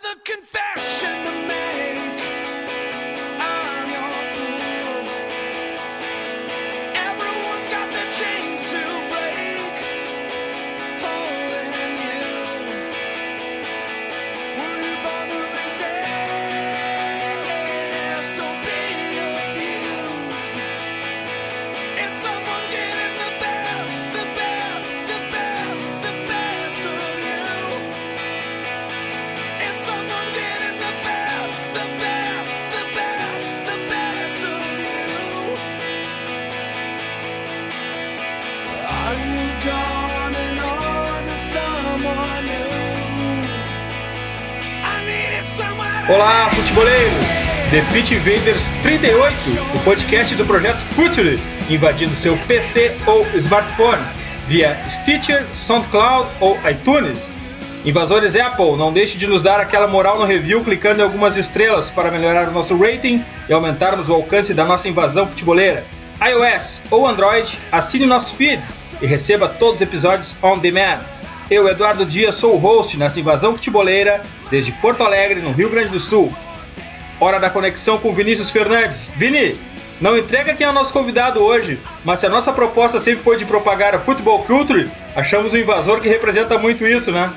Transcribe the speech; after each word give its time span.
another 0.00 0.20
confession 0.24 1.24
to 1.24 1.48
make. 1.48 2.07
Olá, 46.08 46.50
futeboleiros! 46.54 47.26
The 47.70 47.82
Pit 47.92 48.14
Invaders 48.14 48.70
38, 48.82 49.34
o 49.74 49.80
podcast 49.80 50.34
do 50.36 50.46
projeto 50.46 50.78
Future, 50.94 51.38
invadindo 51.68 52.16
seu 52.16 52.34
PC 52.34 52.96
ou 53.06 53.26
smartphone 53.36 54.02
via 54.46 54.74
Stitcher, 54.88 55.44
SoundCloud 55.52 56.30
ou 56.40 56.58
iTunes. 56.66 57.36
Invasores 57.84 58.34
Apple, 58.36 58.74
não 58.78 58.90
deixe 58.90 59.18
de 59.18 59.26
nos 59.26 59.42
dar 59.42 59.60
aquela 59.60 59.86
moral 59.86 60.18
no 60.18 60.24
review 60.24 60.64
clicando 60.64 61.02
em 61.02 61.04
algumas 61.04 61.36
estrelas 61.36 61.90
para 61.90 62.10
melhorar 62.10 62.48
o 62.48 62.52
nosso 62.52 62.74
rating 62.78 63.22
e 63.46 63.52
aumentarmos 63.52 64.08
o 64.08 64.14
alcance 64.14 64.54
da 64.54 64.64
nossa 64.64 64.88
invasão 64.88 65.26
futeboleira. 65.26 65.84
iOS 66.22 66.80
ou 66.90 67.06
Android, 67.06 67.58
assine 67.70 68.06
nosso 68.06 68.34
feed 68.34 68.62
e 69.02 69.06
receba 69.06 69.46
todos 69.46 69.74
os 69.74 69.82
episódios 69.82 70.34
on 70.42 70.56
demand. 70.56 71.00
Eu, 71.50 71.68
Eduardo 71.68 72.06
Dias, 72.06 72.34
sou 72.34 72.54
o 72.54 72.58
host 72.58 72.96
nessa 72.96 73.20
invasão 73.20 73.54
futeboleira 73.54 74.22
desde 74.50 74.72
Porto 74.72 75.02
Alegre, 75.02 75.40
no 75.40 75.52
Rio 75.52 75.70
Grande 75.70 75.90
do 75.90 76.00
Sul. 76.00 76.32
Hora 77.20 77.38
da 77.38 77.50
conexão 77.50 77.98
com 77.98 78.14
Vinícius 78.14 78.50
Fernandes. 78.50 79.10
Vini, 79.16 79.60
não 80.00 80.16
entrega 80.16 80.54
quem 80.54 80.66
é 80.66 80.70
o 80.70 80.72
nosso 80.72 80.92
convidado 80.92 81.40
hoje, 81.40 81.80
mas 82.04 82.20
se 82.20 82.26
a 82.26 82.28
nossa 82.28 82.52
proposta 82.52 83.00
sempre 83.00 83.24
foi 83.24 83.36
de 83.36 83.44
propagar 83.44 83.94
a 83.94 83.98
futebol 83.98 84.44
culture, 84.44 84.88
achamos 85.16 85.52
um 85.52 85.56
invasor 85.56 86.00
que 86.00 86.08
representa 86.08 86.56
muito 86.56 86.86
isso, 86.86 87.10
né? 87.10 87.32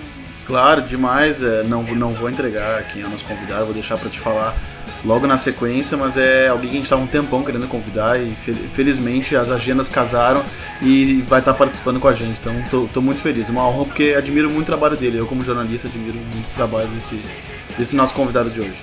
Claro, 0.46 0.82
demais. 0.82 1.42
É, 1.42 1.64
não, 1.64 1.84
não 1.84 2.14
vou 2.14 2.30
entregar 2.30 2.84
quem 2.92 3.02
é 3.02 3.06
o 3.06 3.10
nosso 3.10 3.26
convidado, 3.26 3.66
vou 3.66 3.74
deixar 3.74 3.98
para 3.98 4.10
te 4.10 4.20
falar 4.20 4.56
logo 5.04 5.26
na 5.26 5.38
sequência, 5.38 5.98
mas 5.98 6.18
é 6.18 6.48
alguém 6.48 6.70
que 6.70 6.76
a 6.76 6.78
gente 6.78 6.86
estava 6.86 7.02
um 7.02 7.08
tempão 7.08 7.44
querendo 7.44 7.68
convidar 7.68 8.20
e 8.20 8.36
felizmente 8.74 9.36
as 9.36 9.50
agendas 9.50 9.90
casaram 9.90 10.44
e 10.82 11.24
vai 11.28 11.40
estar 11.40 11.54
tá 11.54 11.58
participando 11.58 12.00
com 12.00 12.08
a 12.08 12.14
gente. 12.14 12.40
Então 12.40 12.86
estou 12.86 13.02
muito 13.02 13.22
feliz, 13.22 13.50
uma 13.50 13.68
honra 13.68 13.86
porque 13.86 14.16
admiro 14.18 14.50
muito 14.50 14.64
o 14.64 14.66
trabalho 14.66 14.96
dele. 14.96 15.18
Eu 15.18 15.26
como 15.26 15.44
jornalista 15.44 15.88
admiro 15.88 16.18
muito 16.18 16.48
o 16.52 16.56
trabalho 16.56 16.88
desse, 16.90 17.20
desse 17.78 17.96
nosso 17.96 18.14
convidado 18.14 18.50
de 18.50 18.62
hoje. 18.62 18.78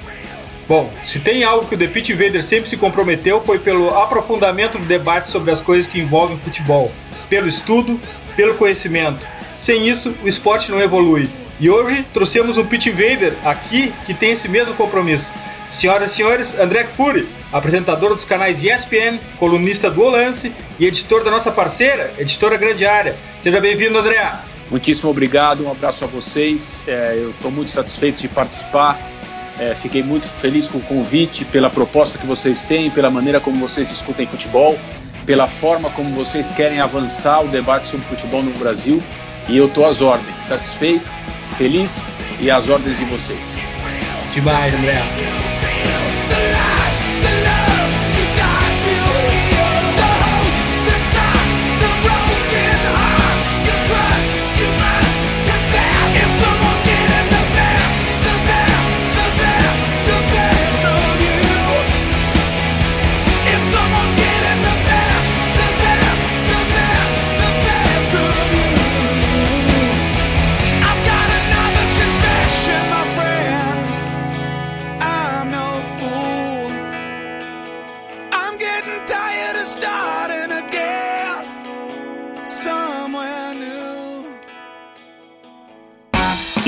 Bom, 0.69 0.93
se 1.03 1.19
tem 1.19 1.45
algo 1.45 1.67
que 1.67 1.75
o 1.75 1.79
The 1.79 1.87
Pit 1.87 2.13
Invader 2.13 2.45
sempre 2.45 2.69
se 2.69 2.77
comprometeu 2.77 3.41
foi 3.41 3.59
pelo 3.59 3.89
aprofundamento 3.97 4.79
do 4.79 4.85
debate 4.85 5.29
sobre 5.29 5.51
as 5.51 5.63
coisas 5.63 5.87
que 5.87 5.99
envolvem 5.99 6.37
futebol, 6.39 6.93
pelo 7.31 7.49
estudo, 7.49 7.99
pelo 8.37 8.55
conhecimento. 8.55 9.27
Sem 9.57 9.89
isso, 9.89 10.15
o 10.23 10.29
esporte 10.29 10.71
não 10.71 10.79
evolui. 10.81 11.29
E 11.59 11.71
hoje 11.71 12.07
trouxemos 12.13 12.59
um 12.59 12.67
Pit 12.67 12.91
Invader 12.91 13.33
aqui 13.45 13.93
que 14.05 14.13
tem 14.13 14.33
esse 14.33 14.47
mesmo 14.47 14.75
compromisso. 14.75 15.33
Senhoras 15.71 16.13
e 16.13 16.15
senhores, 16.15 16.59
André 16.59 16.85
Fury, 16.85 17.29
apresentador 17.53 18.15
dos 18.15 18.25
canais 18.25 18.63
ESPN, 18.65 19.19
colunista 19.39 19.91
do 19.91 20.03
Olance 20.03 20.53
e 20.79 20.87
editor 20.87 21.23
da 21.23 21.31
nossa 21.31 21.53
parceira, 21.53 22.13
editora 22.19 22.57
Grande 22.57 22.87
Área. 22.87 23.15
Seja 23.43 23.61
bem-vindo, 23.61 23.99
André. 23.99 24.33
Muitíssimo 24.71 25.11
obrigado, 25.11 25.67
um 25.67 25.71
abraço 25.71 26.05
a 26.05 26.07
vocês. 26.07 26.81
É, 26.87 27.15
eu 27.17 27.31
estou 27.31 27.51
muito 27.51 27.71
satisfeito 27.71 28.21
de 28.21 28.29
participar. 28.29 28.99
É, 29.59 29.75
fiquei 29.75 30.03
muito 30.03 30.27
feliz 30.27 30.67
com 30.67 30.79
o 30.79 30.83
convite, 30.83 31.45
pela 31.45 31.69
proposta 31.69 32.19
que 32.19 32.27
vocês 32.27 32.63
têm, 32.63 32.91
pela 32.91 33.11
maneira 33.11 33.41
como 33.41 33.59
vocês 33.59 33.89
discutem 33.89 34.27
futebol, 34.27 34.79
pela 35.27 35.49
forma 35.49 35.91
como 35.91 36.15
vocês 36.15 36.51
querem 36.53 36.81
avançar 36.81 37.41
o 37.45 37.49
debate 37.49 37.89
sobre 37.89 38.07
futebol 38.07 38.43
no 38.43 38.53
Brasil. 38.53 39.03
E 39.49 39.57
eu 39.57 39.67
estou 39.67 39.87
às 39.87 40.01
ordens, 40.01 40.43
satisfeito, 40.43 41.07
feliz 41.57 42.03
e 42.41 42.51
às 42.51 42.69
ordens 42.69 42.97
de 42.99 43.05
vocês. 43.07 43.57
Demais, 44.33 44.73
André. 44.75 45.48
the 47.21 47.31
night 47.43 47.58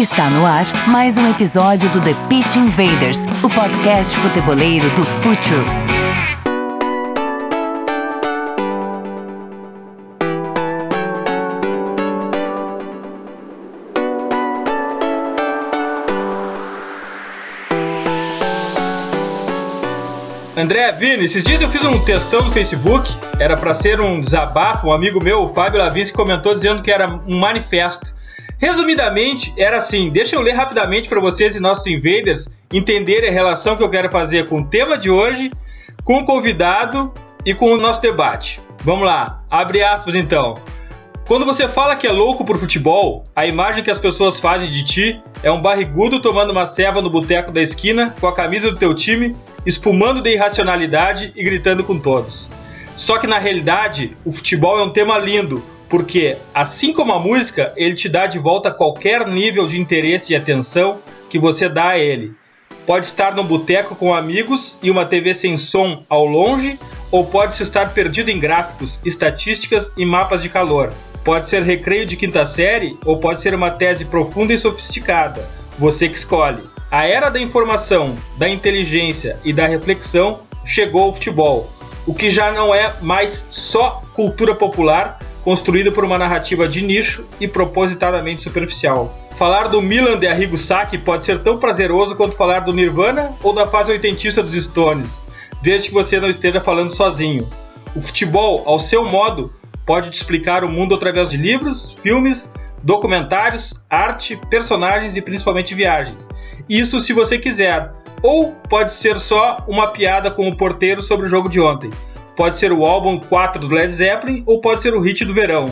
Está 0.01 0.31
no 0.31 0.47
ar 0.47 0.65
mais 0.89 1.19
um 1.19 1.29
episódio 1.29 1.91
do 1.91 2.01
The 2.01 2.15
Pitch 2.27 2.57
Invaders, 2.57 3.27
o 3.45 3.51
podcast 3.51 4.17
futeboleiro 4.17 4.89
do 4.95 5.05
Futuro. 5.05 5.67
André, 20.57 20.93
Vini, 20.93 21.27
esses 21.27 21.45
dias 21.45 21.61
eu 21.61 21.69
fiz 21.69 21.85
um 21.85 22.03
textão 22.03 22.43
no 22.43 22.51
Facebook, 22.51 23.15
era 23.39 23.55
para 23.55 23.75
ser 23.75 24.01
um 24.01 24.19
desabafo, 24.19 24.87
um 24.87 24.93
amigo 24.95 25.23
meu, 25.23 25.43
o 25.43 25.53
Fábio 25.53 25.79
Lavinski, 25.79 26.17
comentou 26.17 26.55
dizendo 26.55 26.83
que 26.83 26.91
era 26.91 27.21
um 27.27 27.39
manifesto. 27.39 28.19
Resumidamente, 28.61 29.55
era 29.57 29.79
assim: 29.79 30.11
deixa 30.11 30.37
eu 30.37 30.43
ler 30.43 30.53
rapidamente 30.53 31.09
para 31.09 31.19
vocês 31.19 31.57
e 31.57 31.61
nossos 31.61 31.87
invaders 31.87 32.49
entenderem 32.71 33.31
a 33.31 33.33
relação 33.33 33.75
que 33.75 33.83
eu 33.83 33.89
quero 33.89 34.11
fazer 34.11 34.47
com 34.47 34.59
o 34.59 34.67
tema 34.67 34.99
de 34.99 35.11
hoje, 35.11 35.51
com 36.05 36.19
o 36.19 36.25
convidado 36.27 37.13
e 37.45 37.55
com 37.55 37.73
o 37.73 37.79
nosso 37.79 38.03
debate. 38.03 38.61
Vamos 38.85 39.07
lá, 39.07 39.43
abre 39.51 39.83
aspas 39.83 40.15
então. 40.15 40.57
Quando 41.27 41.47
você 41.47 41.69
fala 41.69 41.97
que 41.97 42.07
é 42.07 42.13
louco 42.13 42.45
por 42.45 42.59
futebol, 42.59 43.25
a 43.35 43.47
imagem 43.47 43.83
que 43.83 43.91
as 43.91 43.99
pessoas 43.99 44.39
fazem 44.39 44.69
de 44.69 44.85
ti 44.85 45.23
é 45.43 45.51
um 45.51 45.63
barrigudo 45.63 46.21
tomando 46.21 46.51
uma 46.51 46.67
ceva 46.67 47.01
no 47.01 47.09
boteco 47.09 47.53
da 47.53 47.63
esquina 47.63 48.15
com 48.21 48.27
a 48.27 48.35
camisa 48.35 48.71
do 48.71 48.77
teu 48.77 48.93
time, 48.95 49.35
espumando 49.65 50.21
de 50.21 50.33
irracionalidade 50.33 51.33
e 51.35 51.43
gritando 51.45 51.83
com 51.83 51.99
todos. 51.99 52.51
Só 52.95 53.17
que 53.17 53.27
na 53.27 53.39
realidade, 53.39 54.15
o 54.25 54.33
futebol 54.33 54.79
é 54.79 54.83
um 54.83 54.91
tema 54.91 55.17
lindo, 55.19 55.63
porque 55.91 56.37
assim 56.55 56.93
como 56.93 57.13
a 57.13 57.19
música, 57.19 57.73
ele 57.77 57.97
te 57.97 58.09
dá 58.09 58.27
de 58.27 58.39
volta 58.39 58.71
qualquer 58.71 59.27
nível 59.27 59.67
de 59.67 59.79
interesse 59.79 60.33
e 60.33 60.37
atenção 60.37 60.99
que 61.29 61.39
você 61.39 61.69
dá 61.69 61.89
a 61.89 61.99
ele. 61.99 62.33
Pode 62.87 63.07
estar 63.07 63.35
no 63.35 63.43
boteco 63.43 63.97
com 63.97 64.15
amigos 64.15 64.79
e 64.83 64.91
uma 64.91 65.05
TV 65.05 65.35
sem 65.35 65.57
som 65.57 66.05
ao 66.09 66.25
longe, 66.25 66.79
ou 67.11 67.27
pode-se 67.27 67.65
estar 67.65 67.93
perdido 67.93 68.31
em 68.31 68.39
gráficos, 68.39 69.01
estatísticas 69.05 69.91
e 69.97 70.07
mapas 70.07 70.43
de 70.43 70.49
calor. 70.49 70.93
Pode 71.25 71.49
ser 71.49 71.63
recreio 71.63 72.07
de 72.07 72.17
quinta 72.17 72.47
série, 72.47 72.97
ou 73.05 73.19
pode 73.19 73.43
ser 73.43 73.53
uma 73.53 73.71
tese 73.71 74.05
profunda 74.05 74.55
e 74.55 74.59
sofisticada. 74.59 75.47
Você 75.79 76.09
que 76.09 76.17
escolhe. 76.17 76.63
A 76.91 77.07
era 77.07 77.31
da 77.31 77.41
informação, 77.41 78.17
da 78.39 78.49
inteligência 78.49 79.39
e 79.45 79.53
da 79.53 79.67
reflexão 79.67 80.41
chegou 80.65 81.03
ao 81.03 81.15
futebol, 81.15 81.69
o 82.07 82.15
que 82.15 82.31
já 82.31 82.51
não 82.51 82.75
é 82.75 82.95
mais 83.01 83.47
só 83.51 84.03
cultura 84.15 84.55
popular, 84.55 85.19
construído 85.43 85.93
por 85.93 86.05
uma 86.05 86.19
narrativa 86.19 86.69
de 86.69 86.83
nicho 86.83 87.25
e 87.41 87.49
propositadamente 87.49 88.43
superficial. 88.43 89.17
Falar 89.37 89.69
do 89.69 89.81
Milan 89.81 90.19
de 90.19 90.27
Arrigo 90.27 90.59
Sacchi 90.59 90.99
pode 90.99 91.25
ser 91.25 91.39
tão 91.41 91.59
prazeroso 91.59 92.15
quanto 92.15 92.37
falar 92.37 92.61
do 92.61 92.75
Nirvana 92.75 93.33
ou 93.43 93.55
da 93.55 93.67
fase 93.67 93.91
oitentista 93.91 94.43
dos 94.43 94.53
Stones, 94.53 95.23
desde 95.63 95.89
que 95.89 95.95
você 95.95 96.21
não 96.21 96.29
esteja 96.29 96.61
falando 96.61 96.95
sozinho. 96.95 97.49
O 97.95 98.01
futebol, 98.01 98.63
ao 98.67 98.79
seu 98.79 99.05
modo, 99.05 99.53
pode 99.87 100.11
te 100.11 100.15
explicar 100.15 100.63
o 100.63 100.71
mundo 100.71 100.95
através 100.95 101.31
de 101.31 101.37
livros, 101.37 101.97
filmes, 102.03 102.53
documentários, 102.83 103.75
arte, 103.89 104.39
personagens 104.51 105.17
e 105.17 105.23
principalmente 105.23 105.75
viagens. 105.75 106.29
Isso 106.69 107.01
se 107.01 107.13
você 107.13 107.39
quiser. 107.39 107.93
Ou 108.23 108.53
pode 108.69 108.93
ser 108.93 109.19
só 109.19 109.57
uma 109.67 109.89
piada 109.89 110.31
com 110.31 110.47
o 110.49 110.55
porteiro 110.55 111.03
sobre 111.03 111.27
o 111.27 111.29
jogo 111.29 111.49
de 111.49 111.59
ontem. 111.59 111.91
Pode 112.41 112.59
ser 112.59 112.73
o 112.73 112.87
álbum 112.87 113.19
4 113.19 113.61
do 113.61 113.75
Led 113.75 113.93
Zeppelin 113.93 114.43
ou 114.47 114.63
pode 114.63 114.81
ser 114.81 114.95
o 114.95 114.99
hit 114.99 115.27
do 115.27 115.35
verão. 115.35 115.67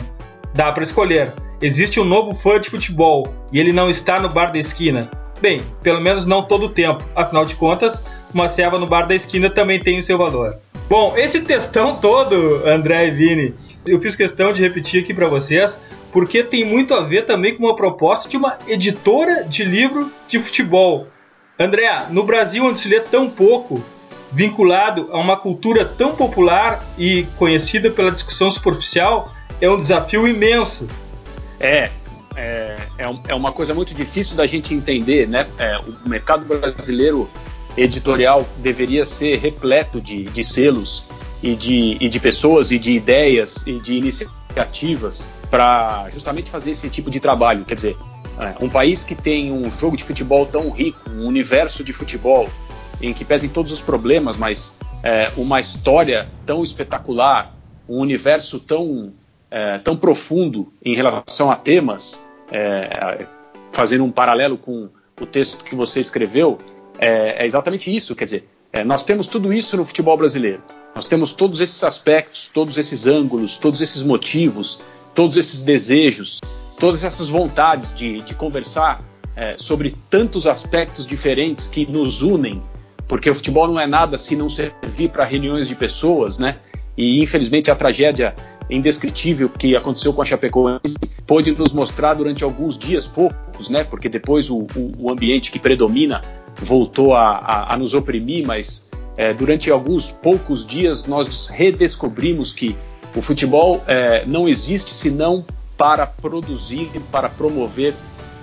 Dá 0.53 0.71
para 0.71 0.83
escolher. 0.83 1.33
Existe 1.59 1.99
um 1.99 2.05
novo 2.05 2.35
fã 2.35 2.59
de 2.59 2.69
futebol 2.69 3.33
e 3.51 3.59
ele 3.59 3.73
não 3.73 3.89
está 3.89 4.19
no 4.19 4.29
bar 4.29 4.51
da 4.51 4.59
esquina. 4.59 5.09
Bem, 5.41 5.63
pelo 5.81 5.99
menos 5.99 6.27
não 6.27 6.43
todo 6.43 6.67
o 6.67 6.69
tempo, 6.69 7.03
afinal 7.15 7.43
de 7.43 7.55
contas, 7.55 8.03
uma 8.31 8.47
ceva 8.47 8.77
no 8.77 8.85
bar 8.85 9.07
da 9.07 9.15
esquina 9.15 9.49
também 9.49 9.79
tem 9.79 9.97
o 9.97 10.03
seu 10.03 10.15
valor. 10.15 10.59
Bom, 10.87 11.17
esse 11.17 11.41
textão 11.41 11.95
todo, 11.95 12.61
André 12.63 13.07
e 13.07 13.11
Vini, 13.13 13.55
eu 13.83 13.99
fiz 13.99 14.15
questão 14.15 14.53
de 14.53 14.61
repetir 14.61 15.01
aqui 15.01 15.11
para 15.11 15.27
vocês, 15.27 15.75
porque 16.11 16.43
tem 16.43 16.63
muito 16.63 16.93
a 16.93 17.01
ver 17.01 17.25
também 17.25 17.55
com 17.55 17.63
uma 17.63 17.75
proposta 17.75 18.29
de 18.29 18.37
uma 18.37 18.59
editora 18.67 19.43
de 19.43 19.63
livro 19.63 20.11
de 20.27 20.37
futebol. 20.37 21.07
André, 21.57 22.05
no 22.11 22.23
Brasil 22.23 22.63
onde 22.63 22.77
se 22.77 22.87
lê 22.87 22.99
tão 22.99 23.27
pouco, 23.27 23.83
vinculado 24.31 25.09
a 25.11 25.17
uma 25.17 25.37
cultura 25.37 25.85
tão 25.85 26.15
popular 26.15 26.83
e 26.97 27.23
conhecida 27.37 27.89
pela 27.89 28.11
discussão 28.11 28.51
superficial, 28.51 29.33
é 29.59 29.69
um 29.69 29.77
desafio 29.77 30.27
imenso. 30.27 30.87
É, 31.59 31.89
é, 32.35 32.75
é, 32.97 33.05
é 33.27 33.35
uma 33.35 33.51
coisa 33.51 33.73
muito 33.73 33.93
difícil 33.93 34.35
da 34.35 34.45
gente 34.45 34.73
entender, 34.73 35.27
né? 35.27 35.47
É, 35.57 35.77
o 35.77 36.07
mercado 36.07 36.45
brasileiro 36.45 37.29
editorial 37.75 38.47
deveria 38.57 39.05
ser 39.05 39.37
repleto 39.39 39.99
de, 40.01 40.23
de 40.25 40.43
selos 40.43 41.03
e 41.41 41.55
de, 41.55 41.97
e 41.99 42.09
de 42.09 42.19
pessoas 42.19 42.71
e 42.71 42.79
de 42.79 42.91
ideias 42.91 43.63
e 43.65 43.79
de 43.79 43.93
iniciativas 43.93 45.29
para 45.49 46.07
justamente 46.11 46.49
fazer 46.49 46.71
esse 46.71 46.89
tipo 46.89 47.09
de 47.09 47.19
trabalho. 47.19 47.65
Quer 47.65 47.75
dizer, 47.75 47.97
é, 48.39 48.63
um 48.63 48.69
país 48.69 49.03
que 49.03 49.15
tem 49.15 49.51
um 49.51 49.69
jogo 49.71 49.97
de 49.97 50.03
futebol 50.03 50.45
tão 50.45 50.69
rico, 50.69 51.09
um 51.09 51.25
universo 51.25 51.83
de 51.83 51.91
futebol 51.91 52.47
em 53.01 53.13
que 53.13 53.23
pesem 53.23 53.49
todos 53.49 53.71
os 53.71 53.81
problemas, 53.81 54.37
mas 54.37 54.77
é, 55.03 55.31
uma 55.37 55.59
história 55.59 56.27
tão 56.45 56.63
espetacular, 56.63 57.53
um 57.87 57.99
universo 57.99 58.59
tão, 58.59 59.13
é, 59.49 59.77
tão 59.79 59.95
profundo 59.95 60.71
em 60.83 60.95
relação 60.95 61.49
a 61.49 61.55
temas, 61.55 62.21
é, 62.51 63.25
fazendo 63.71 64.03
um 64.03 64.11
paralelo 64.11 64.57
com 64.57 64.89
o 65.19 65.25
texto 65.25 65.63
que 65.63 65.75
você 65.75 65.99
escreveu, 65.99 66.57
é, 66.97 67.43
é 67.43 67.45
exatamente 67.45 67.95
isso. 67.95 68.15
Quer 68.15 68.25
dizer, 68.25 68.49
é, 68.71 68.83
nós 68.83 69.03
temos 69.03 69.27
tudo 69.27 69.51
isso 69.53 69.77
no 69.77 69.85
futebol 69.85 70.17
brasileiro. 70.17 70.61
Nós 70.95 71.07
temos 71.07 71.33
todos 71.33 71.59
esses 71.59 71.83
aspectos, 71.83 72.47
todos 72.47 72.77
esses 72.77 73.07
ângulos, 73.07 73.57
todos 73.57 73.81
esses 73.81 74.01
motivos, 74.03 74.79
todos 75.15 75.37
esses 75.37 75.63
desejos, 75.63 76.39
todas 76.79 77.03
essas 77.03 77.29
vontades 77.29 77.93
de, 77.93 78.21
de 78.21 78.33
conversar 78.33 79.01
é, 79.35 79.55
sobre 79.57 79.95
tantos 80.09 80.45
aspectos 80.45 81.07
diferentes 81.07 81.67
que 81.67 81.85
nos 81.85 82.21
unem, 82.21 82.61
porque 83.09 83.27
o 83.27 83.33
futebol 83.33 83.67
não 83.67 83.79
é 83.79 83.87
nada 83.87 84.19
se 84.19 84.35
não 84.35 84.47
servir 84.47 85.09
para 85.09 85.25
reuniões 85.25 85.67
de 85.67 85.75
pessoas, 85.75 86.37
né? 86.37 86.57
E 86.95 87.21
infelizmente 87.21 87.71
a 87.71 87.75
tragédia 87.75 88.35
indescritível 88.69 89.49
que 89.49 89.75
aconteceu 89.75 90.13
com 90.13 90.21
a 90.21 90.25
Chapecoense 90.25 90.95
pôde 91.25 91.51
nos 91.51 91.73
mostrar 91.73 92.13
durante 92.13 92.43
alguns 92.43 92.77
dias, 92.77 93.07
poucos, 93.07 93.67
né? 93.67 93.83
Porque 93.83 94.07
depois 94.07 94.51
o, 94.51 94.67
o, 94.75 94.91
o 94.99 95.11
ambiente 95.11 95.51
que 95.51 95.57
predomina 95.57 96.21
voltou 96.61 97.15
a, 97.15 97.29
a, 97.29 97.73
a 97.73 97.77
nos 97.77 97.95
oprimir, 97.95 98.45
mas 98.45 98.87
é, 99.17 99.33
durante 99.33 99.71
alguns 99.71 100.11
poucos 100.11 100.65
dias 100.65 101.07
nós 101.07 101.47
redescobrimos 101.47 102.53
que 102.53 102.75
o 103.15 103.23
futebol 103.23 103.83
é, 103.87 104.23
não 104.27 104.47
existe 104.47 104.93
senão 104.93 105.43
para 105.75 106.05
produzir, 106.05 106.91
para 107.11 107.27
promover 107.27 107.95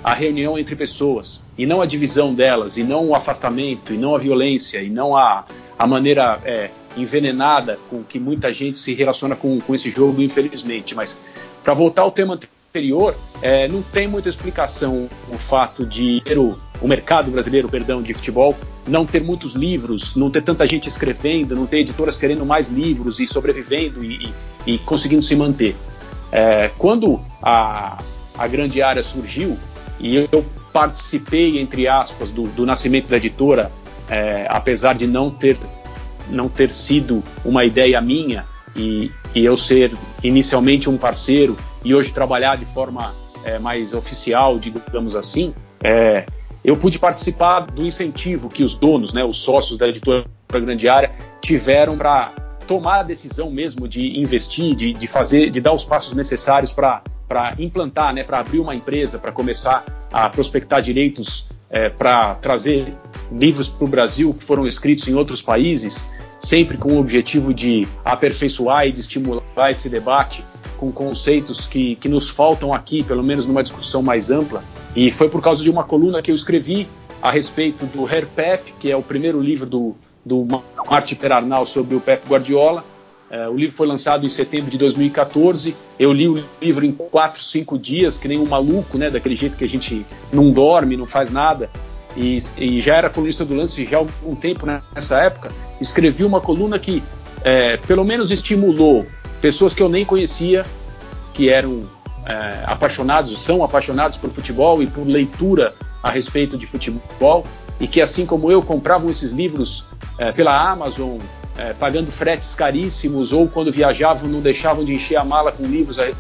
a 0.02 0.14
reunião 0.14 0.58
entre 0.58 0.76
pessoas 0.76 1.40
e 1.58 1.66
não 1.66 1.80
a 1.80 1.86
divisão 1.86 2.34
delas, 2.34 2.76
e 2.76 2.84
não 2.84 3.06
o 3.06 3.14
afastamento, 3.14 3.92
e 3.92 3.96
não 3.96 4.14
a 4.14 4.18
violência, 4.18 4.82
e 4.82 4.88
não 4.88 5.16
a, 5.16 5.44
a 5.78 5.86
maneira 5.86 6.38
é, 6.44 6.70
envenenada 6.96 7.78
com 7.90 8.02
que 8.02 8.18
muita 8.18 8.52
gente 8.52 8.78
se 8.78 8.94
relaciona 8.94 9.36
com, 9.36 9.60
com 9.60 9.74
esse 9.74 9.90
jogo, 9.90 10.22
infelizmente. 10.22 10.94
Mas 10.94 11.20
para 11.62 11.74
voltar 11.74 12.02
ao 12.02 12.10
tema 12.10 12.38
anterior, 12.74 13.14
é, 13.42 13.66
não 13.68 13.82
tem 13.82 14.06
muita 14.06 14.28
explicação 14.28 15.08
o 15.32 15.38
fato 15.38 15.84
de 15.84 16.22
o, 16.80 16.86
mercado 16.86 17.30
brasileiro, 17.30 17.68
perdão, 17.68 18.02
de 18.02 18.14
futebol 18.14 18.56
não 18.86 19.04
ter 19.04 19.22
muitos 19.22 19.54
livros, 19.54 20.14
não 20.14 20.30
ter 20.30 20.42
tanta 20.42 20.66
gente 20.66 20.88
escrevendo, 20.88 21.56
não 21.56 21.66
ter 21.66 21.78
editoras 21.78 22.16
querendo 22.16 22.46
mais 22.46 22.68
livros 22.68 23.18
e 23.18 23.26
sobrevivendo 23.26 24.04
e, 24.04 24.32
e, 24.66 24.74
e 24.74 24.78
conseguindo 24.78 25.22
se 25.22 25.34
manter. 25.34 25.74
É, 26.30 26.70
quando 26.78 27.20
a, 27.42 27.98
a 28.38 28.46
grande 28.46 28.80
área 28.82 29.02
surgiu 29.02 29.58
e 29.98 30.16
eu 30.16 30.44
participei, 30.72 31.58
entre 31.58 31.88
aspas, 31.88 32.30
do, 32.30 32.44
do 32.48 32.66
nascimento 32.66 33.08
da 33.08 33.16
editora, 33.16 33.70
é, 34.08 34.46
apesar 34.50 34.94
de 34.94 35.06
não 35.06 35.30
ter, 35.30 35.56
não 36.30 36.48
ter 36.48 36.72
sido 36.72 37.22
uma 37.44 37.64
ideia 37.64 38.00
minha 38.00 38.44
e, 38.74 39.10
e 39.34 39.44
eu 39.44 39.56
ser 39.56 39.92
inicialmente 40.22 40.88
um 40.88 40.96
parceiro 40.96 41.56
e 41.84 41.94
hoje 41.94 42.12
trabalhar 42.12 42.56
de 42.56 42.66
forma 42.66 43.14
é, 43.44 43.58
mais 43.58 43.94
oficial, 43.94 44.58
digamos 44.58 45.16
assim, 45.16 45.54
é, 45.82 46.26
eu 46.64 46.76
pude 46.76 46.98
participar 46.98 47.60
do 47.60 47.86
incentivo 47.86 48.48
que 48.48 48.64
os 48.64 48.74
donos, 48.74 49.12
né, 49.12 49.24
os 49.24 49.40
sócios 49.40 49.78
da 49.78 49.88
editora 49.88 50.24
Grande 50.52 50.88
Área, 50.88 51.12
tiveram 51.40 51.96
para 51.96 52.32
tomar 52.66 53.00
a 53.00 53.02
decisão 53.02 53.50
mesmo 53.50 53.86
de 53.86 54.18
investir, 54.18 54.74
de, 54.74 54.92
de 54.92 55.06
fazer, 55.06 55.48
de 55.50 55.60
dar 55.60 55.72
os 55.72 55.84
passos 55.84 56.14
necessários 56.14 56.72
para 56.72 57.02
implantar, 57.58 58.14
né, 58.14 58.24
para 58.24 58.38
abrir 58.38 58.60
uma 58.60 58.74
empresa, 58.74 59.18
para 59.18 59.32
começar 59.32 59.84
a 60.12 60.28
prospectar 60.28 60.80
direitos 60.80 61.48
é, 61.68 61.88
para 61.88 62.34
trazer 62.36 62.94
livros 63.32 63.68
para 63.68 63.84
o 63.84 63.88
Brasil 63.88 64.32
que 64.32 64.44
foram 64.44 64.66
escritos 64.66 65.08
em 65.08 65.14
outros 65.14 65.42
países, 65.42 66.06
sempre 66.38 66.76
com 66.76 66.92
o 66.92 67.00
objetivo 67.00 67.52
de 67.52 67.86
aperfeiçoar 68.04 68.86
e 68.86 68.92
de 68.92 69.00
estimular 69.00 69.70
esse 69.70 69.88
debate 69.88 70.44
com 70.78 70.92
conceitos 70.92 71.66
que, 71.66 71.96
que 71.96 72.08
nos 72.08 72.28
faltam 72.28 72.72
aqui, 72.72 73.02
pelo 73.02 73.22
menos 73.22 73.46
numa 73.46 73.62
discussão 73.62 74.02
mais 74.02 74.30
ampla. 74.30 74.62
E 74.94 75.10
foi 75.10 75.28
por 75.28 75.42
causa 75.42 75.62
de 75.62 75.70
uma 75.70 75.84
coluna 75.84 76.22
que 76.22 76.30
eu 76.30 76.34
escrevi 76.34 76.86
a 77.22 77.30
respeito 77.30 77.86
do 77.86 78.04
Herr 78.04 78.26
Pep, 78.26 78.74
que 78.78 78.90
é 78.90 78.96
o 78.96 79.02
primeiro 79.02 79.40
livro 79.40 79.66
do, 79.66 79.96
do 80.24 80.46
Martin 80.88 81.14
Perarnal 81.14 81.66
sobre 81.66 81.94
o 81.94 82.00
Pep 82.00 82.28
Guardiola. 82.28 82.84
É, 83.28 83.48
o 83.48 83.56
livro 83.56 83.74
foi 83.74 83.86
lançado 83.86 84.24
em 84.24 84.28
setembro 84.28 84.70
de 84.70 84.78
2014. 84.78 85.74
Eu 85.98 86.12
li 86.12 86.28
o 86.28 86.44
livro 86.62 86.84
em 86.84 86.92
quatro, 86.92 87.42
cinco 87.42 87.78
dias, 87.78 88.18
que 88.18 88.28
nem 88.28 88.38
um 88.38 88.46
maluco, 88.46 88.96
né? 88.96 89.10
Daquele 89.10 89.34
jeito 89.34 89.56
que 89.56 89.64
a 89.64 89.68
gente 89.68 90.06
não 90.32 90.50
dorme, 90.50 90.96
não 90.96 91.06
faz 91.06 91.30
nada. 91.30 91.68
E, 92.16 92.38
e 92.56 92.80
já 92.80 92.96
era 92.96 93.10
colunista 93.10 93.44
do 93.44 93.54
lance 93.54 93.84
já 93.84 93.98
há 93.98 94.00
algum 94.00 94.34
tempo 94.34 94.64
né, 94.64 94.80
nessa 94.94 95.18
época. 95.20 95.50
Escrevi 95.80 96.24
uma 96.24 96.40
coluna 96.40 96.78
que, 96.78 97.02
é, 97.44 97.76
pelo 97.76 98.04
menos, 98.04 98.30
estimulou 98.30 99.06
pessoas 99.40 99.74
que 99.74 99.82
eu 99.82 99.88
nem 99.88 100.04
conhecia, 100.04 100.64
que 101.34 101.50
eram 101.50 101.82
é, 102.24 102.64
apaixonados, 102.64 103.38
são 103.40 103.62
apaixonados 103.62 104.16
por 104.16 104.30
futebol 104.30 104.82
e 104.82 104.86
por 104.86 105.06
leitura 105.06 105.74
a 106.02 106.10
respeito 106.10 106.56
de 106.56 106.66
futebol, 106.66 107.44
e 107.78 107.86
que, 107.86 108.00
assim 108.00 108.24
como 108.24 108.50
eu, 108.50 108.62
compravam 108.62 109.10
esses 109.10 109.32
livros 109.32 109.84
é, 110.18 110.32
pela 110.32 110.70
Amazon, 110.70 111.18
é, 111.58 111.72
pagando 111.72 112.10
fretes 112.10 112.54
caríssimos, 112.54 113.32
ou 113.32 113.48
quando 113.48 113.72
viajavam 113.72 114.28
não 114.28 114.40
deixavam 114.40 114.84
de 114.84 114.94
encher 114.94 115.16
a 115.16 115.24
mala 115.24 115.52
com 115.52 115.64
livros, 115.64 115.98
é, 115.98 116.12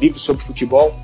livros 0.00 0.22
sobre 0.22 0.44
futebol. 0.44 0.94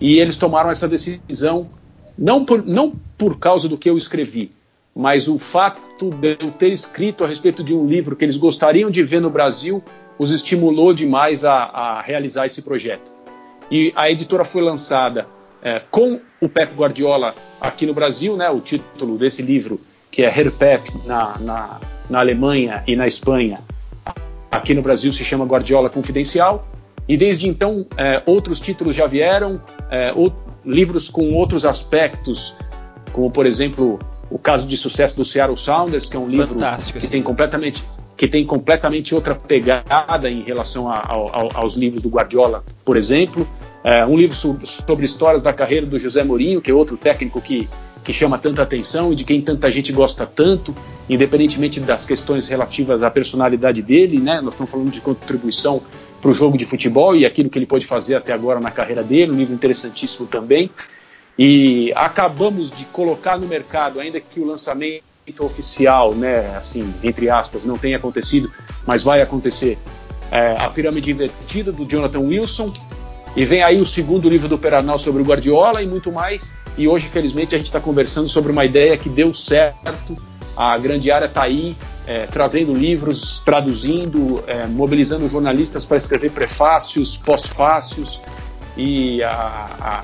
E 0.00 0.18
eles 0.18 0.36
tomaram 0.36 0.70
essa 0.70 0.88
decisão, 0.88 1.68
não 2.16 2.44
por, 2.44 2.64
não 2.64 2.92
por 3.16 3.38
causa 3.38 3.68
do 3.68 3.76
que 3.76 3.88
eu 3.88 3.98
escrevi, 3.98 4.52
mas 4.94 5.28
o 5.28 5.38
fato 5.38 6.10
de 6.10 6.36
eu 6.40 6.50
ter 6.50 6.72
escrito 6.72 7.24
a 7.24 7.26
respeito 7.26 7.62
de 7.62 7.74
um 7.74 7.86
livro 7.86 8.16
que 8.16 8.24
eles 8.24 8.36
gostariam 8.36 8.90
de 8.90 9.02
ver 9.02 9.20
no 9.20 9.30
Brasil 9.30 9.82
os 10.18 10.30
estimulou 10.30 10.92
demais 10.92 11.44
a, 11.44 11.54
a 11.54 12.02
realizar 12.02 12.46
esse 12.46 12.60
projeto. 12.60 13.10
E 13.70 13.92
a 13.96 14.10
editora 14.10 14.44
foi 14.44 14.60
lançada 14.60 15.26
é, 15.62 15.80
com 15.90 16.20
o 16.40 16.48
Pep 16.48 16.74
Guardiola 16.74 17.34
aqui 17.60 17.86
no 17.86 17.94
Brasil, 17.94 18.36
né? 18.36 18.50
O 18.50 18.60
título 18.60 19.16
desse 19.16 19.42
livro, 19.42 19.80
que 20.10 20.22
é 20.22 20.26
Herr 20.26 20.50
Pep 20.50 20.82
na, 21.06 21.38
na, 21.38 21.80
na 22.10 22.18
Alemanha 22.18 22.82
e 22.86 22.96
na 22.96 23.06
Espanha, 23.06 23.60
aqui 24.50 24.74
no 24.74 24.82
Brasil 24.82 25.12
se 25.12 25.24
chama 25.24 25.44
Guardiola 25.44 25.88
Confidencial. 25.88 26.66
E 27.08 27.16
desde 27.16 27.48
então, 27.48 27.86
é, 27.96 28.22
outros 28.26 28.60
títulos 28.60 28.94
já 28.94 29.06
vieram, 29.06 29.60
é, 29.90 30.12
livros 30.64 31.08
com 31.08 31.32
outros 31.32 31.64
aspectos, 31.64 32.54
como 33.12 33.30
por 33.30 33.46
exemplo 33.46 33.98
o 34.30 34.38
caso 34.38 34.66
de 34.66 34.76
sucesso 34.76 35.16
do 35.16 35.24
Seattle 35.24 35.56
Sounders, 35.56 36.08
que 36.08 36.16
é 36.16 36.20
um 36.20 36.28
livro 36.28 36.54
Fantástico, 36.54 36.98
que 36.98 37.06
sim. 37.06 37.10
tem 37.10 37.22
completamente 37.22 37.82
que 38.16 38.28
tem 38.28 38.44
completamente 38.44 39.14
outra 39.14 39.34
pegada 39.34 40.28
em 40.28 40.42
relação 40.42 40.90
a, 40.90 40.98
a, 40.98 41.58
aos 41.58 41.74
livros 41.74 42.02
do 42.02 42.10
Guardiola, 42.10 42.62
por 42.84 42.98
exemplo. 42.98 43.48
É, 43.82 44.04
um 44.04 44.14
livro 44.14 44.36
sobre 44.36 45.06
histórias 45.06 45.42
da 45.42 45.54
carreira 45.54 45.86
do 45.86 45.98
José 45.98 46.22
Mourinho, 46.22 46.60
que 46.60 46.70
é 46.70 46.74
outro 46.74 46.98
técnico 46.98 47.40
que, 47.40 47.66
que 48.10 48.12
chama 48.12 48.36
tanta 48.38 48.62
atenção 48.62 49.12
e 49.12 49.16
de 49.16 49.22
quem 49.22 49.40
tanta 49.40 49.70
gente 49.70 49.92
gosta 49.92 50.26
tanto, 50.26 50.74
independentemente 51.08 51.78
das 51.78 52.04
questões 52.04 52.48
relativas 52.48 53.04
à 53.04 53.10
personalidade 53.10 53.80
dele, 53.82 54.18
né? 54.18 54.40
Nós 54.40 54.54
estamos 54.54 54.68
falando 54.68 54.90
de 54.90 55.00
contribuição 55.00 55.80
para 56.20 56.28
o 56.28 56.34
jogo 56.34 56.58
de 56.58 56.64
futebol 56.64 57.14
e 57.14 57.24
aquilo 57.24 57.48
que 57.48 57.56
ele 57.56 57.66
pôde 57.66 57.86
fazer 57.86 58.16
até 58.16 58.32
agora 58.32 58.58
na 58.58 58.72
carreira 58.72 59.04
dele, 59.04 59.30
um 59.30 59.36
livro 59.36 59.54
interessantíssimo 59.54 60.26
também. 60.26 60.68
E 61.38 61.92
acabamos 61.94 62.72
de 62.72 62.84
colocar 62.86 63.38
no 63.38 63.46
mercado, 63.46 64.00
ainda 64.00 64.20
que 64.20 64.40
o 64.40 64.44
lançamento 64.44 65.04
oficial, 65.38 66.12
né, 66.12 66.56
assim, 66.56 66.92
entre 67.04 67.30
aspas, 67.30 67.64
não 67.64 67.78
tenha 67.78 67.96
acontecido, 67.96 68.50
mas 68.84 69.04
vai 69.04 69.22
acontecer, 69.22 69.78
é, 70.32 70.56
A 70.58 70.68
Pirâmide 70.68 71.12
Invertida, 71.12 71.70
do 71.70 71.86
Jonathan 71.86 72.20
Wilson, 72.20 72.74
e 73.36 73.44
vem 73.44 73.62
aí 73.62 73.80
o 73.80 73.86
segundo 73.86 74.28
livro 74.28 74.48
do 74.48 74.58
Peranal 74.58 74.98
sobre 74.98 75.22
o 75.22 75.24
Guardiola 75.24 75.80
e 75.80 75.86
muito 75.86 76.10
mais. 76.10 76.52
E 76.80 76.88
hoje, 76.88 77.08
felizmente, 77.08 77.54
a 77.54 77.58
gente 77.58 77.66
está 77.66 77.78
conversando 77.78 78.26
sobre 78.26 78.50
uma 78.50 78.64
ideia 78.64 78.96
que 78.96 79.10
deu 79.10 79.34
certo. 79.34 80.16
A 80.56 80.78
grande 80.78 81.10
área 81.10 81.26
está 81.26 81.42
aí, 81.42 81.76
é, 82.06 82.24
trazendo 82.24 82.72
livros, 82.72 83.42
traduzindo, 83.44 84.42
é, 84.46 84.66
mobilizando 84.66 85.28
jornalistas 85.28 85.84
para 85.84 85.98
escrever 85.98 86.30
prefácios, 86.30 87.18
pós-fácios. 87.18 88.22
E 88.78 89.22
a, 89.22 90.02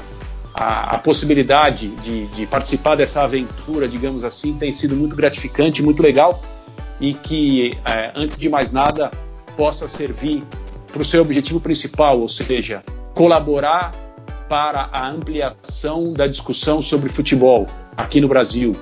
a, 0.54 0.94
a 0.96 0.98
possibilidade 0.98 1.88
de, 1.88 2.26
de, 2.26 2.44
participar 2.44 2.94
dessa 2.94 3.22
aventura, 3.22 3.88
digamos 3.88 4.22
assim, 4.22 4.52
tem 4.58 4.70
sido 4.70 4.94
muito 4.94 5.16
gratificante, 5.16 5.82
muito 5.82 6.02
legal. 6.02 6.42
E 7.00 7.14
que, 7.14 7.78
é, 7.86 8.12
antes 8.14 8.36
de 8.36 8.50
mais 8.50 8.70
nada, 8.70 9.10
possa 9.56 9.88
servir 9.88 10.44
para 10.92 11.00
o 11.00 11.04
seu 11.06 11.22
objetivo 11.22 11.58
principal, 11.58 12.20
ou 12.20 12.28
seja, 12.28 12.84
colaborar 13.14 14.05
para 14.48 14.88
a 14.92 15.08
ampliação 15.08 16.12
da 16.12 16.26
discussão 16.26 16.80
sobre 16.80 17.08
futebol 17.08 17.66
aqui 17.96 18.20
no 18.20 18.28
Brasil, 18.28 18.76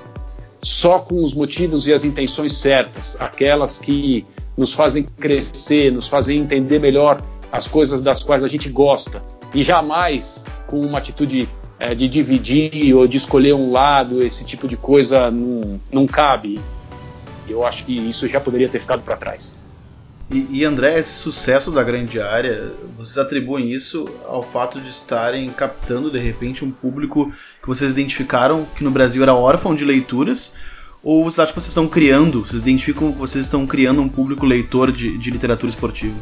só 0.61 0.99
com 0.99 1.23
os 1.23 1.33
motivos 1.33 1.87
e 1.87 1.93
as 1.93 2.03
intenções 2.03 2.55
certas, 2.57 3.19
aquelas 3.19 3.79
que 3.79 4.25
nos 4.57 4.73
fazem 4.73 5.03
crescer, 5.03 5.91
nos 5.91 6.07
fazem 6.07 6.39
entender 6.39 6.79
melhor 6.79 7.21
as 7.51 7.67
coisas 7.67 8.01
das 8.01 8.23
quais 8.23 8.43
a 8.43 8.47
gente 8.47 8.69
gosta, 8.69 9.23
e 9.53 9.63
jamais 9.63 10.43
com 10.67 10.79
uma 10.81 10.97
atitude 10.97 11.47
é, 11.79 11.93
de 11.93 12.07
dividir 12.07 12.93
ou 12.95 13.07
de 13.07 13.17
escolher 13.17 13.53
um 13.53 13.71
lado, 13.71 14.23
esse 14.23 14.45
tipo 14.45 14.67
de 14.67 14.77
coisa 14.77 15.29
não, 15.29 15.79
não 15.91 16.07
cabe. 16.07 16.59
Eu 17.47 17.65
acho 17.65 17.85
que 17.85 17.93
isso 17.93 18.27
já 18.27 18.39
poderia 18.39 18.67
ter 18.67 18.79
ficado 18.79 19.01
para 19.03 19.15
trás. 19.15 19.55
E, 20.31 20.47
e, 20.49 20.65
André, 20.65 20.97
esse 20.97 21.13
sucesso 21.13 21.69
da 21.71 21.83
grande 21.83 22.19
área, 22.19 22.71
vocês 22.97 23.17
atribuem 23.17 23.71
isso 23.71 24.09
ao 24.25 24.41
fato 24.41 24.81
de 24.81 24.89
estarem 24.89 25.47
captando 25.49 26.09
de 26.09 26.17
repente 26.17 26.65
um 26.65 26.71
público 26.71 27.31
que 27.61 27.67
vocês 27.67 27.91
identificaram 27.91 28.65
que 28.75 28.83
no 28.83 28.89
Brasil 28.89 29.21
era 29.21 29.35
órfão 29.35 29.75
de 29.75 29.85
leituras? 29.85 30.53
Ou 31.03 31.23
vocês 31.23 31.37
acham 31.37 31.53
que 31.53 31.61
vocês 31.61 31.69
estão 31.69 31.87
criando, 31.87 32.43
vocês 32.43 32.63
identificam 32.63 33.11
que 33.11 33.19
vocês 33.19 33.45
estão 33.45 33.67
criando 33.67 34.01
um 34.01 34.09
público 34.09 34.43
leitor 34.43 34.91
de, 34.91 35.15
de 35.19 35.29
literatura 35.29 35.69
esportiva? 35.69 36.15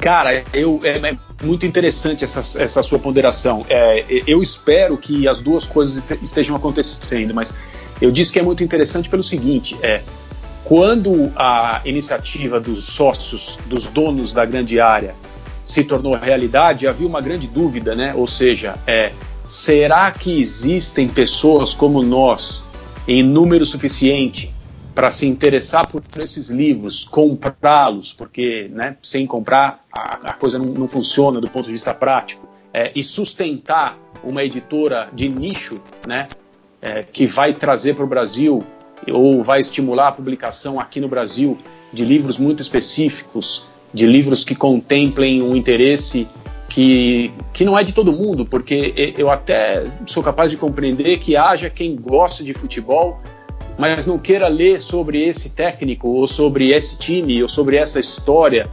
Cara, 0.00 0.44
eu, 0.52 0.80
é, 0.82 0.98
é, 0.98 1.16
muito 1.44 1.64
interessante 1.64 2.24
essa, 2.24 2.40
essa 2.60 2.82
sua 2.82 2.98
ponderação. 2.98 3.64
É, 3.68 4.04
eu 4.26 4.42
espero 4.42 4.96
que 4.96 5.28
as 5.28 5.40
duas 5.40 5.64
coisas 5.64 6.02
estejam 6.20 6.56
acontecendo, 6.56 7.32
mas 7.32 7.54
eu 8.00 8.10
disse 8.10 8.32
que 8.32 8.38
é 8.38 8.42
muito 8.42 8.62
interessante 8.64 9.08
pelo 9.08 9.22
seguinte: 9.22 9.76
é, 9.80 10.02
quando 10.66 11.32
a 11.36 11.80
iniciativa 11.84 12.58
dos 12.58 12.84
sócios, 12.84 13.56
dos 13.66 13.86
donos 13.86 14.32
da 14.32 14.44
grande 14.44 14.80
área, 14.80 15.14
se 15.64 15.84
tornou 15.84 16.16
realidade, 16.16 16.88
havia 16.88 17.06
uma 17.06 17.20
grande 17.20 17.46
dúvida, 17.46 17.94
né? 17.94 18.12
Ou 18.16 18.26
seja, 18.26 18.74
é, 18.84 19.12
será 19.46 20.10
que 20.10 20.40
existem 20.40 21.08
pessoas 21.08 21.72
como 21.72 22.02
nós 22.02 22.64
em 23.06 23.22
número 23.22 23.64
suficiente 23.64 24.50
para 24.92 25.12
se 25.12 25.26
interessar 25.26 25.86
por 25.86 26.02
esses 26.16 26.48
livros, 26.48 27.04
comprá-los, 27.04 28.12
porque 28.12 28.68
né, 28.72 28.96
sem 29.00 29.24
comprar 29.24 29.84
a, 29.92 30.30
a 30.30 30.32
coisa 30.32 30.58
não, 30.58 30.66
não, 30.66 30.88
funciona 30.88 31.40
do 31.40 31.48
ponto 31.48 31.66
de 31.66 31.72
vista 31.72 31.94
prático, 31.94 32.48
é, 32.74 32.90
e 32.92 33.04
sustentar 33.04 33.96
uma 34.24 34.42
editora 34.42 35.10
de 35.12 35.28
nicho, 35.28 35.80
né, 36.08 36.26
é, 36.82 37.04
que 37.04 37.24
vai 37.24 37.52
trazer 37.52 37.94
para 37.94 38.04
o 38.04 38.08
Brasil 38.08 38.66
ou 39.10 39.42
vai 39.42 39.60
estimular 39.60 40.08
a 40.08 40.12
publicação 40.12 40.80
aqui 40.80 41.00
no 41.00 41.08
Brasil 41.08 41.58
de 41.92 42.04
livros 42.04 42.38
muito 42.38 42.62
específicos, 42.62 43.68
de 43.92 44.06
livros 44.06 44.44
que 44.44 44.54
contemplem 44.54 45.42
um 45.42 45.54
interesse 45.54 46.28
que, 46.68 47.32
que 47.52 47.64
não 47.64 47.78
é 47.78 47.84
de 47.84 47.92
todo 47.92 48.12
mundo, 48.12 48.44
porque 48.44 49.14
eu 49.16 49.30
até 49.30 49.84
sou 50.04 50.22
capaz 50.22 50.50
de 50.50 50.56
compreender 50.56 51.18
que 51.18 51.36
haja 51.36 51.70
quem 51.70 51.96
goste 51.96 52.44
de 52.44 52.52
futebol, 52.52 53.20
mas 53.78 54.06
não 54.06 54.18
queira 54.18 54.48
ler 54.48 54.80
sobre 54.80 55.22
esse 55.22 55.50
técnico, 55.50 56.08
ou 56.08 56.26
sobre 56.26 56.72
esse 56.72 56.98
time, 56.98 57.42
ou 57.42 57.48
sobre 57.48 57.76
essa 57.76 58.00
história, 58.00 58.66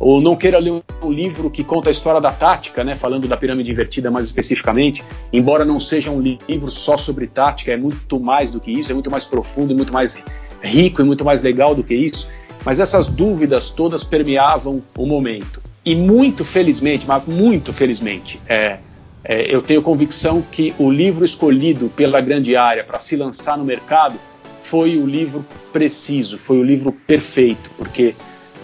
ou 0.00 0.18
não 0.18 0.34
queira 0.34 0.58
ler 0.58 0.82
um 1.02 1.10
livro 1.10 1.50
que 1.50 1.62
conta 1.62 1.90
a 1.90 1.92
história 1.92 2.20
da 2.22 2.32
tática, 2.32 2.82
né, 2.82 2.96
falando 2.96 3.28
da 3.28 3.36
pirâmide 3.36 3.70
invertida 3.70 4.10
mais 4.10 4.26
especificamente, 4.26 5.04
embora 5.30 5.62
não 5.62 5.78
seja 5.78 6.10
um 6.10 6.20
livro 6.20 6.70
só 6.70 6.96
sobre 6.96 7.26
tática, 7.26 7.70
é 7.70 7.76
muito 7.76 8.18
mais 8.18 8.50
do 8.50 8.58
que 8.58 8.72
isso, 8.72 8.90
é 8.90 8.94
muito 8.94 9.10
mais 9.10 9.26
profundo, 9.26 9.76
muito 9.76 9.92
mais 9.92 10.18
rico 10.62 11.02
e 11.02 11.04
muito 11.04 11.22
mais 11.22 11.42
legal 11.42 11.74
do 11.74 11.84
que 11.84 11.94
isso. 11.94 12.28
Mas 12.64 12.80
essas 12.80 13.08
dúvidas 13.08 13.70
todas 13.70 14.02
permeavam 14.02 14.82
o 14.96 15.06
momento. 15.06 15.62
E 15.84 15.94
muito 15.94 16.44
felizmente, 16.44 17.06
mas 17.06 17.24
muito 17.26 17.72
felizmente, 17.72 18.40
é, 18.48 18.78
é, 19.22 19.54
eu 19.54 19.60
tenho 19.60 19.82
convicção 19.82 20.42
que 20.42 20.74
o 20.78 20.90
livro 20.90 21.24
escolhido 21.24 21.88
pela 21.90 22.20
grande 22.20 22.56
área 22.56 22.84
para 22.84 22.98
se 22.98 23.16
lançar 23.16 23.56
no 23.56 23.64
mercado 23.64 24.18
foi 24.62 24.96
o 24.96 25.06
livro 25.06 25.44
preciso, 25.72 26.38
foi 26.38 26.58
o 26.58 26.62
livro 26.62 26.92
perfeito, 26.92 27.70
porque 27.76 28.14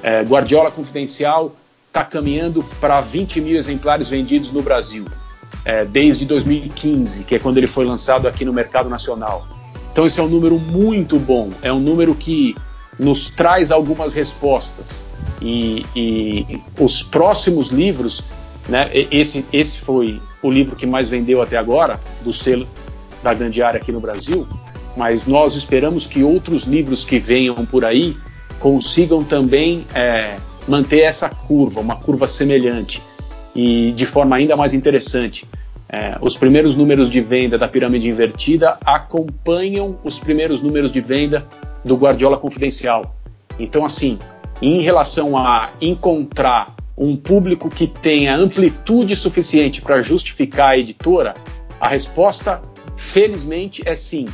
é, 0.02 0.22
Guardiola 0.22 0.70
Confidencial 0.70 1.54
está 1.88 2.04
caminhando 2.04 2.62
para 2.80 3.00
20 3.00 3.40
mil 3.40 3.56
exemplares 3.56 4.08
vendidos 4.08 4.52
no 4.52 4.62
Brasil, 4.62 5.04
é, 5.64 5.84
desde 5.84 6.26
2015, 6.26 7.24
que 7.24 7.34
é 7.34 7.38
quando 7.38 7.58
ele 7.58 7.66
foi 7.66 7.84
lançado 7.84 8.28
aqui 8.28 8.44
no 8.44 8.52
mercado 8.52 8.88
nacional. 8.88 9.46
Então, 9.90 10.06
esse 10.06 10.20
é 10.20 10.22
um 10.22 10.28
número 10.28 10.58
muito 10.58 11.18
bom, 11.18 11.50
é 11.62 11.72
um 11.72 11.80
número 11.80 12.14
que 12.14 12.54
nos 12.98 13.30
traz 13.30 13.72
algumas 13.72 14.14
respostas. 14.14 15.06
E, 15.40 15.86
e 15.94 16.60
os 16.78 17.02
próximos 17.02 17.68
livros, 17.68 18.22
né, 18.68 18.90
esse, 18.92 19.44
esse 19.52 19.78
foi 19.78 20.20
o 20.42 20.50
livro 20.50 20.76
que 20.76 20.86
mais 20.86 21.08
vendeu 21.08 21.40
até 21.40 21.56
agora, 21.56 21.98
do 22.22 22.32
selo 22.32 22.66
da 23.22 23.32
grande 23.32 23.62
área 23.62 23.80
aqui 23.80 23.90
no 23.90 24.00
Brasil, 24.00 24.46
mas 24.96 25.26
nós 25.26 25.54
esperamos 25.54 26.06
que 26.06 26.22
outros 26.22 26.64
livros 26.64 27.04
que 27.04 27.18
venham 27.18 27.54
por 27.66 27.84
aí 27.84 28.16
consigam 28.60 29.22
também 29.22 29.86
é, 29.94 30.36
manter 30.66 31.00
essa 31.00 31.28
curva, 31.28 31.80
uma 31.80 31.96
curva 31.96 32.26
semelhante 32.26 33.02
e 33.54 33.92
de 33.92 34.06
forma 34.06 34.36
ainda 34.36 34.56
mais 34.56 34.74
interessante. 34.74 35.46
É, 35.88 36.16
os 36.20 36.36
primeiros 36.36 36.74
números 36.74 37.08
de 37.08 37.20
venda 37.20 37.56
da 37.56 37.68
pirâmide 37.68 38.08
invertida 38.08 38.76
acompanham 38.84 39.98
os 40.02 40.18
primeiros 40.18 40.60
números 40.60 40.90
de 40.90 41.00
venda 41.00 41.46
do 41.84 41.96
Guardiola 41.96 42.36
Confidencial. 42.36 43.16
Então, 43.58 43.84
assim, 43.84 44.18
em 44.60 44.80
relação 44.80 45.38
a 45.38 45.70
encontrar 45.80 46.74
um 46.98 47.16
público 47.16 47.68
que 47.68 47.86
tenha 47.86 48.36
amplitude 48.36 49.14
suficiente 49.14 49.82
para 49.82 50.02
justificar 50.02 50.70
a 50.70 50.78
editora, 50.78 51.34
a 51.80 51.88
resposta, 51.88 52.60
felizmente, 52.96 53.82
é 53.86 53.94
sim. 53.94 54.26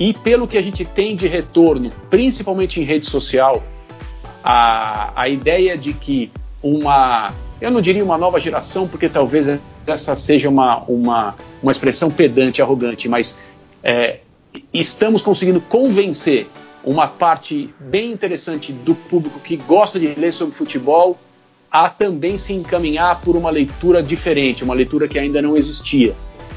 E 0.00 0.14
pelo 0.14 0.48
que 0.48 0.56
a 0.56 0.62
gente 0.62 0.82
tem 0.82 1.14
de 1.14 1.28
retorno, 1.28 1.92
principalmente 2.08 2.80
em 2.80 2.84
rede 2.84 3.06
social, 3.06 3.62
a, 4.42 5.12
a 5.14 5.28
ideia 5.28 5.76
de 5.76 5.92
que 5.92 6.32
uma, 6.62 7.30
eu 7.60 7.70
não 7.70 7.82
diria 7.82 8.02
uma 8.02 8.16
nova 8.16 8.40
geração, 8.40 8.88
porque 8.88 9.10
talvez 9.10 9.60
essa 9.86 10.16
seja 10.16 10.48
uma, 10.48 10.78
uma, 10.84 11.34
uma 11.62 11.70
expressão 11.70 12.10
pedante, 12.10 12.62
arrogante, 12.62 13.10
mas 13.10 13.38
é, 13.82 14.20
estamos 14.72 15.20
conseguindo 15.20 15.60
convencer 15.60 16.46
uma 16.82 17.06
parte 17.06 17.68
bem 17.78 18.10
interessante 18.10 18.72
do 18.72 18.94
público 18.94 19.38
que 19.38 19.54
gosta 19.56 20.00
de 20.00 20.14
ler 20.14 20.32
sobre 20.32 20.54
futebol 20.54 21.18
a 21.70 21.90
também 21.90 22.38
se 22.38 22.54
encaminhar 22.54 23.20
por 23.20 23.36
uma 23.36 23.50
leitura 23.50 24.02
diferente, 24.02 24.64
uma 24.64 24.72
leitura 24.72 25.06
que 25.06 25.18
ainda 25.18 25.42
não 25.42 25.58
existia. 25.58 26.14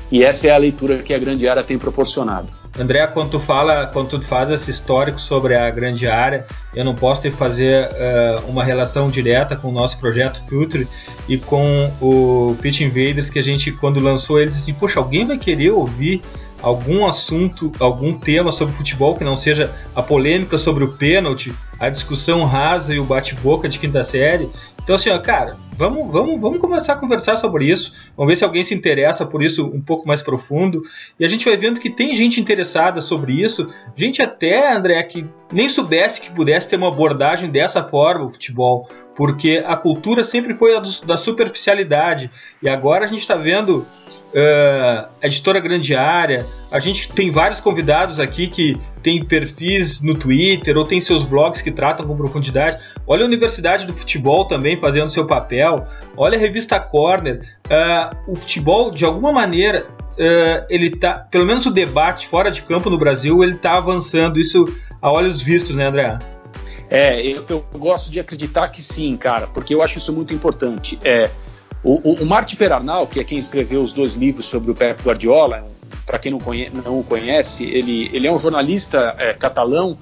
E 0.10 0.24
essa 0.24 0.48
é 0.48 0.52
a 0.52 0.58
leitura 0.58 1.00
que 1.00 1.14
a 1.14 1.20
Grande 1.20 1.46
Área 1.46 1.62
tem 1.62 1.78
proporcionado. 1.78 2.63
André, 2.78 3.06
quando 3.06 3.30
tu 3.30 3.40
fala, 3.40 3.86
quando 3.86 4.10
tu 4.10 4.22
faz 4.26 4.50
esse 4.50 4.72
histórico 4.72 5.22
sobre 5.22 5.56
a 5.56 5.70
grande 5.70 6.08
área, 6.08 6.48
eu 6.76 6.84
não 6.84 6.96
posso 6.96 7.22
te 7.22 7.30
fazer 7.30 7.88
uh, 7.88 8.50
uma 8.50 8.64
relação 8.64 9.10
direta 9.10 9.56
com 9.56 9.70
o 9.70 9.72
nosso 9.72 10.00
projeto 10.00 10.44
Filtre 10.48 10.88
e 11.30 11.38
com 11.38 11.92
o 12.02 12.56
Pitch 12.62 12.82
Invaders, 12.82 13.30
que 13.30 13.38
a 13.38 13.44
gente, 13.44 13.72
quando 13.72 14.00
lançou 14.00 14.40
ele, 14.40 14.50
disse 14.50 14.64
assim, 14.64 14.74
poxa, 14.74 15.00
alguém 15.00 15.26
vai 15.26 15.38
querer 15.38 15.70
ouvir 15.70 16.22
algum 16.64 17.06
assunto, 17.06 17.72
algum 17.78 18.18
tema 18.18 18.52
sobre 18.52 18.74
futebol 18.74 19.16
que 19.16 19.24
não 19.24 19.36
seja 19.36 19.70
a 19.94 20.02
polêmica 20.02 20.58
sobre 20.58 20.84
o 20.84 20.94
pênalti, 20.94 21.54
a 21.78 21.90
discussão 21.90 22.46
rasa 22.46 22.96
e 22.96 23.00
o 23.00 23.04
bate-boca 23.04 23.68
de 23.68 23.78
quinta 23.78 24.04
série. 24.04 24.50
Então, 24.84 24.96
assim, 24.96 25.10
ó, 25.10 25.20
cara, 25.20 25.58
Vamos, 25.76 26.12
vamos, 26.12 26.40
vamos 26.40 26.60
começar 26.60 26.94
a 26.94 26.96
conversar 26.96 27.36
sobre 27.36 27.66
isso. 27.66 27.94
Vamos 28.16 28.32
ver 28.32 28.36
se 28.36 28.44
alguém 28.44 28.64
se 28.64 28.76
interessa 28.76 29.26
por 29.26 29.42
isso 29.42 29.66
um 29.66 29.82
pouco 29.82 30.08
mais 30.08 30.22
profundo. 30.22 30.84
E 31.20 31.26
a 31.26 31.28
gente 31.28 31.46
vai 31.46 31.58
vendo 31.58 31.80
que 31.80 31.90
tem 31.90 32.16
gente 32.16 32.40
interessada 32.40 33.02
sobre 33.02 33.42
isso. 33.42 33.68
Gente 33.96 34.22
até, 34.22 34.72
André, 34.72 35.02
que 35.04 35.26
nem 35.52 35.68
soubesse 35.68 36.22
que 36.22 36.32
pudesse 36.32 36.70
ter 36.70 36.76
uma 36.76 36.90
abordagem 36.90 37.50
dessa 37.50 37.84
forma 37.84 38.26
o 38.26 38.30
futebol. 38.30 38.88
Porque 39.16 39.64
a 39.66 39.76
cultura 39.76 40.24
sempre 40.24 40.56
foi 40.56 40.76
a 40.76 40.80
do, 40.80 40.90
da 41.06 41.18
superficialidade. 41.18 42.30
E 42.62 42.70
agora 42.70 43.06
a 43.06 43.08
gente 43.08 43.22
está 43.22 43.36
vendo 43.36 43.86
uh, 44.34 45.08
editora 45.22 45.60
grande 45.60 45.96
área. 45.96 46.46
A 46.72 46.80
gente 46.80 47.12
tem 47.14 47.32
vários 47.32 47.60
convidados 47.60 48.20
aqui 48.20 48.48
que 48.48 48.76
tem 49.02 49.24
perfis 49.24 50.02
no 50.02 50.16
Twitter 50.16 50.78
ou 50.78 50.86
tem 50.86 51.00
seus 51.02 51.24
blogs 51.24 51.62
que 51.62 51.72
tratam 51.72 52.06
com 52.06 52.16
profundidade. 52.16 52.80
Olha 53.06 53.24
a 53.24 53.28
Universidade 53.28 53.86
do 53.86 53.94
Futebol 53.94 54.46
também 54.46 54.80
fazendo 54.80 55.10
seu 55.10 55.26
papel. 55.28 55.86
Olha 56.16 56.38
a 56.38 56.40
revista 56.40 56.80
Corner. 56.80 57.42
Uh, 57.66 58.32
o 58.32 58.36
futebol, 58.36 58.92
de 58.92 59.04
alguma 59.04 59.32
maneira, 59.32 59.86
uh, 60.14 60.66
ele 60.70 60.90
tá, 60.90 61.28
pelo 61.30 61.46
menos 61.46 61.66
o 61.66 61.72
debate 61.72 62.28
fora 62.28 62.50
de 62.50 62.62
campo 62.62 62.90
no 62.90 62.98
Brasil, 62.98 63.44
ele 63.44 63.56
está 63.56 63.74
avançando. 63.78 64.40
Isso 64.40 64.66
a 65.02 65.12
olhos 65.12 65.42
vistos, 65.42 65.76
né, 65.76 65.88
André? 65.88 66.18
É, 66.90 67.26
eu, 67.26 67.44
eu, 67.50 67.66
gosto 67.78 68.12
de 68.12 68.20
acreditar 68.20 68.68
que 68.68 68.82
sim, 68.82 69.18
cara, 69.18 69.48
porque 69.48 69.74
eu 69.74 69.82
acho 69.82 69.98
isso 69.98 70.14
muito 70.14 70.34
importante. 70.34 70.98
É, 71.04 71.30
o, 71.84 72.12
o, 72.12 72.14
o 72.22 72.26
Marty 72.26 72.56
Perarnal, 72.56 73.08
que 73.08 73.20
é 73.20 73.24
quem 73.24 73.38
escreveu 73.38 73.82
os 73.82 73.94
dois 73.94 74.14
livros 74.14 74.46
sobre 74.46 74.72
o 74.72 74.76
Pep 74.76 75.02
Guardiola, 75.04 75.68
para 76.06 76.20
quem 76.20 76.32
não, 76.32 76.40
conhe, 76.40 76.70
não 76.70 77.00
o 77.00 77.04
conhece, 77.04 77.66
ele, 77.66 78.10
ele 78.14 78.28
é 78.28 78.32
um 78.32 78.38
jornalista 78.38 79.16
é, 79.18 79.34
catalão, 79.34 79.98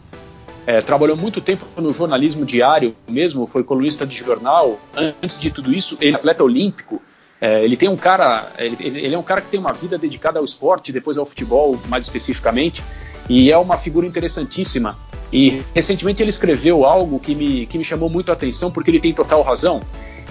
é, 0.72 0.80
trabalhou 0.80 1.18
muito 1.18 1.42
tempo 1.42 1.66
no 1.75 1.94
jornalismo 1.94 2.46
diário 2.46 2.96
mesmo, 3.06 3.46
foi 3.46 3.62
colunista 3.62 4.06
de 4.06 4.16
jornal. 4.16 4.80
Antes 4.96 5.38
de 5.38 5.51
tudo 5.51 5.74
isso, 5.74 5.98
ele 6.00 6.13
é 6.13 6.16
atleta 6.16 6.42
olímpico. 6.42 7.01
É, 7.42 7.62
ele 7.62 7.75
tem 7.75 7.90
um 7.90 7.98
cara, 7.98 8.50
ele, 8.58 8.78
ele, 8.80 9.13
é 9.13 9.18
um 9.18 9.24
cara 9.24 9.42
que 9.42 9.50
tem 9.50 9.60
uma 9.60 9.74
vida 9.74 9.98
dedicada 9.98 10.40
ao 10.40 10.46
esporte, 10.46 10.94
depois 10.94 11.18
ao 11.18 11.25
futebol 11.25 11.78
mais 11.90 12.06
especificamente, 12.06 12.82
e 13.28 13.51
é 13.51 13.58
uma 13.58 13.75
figura 13.75 14.08
interessantíssima. 14.08 14.98
E 15.34 15.62
recentemente 15.75 16.24
ele 16.24 16.30
escreveu 16.30 16.86
algo 16.86 17.20
que 17.20 17.36
me, 17.36 17.66
que 17.66 17.78
me 17.78 17.84
chamou 17.84 18.10
muito 18.10 18.30
a 18.30 18.34
atenção, 18.34 18.72
porque 18.72 18.92
ele 18.92 19.00
tem 19.00 19.12
total 19.12 19.42
razão. 19.42 19.82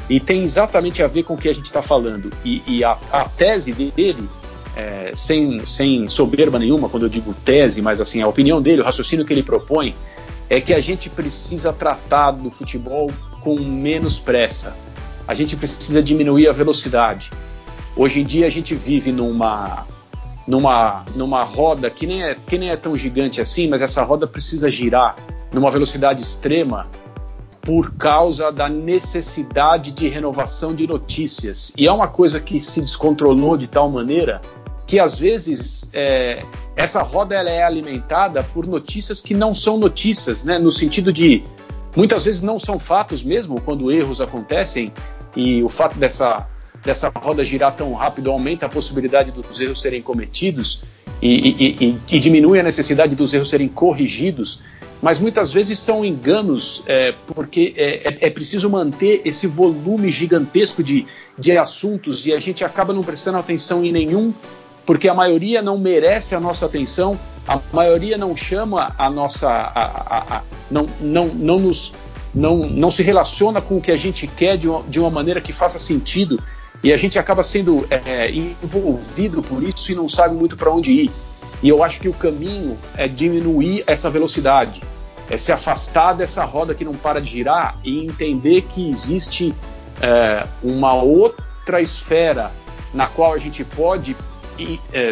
E 0.08 0.18
tem 0.18 0.42
exatamente 0.42 1.02
a 1.02 1.06
ver 1.06 1.24
com 1.24 1.34
o 1.34 1.36
que 1.36 1.50
a 1.50 1.54
gente 1.54 1.66
está 1.66 1.82
falando. 1.82 2.32
E, 2.42 2.62
e 2.66 2.82
a, 2.82 2.96
a, 3.12 3.28
tese 3.28 3.72
dele, 3.72 4.26
é, 4.74 5.12
sem, 5.14 5.66
sem 5.66 6.08
soberba 6.08 6.58
nenhuma, 6.58 6.88
quando 6.88 7.04
eu 7.04 7.10
digo 7.10 7.34
tese, 7.44 7.82
mas 7.82 8.00
assim, 8.00 8.22
a 8.22 8.28
opinião 8.28 8.62
dele, 8.62 8.80
o 8.80 8.84
raciocínio 8.84 9.26
que 9.26 9.32
ele 9.32 9.42
propõe, 9.42 9.94
é 10.50 10.60
que 10.60 10.74
a 10.74 10.80
gente 10.80 11.08
precisa 11.08 11.72
tratar 11.72 12.32
do 12.32 12.50
futebol 12.50 13.08
com 13.40 13.56
menos 13.60 14.18
pressa. 14.18 14.76
A 15.26 15.32
gente 15.32 15.56
precisa 15.56 16.02
diminuir 16.02 16.48
a 16.48 16.52
velocidade. 16.52 17.30
Hoje 17.96 18.20
em 18.20 18.24
dia 18.24 18.48
a 18.48 18.50
gente 18.50 18.74
vive 18.74 19.12
numa 19.12 19.86
numa 20.48 21.04
numa 21.14 21.44
roda 21.44 21.88
que 21.88 22.04
nem 22.04 22.24
é 22.24 22.34
que 22.34 22.58
nem 22.58 22.70
é 22.70 22.76
tão 22.76 22.96
gigante 22.96 23.40
assim, 23.40 23.68
mas 23.68 23.80
essa 23.80 24.02
roda 24.02 24.26
precisa 24.26 24.68
girar 24.68 25.14
numa 25.52 25.70
velocidade 25.70 26.20
extrema 26.20 26.88
por 27.60 27.92
causa 27.94 28.50
da 28.50 28.68
necessidade 28.68 29.92
de 29.92 30.08
renovação 30.08 30.74
de 30.74 30.86
notícias. 30.86 31.72
E 31.76 31.86
é 31.86 31.92
uma 31.92 32.08
coisa 32.08 32.40
que 32.40 32.60
se 32.60 32.80
descontrolou 32.80 33.56
de 33.56 33.68
tal 33.68 33.88
maneira 33.88 34.40
que 34.90 34.98
às 34.98 35.16
vezes 35.16 35.88
é, 35.92 36.44
essa 36.74 37.00
roda 37.00 37.36
ela 37.36 37.48
é 37.48 37.62
alimentada 37.62 38.42
por 38.42 38.66
notícias 38.66 39.20
que 39.20 39.34
não 39.34 39.54
são 39.54 39.78
notícias, 39.78 40.42
né? 40.42 40.58
no 40.58 40.72
sentido 40.72 41.12
de 41.12 41.44
muitas 41.94 42.24
vezes 42.24 42.42
não 42.42 42.58
são 42.58 42.76
fatos 42.76 43.22
mesmo 43.22 43.60
quando 43.60 43.92
erros 43.92 44.20
acontecem 44.20 44.92
e 45.36 45.62
o 45.62 45.68
fato 45.68 45.96
dessa, 45.96 46.44
dessa 46.82 47.08
roda 47.08 47.44
girar 47.44 47.76
tão 47.76 47.94
rápido 47.94 48.32
aumenta 48.32 48.66
a 48.66 48.68
possibilidade 48.68 49.30
dos 49.30 49.60
erros 49.60 49.80
serem 49.80 50.02
cometidos 50.02 50.82
e, 51.22 51.28
e, 51.28 51.86
e, 51.86 52.16
e 52.16 52.18
diminui 52.18 52.58
a 52.58 52.62
necessidade 52.64 53.14
dos 53.14 53.32
erros 53.32 53.48
serem 53.48 53.68
corrigidos 53.68 54.60
mas 55.02 55.18
muitas 55.18 55.50
vezes 55.52 55.78
são 55.78 56.04
enganos, 56.04 56.82
é, 56.86 57.14
porque 57.28 57.72
é, 57.76 58.08
é, 58.08 58.18
é, 58.26 58.30
preciso 58.30 58.68
manter 58.68 59.22
esse 59.24 59.46
volume 59.46 60.10
gigantesco 60.10 60.82
de, 60.82 61.06
de 61.38 61.56
assuntos 61.56 62.26
e 62.26 62.34
a 62.34 62.38
gente 62.38 62.62
acaba 62.64 62.92
não 62.92 63.02
prestando 63.02 63.38
atenção 63.38 63.82
em 63.82 63.92
nenhum, 63.92 64.34
porque 64.90 65.08
a 65.08 65.14
maioria 65.14 65.62
não 65.62 65.78
merece 65.78 66.34
a 66.34 66.40
nossa 66.40 66.66
atenção, 66.66 67.16
a 67.46 67.60
maioria 67.72 68.18
não 68.18 68.36
chama 68.36 68.92
a 68.98 69.08
nossa. 69.08 69.48
A, 69.48 69.84
a, 69.84 70.36
a, 70.38 70.42
não, 70.68 70.88
não, 71.00 71.26
não, 71.26 71.58
nos, 71.60 71.94
não, 72.34 72.56
não 72.56 72.90
se 72.90 73.00
relaciona 73.00 73.60
com 73.60 73.76
o 73.76 73.80
que 73.80 73.92
a 73.92 73.96
gente 73.96 74.26
quer 74.26 74.58
de 74.58 74.68
uma, 74.68 74.82
de 74.82 74.98
uma 74.98 75.08
maneira 75.08 75.40
que 75.40 75.52
faça 75.52 75.78
sentido 75.78 76.42
e 76.82 76.92
a 76.92 76.96
gente 76.96 77.20
acaba 77.20 77.44
sendo 77.44 77.86
é, 77.88 78.32
envolvido 78.32 79.44
por 79.44 79.62
isso 79.62 79.92
e 79.92 79.94
não 79.94 80.08
sabe 80.08 80.34
muito 80.34 80.56
para 80.56 80.72
onde 80.72 80.90
ir. 80.90 81.12
E 81.62 81.68
eu 81.68 81.84
acho 81.84 82.00
que 82.00 82.08
o 82.08 82.12
caminho 82.12 82.76
é 82.96 83.06
diminuir 83.06 83.84
essa 83.86 84.10
velocidade, 84.10 84.82
é 85.30 85.36
se 85.36 85.52
afastar 85.52 86.14
dessa 86.14 86.44
roda 86.44 86.74
que 86.74 86.84
não 86.84 86.94
para 86.94 87.20
de 87.20 87.30
girar 87.30 87.78
e 87.84 88.04
entender 88.04 88.62
que 88.62 88.90
existe 88.90 89.54
é, 90.02 90.44
uma 90.60 90.94
outra 90.94 91.80
esfera 91.80 92.50
na 92.92 93.06
qual 93.06 93.32
a 93.32 93.38
gente 93.38 93.62
pode 93.62 94.16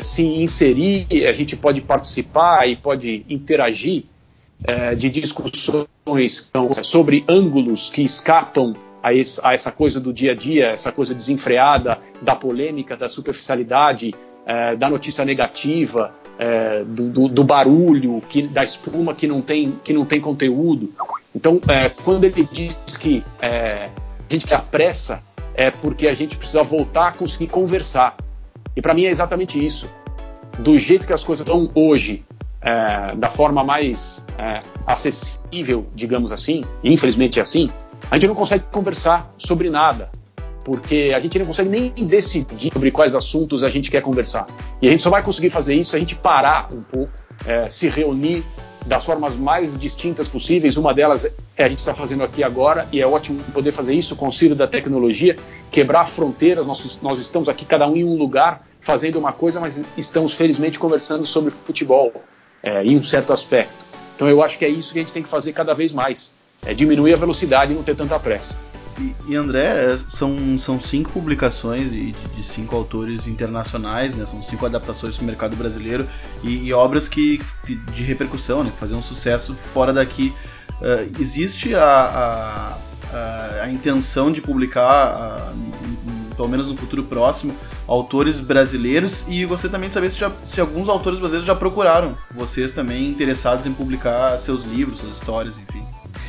se 0.02 0.22
inserir, 0.22 1.06
a 1.26 1.32
gente 1.32 1.56
pode 1.56 1.80
participar 1.80 2.68
e 2.68 2.76
pode 2.76 3.24
interagir 3.28 4.04
é, 4.64 4.94
de 4.94 5.08
discussões 5.10 6.50
sobre 6.82 7.24
ângulos 7.28 7.90
que 7.90 8.02
escapam 8.02 8.74
a, 9.02 9.12
essa 9.52 9.70
coisa 9.70 10.00
do 10.00 10.12
dia 10.12 10.32
a 10.32 10.34
dia, 10.34 10.68
essa 10.68 10.90
coisa 10.90 11.14
desenfreada 11.14 11.98
da 12.20 12.34
polêmica, 12.34 12.96
da 12.96 13.08
superficialidade, 13.08 14.14
é, 14.44 14.74
da 14.76 14.88
notícia 14.88 15.24
negativa, 15.24 16.12
é, 16.38 16.82
do, 16.84 17.28
do, 17.28 17.44
barulho, 17.44 18.22
que, 18.28 18.42
da 18.42 18.64
espuma 18.64 19.14
que 19.14 19.26
não 19.26 19.40
tem, 19.40 19.72
que 19.84 19.92
não 19.92 20.04
tem 20.04 20.20
conteúdo. 20.20 20.92
Então, 21.34 21.60
é, 21.68 21.88
quando 21.88 22.24
ele 22.24 22.48
diz 22.50 22.96
que 22.96 23.22
é, 23.40 23.88
a 24.28 24.32
gente 24.32 24.52
apressa, 24.54 25.22
é 25.54 25.70
porque 25.70 26.08
a 26.08 26.14
gente 26.14 26.36
precisa 26.36 26.62
voltar 26.62 27.08
a 27.08 27.12
conseguir 27.12 27.48
conversar. 27.48 28.16
E 28.78 28.80
para 28.80 28.94
mim 28.94 29.06
é 29.06 29.10
exatamente 29.10 29.62
isso. 29.62 29.90
Do 30.60 30.78
jeito 30.78 31.04
que 31.04 31.12
as 31.12 31.24
coisas 31.24 31.44
estão 31.44 31.68
hoje, 31.74 32.24
é, 32.62 33.12
da 33.16 33.28
forma 33.28 33.64
mais 33.64 34.24
é, 34.38 34.62
acessível, 34.86 35.88
digamos 35.96 36.30
assim, 36.30 36.64
infelizmente 36.84 37.40
é 37.40 37.42
assim, 37.42 37.72
a 38.08 38.14
gente 38.14 38.28
não 38.28 38.36
consegue 38.36 38.66
conversar 38.70 39.28
sobre 39.36 39.68
nada 39.68 40.08
porque 40.64 41.12
a 41.16 41.18
gente 41.18 41.38
não 41.40 41.46
consegue 41.46 41.68
nem 41.68 41.90
decidir 42.06 42.72
sobre 42.72 42.92
quais 42.92 43.16
assuntos 43.16 43.64
a 43.64 43.70
gente 43.70 43.90
quer 43.90 44.02
conversar. 44.02 44.46
E 44.80 44.86
a 44.86 44.90
gente 44.90 45.02
só 45.02 45.10
vai 45.10 45.22
conseguir 45.22 45.50
fazer 45.50 45.74
isso 45.74 45.90
se 45.90 45.96
a 45.96 45.98
gente 45.98 46.14
parar 46.14 46.68
um 46.72 46.82
pouco, 46.82 47.10
é, 47.46 47.68
se 47.70 47.88
reunir 47.88 48.44
das 48.88 49.04
formas 49.04 49.36
mais 49.36 49.78
distintas 49.78 50.26
possíveis. 50.26 50.76
Uma 50.76 50.94
delas 50.94 51.30
é 51.56 51.64
a 51.64 51.68
gente 51.68 51.78
está 51.78 51.94
fazendo 51.94 52.24
aqui 52.24 52.42
agora, 52.42 52.88
e 52.90 53.00
é 53.00 53.06
ótimo 53.06 53.40
poder 53.52 53.70
fazer 53.70 53.94
isso 53.94 54.16
com 54.16 54.24
o 54.24 54.28
auxílio 54.28 54.56
da 54.56 54.66
tecnologia, 54.66 55.36
quebrar 55.70 56.08
fronteiras. 56.08 56.66
Nós, 56.66 56.98
nós 57.02 57.20
estamos 57.20 57.48
aqui, 57.48 57.66
cada 57.66 57.86
um 57.86 57.94
em 57.94 58.02
um 58.02 58.16
lugar, 58.16 58.66
fazendo 58.80 59.18
uma 59.18 59.32
coisa, 59.32 59.60
mas 59.60 59.82
estamos 59.96 60.32
felizmente 60.32 60.78
conversando 60.78 61.26
sobre 61.26 61.50
futebol 61.50 62.12
é, 62.62 62.82
em 62.82 62.96
um 62.96 63.04
certo 63.04 63.32
aspecto. 63.32 63.74
Então 64.16 64.28
eu 64.28 64.42
acho 64.42 64.58
que 64.58 64.64
é 64.64 64.68
isso 64.68 64.92
que 64.92 64.98
a 64.98 65.02
gente 65.02 65.12
tem 65.12 65.22
que 65.22 65.28
fazer 65.28 65.52
cada 65.52 65.74
vez 65.74 65.92
mais: 65.92 66.32
é 66.64 66.72
diminuir 66.72 67.12
a 67.12 67.16
velocidade 67.16 67.72
e 67.72 67.74
não 67.74 67.82
ter 67.82 67.94
tanta 67.94 68.18
pressa. 68.18 68.58
E, 69.26 69.36
André, 69.36 69.96
são, 69.96 70.58
são 70.58 70.80
cinco 70.80 71.12
publicações 71.12 71.92
de, 71.92 72.12
de, 72.12 72.44
cinco 72.44 72.74
autores 72.74 73.26
internacionais, 73.26 74.16
né? 74.16 74.26
São 74.26 74.42
cinco 74.42 74.66
adaptações 74.66 75.16
para 75.16 75.22
o 75.22 75.26
mercado 75.26 75.56
brasileiro 75.56 76.06
e, 76.42 76.66
e 76.66 76.72
obras 76.72 77.08
que, 77.08 77.40
de 77.92 78.02
repercussão, 78.02 78.64
né? 78.64 78.70
Que 78.70 78.78
faziam 78.78 78.98
um 78.98 79.02
sucesso 79.02 79.54
fora 79.72 79.92
daqui. 79.92 80.34
Uh, 80.80 81.20
existe 81.20 81.74
a, 81.74 81.82
a, 81.82 83.16
a, 83.16 83.64
a, 83.64 83.70
intenção 83.70 84.32
de 84.32 84.40
publicar, 84.40 85.52
pelo 86.36 86.48
menos 86.48 86.66
no 86.66 86.76
futuro 86.76 87.04
próximo, 87.04 87.54
autores 87.86 88.40
brasileiros 88.40 89.24
e 89.28 89.44
gostaria 89.44 89.72
também 89.72 89.88
de 89.88 89.94
saber 89.94 90.10
se, 90.10 90.18
já, 90.18 90.30
se 90.44 90.60
alguns 90.60 90.88
autores 90.88 91.18
brasileiros 91.18 91.46
já 91.46 91.54
procuraram 91.54 92.14
vocês 92.34 92.70
também 92.70 93.08
interessados 93.08 93.64
em 93.66 93.72
publicar 93.72 94.38
seus 94.38 94.64
livros, 94.64 94.98
suas 94.98 95.12
histórias, 95.12 95.58
enfim. 95.58 95.84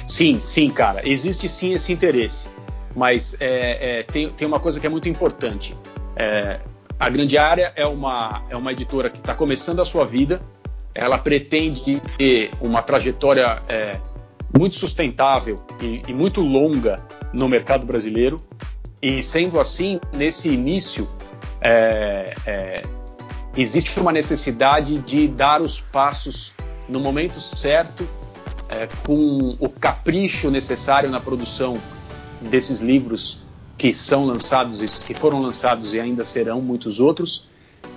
Sim, 0.07 0.41
sim, 0.43 0.71
cara. 0.71 1.07
Existe 1.07 1.47
sim 1.47 1.73
esse 1.73 1.93
interesse. 1.93 2.47
Mas 2.95 3.39
é, 3.39 3.99
é, 3.99 4.03
tem, 4.03 4.29
tem 4.31 4.47
uma 4.47 4.59
coisa 4.59 4.79
que 4.79 4.87
é 4.87 4.89
muito 4.89 5.07
importante. 5.07 5.75
É, 6.15 6.59
a 6.99 7.09
Grande 7.09 7.37
Área 7.37 7.71
é 7.75 7.85
uma, 7.85 8.43
é 8.49 8.57
uma 8.57 8.71
editora 8.71 9.09
que 9.09 9.19
está 9.19 9.33
começando 9.33 9.81
a 9.81 9.85
sua 9.85 10.05
vida, 10.05 10.41
ela 10.93 11.17
pretende 11.17 12.01
ter 12.17 12.51
uma 12.59 12.81
trajetória 12.81 13.61
é, 13.69 13.97
muito 14.57 14.75
sustentável 14.75 15.55
e, 15.81 16.01
e, 16.07 16.13
muito 16.13 16.41
longa 16.41 16.97
no 17.31 17.47
mercado 17.47 17.85
brasileiro, 17.85 18.37
e 19.01 19.23
sendo 19.23 19.61
assim, 19.61 19.97
nesse 20.11 20.49
início, 20.49 21.07
é, 21.61 22.33
é, 22.45 22.81
existe 23.55 23.97
uma 23.97 24.11
necessidade 24.11 24.97
de 24.99 25.27
dar 25.29 25.61
os 25.61 25.79
passos 25.79 26.51
no 26.89 26.99
momento 26.99 27.39
certo, 27.39 28.05
com 29.03 29.55
o 29.59 29.67
capricho 29.67 30.51
necessário 30.51 31.09
na 31.09 31.19
produção 31.19 31.79
desses 32.41 32.79
livros 32.79 33.39
que 33.77 33.93
são 33.93 34.25
lançados, 34.25 34.99
que 35.03 35.13
foram 35.13 35.41
lançados 35.41 35.93
e 35.93 35.99
ainda 35.99 36.25
serão 36.25 36.61
muitos 36.61 36.99
outros, 36.99 37.47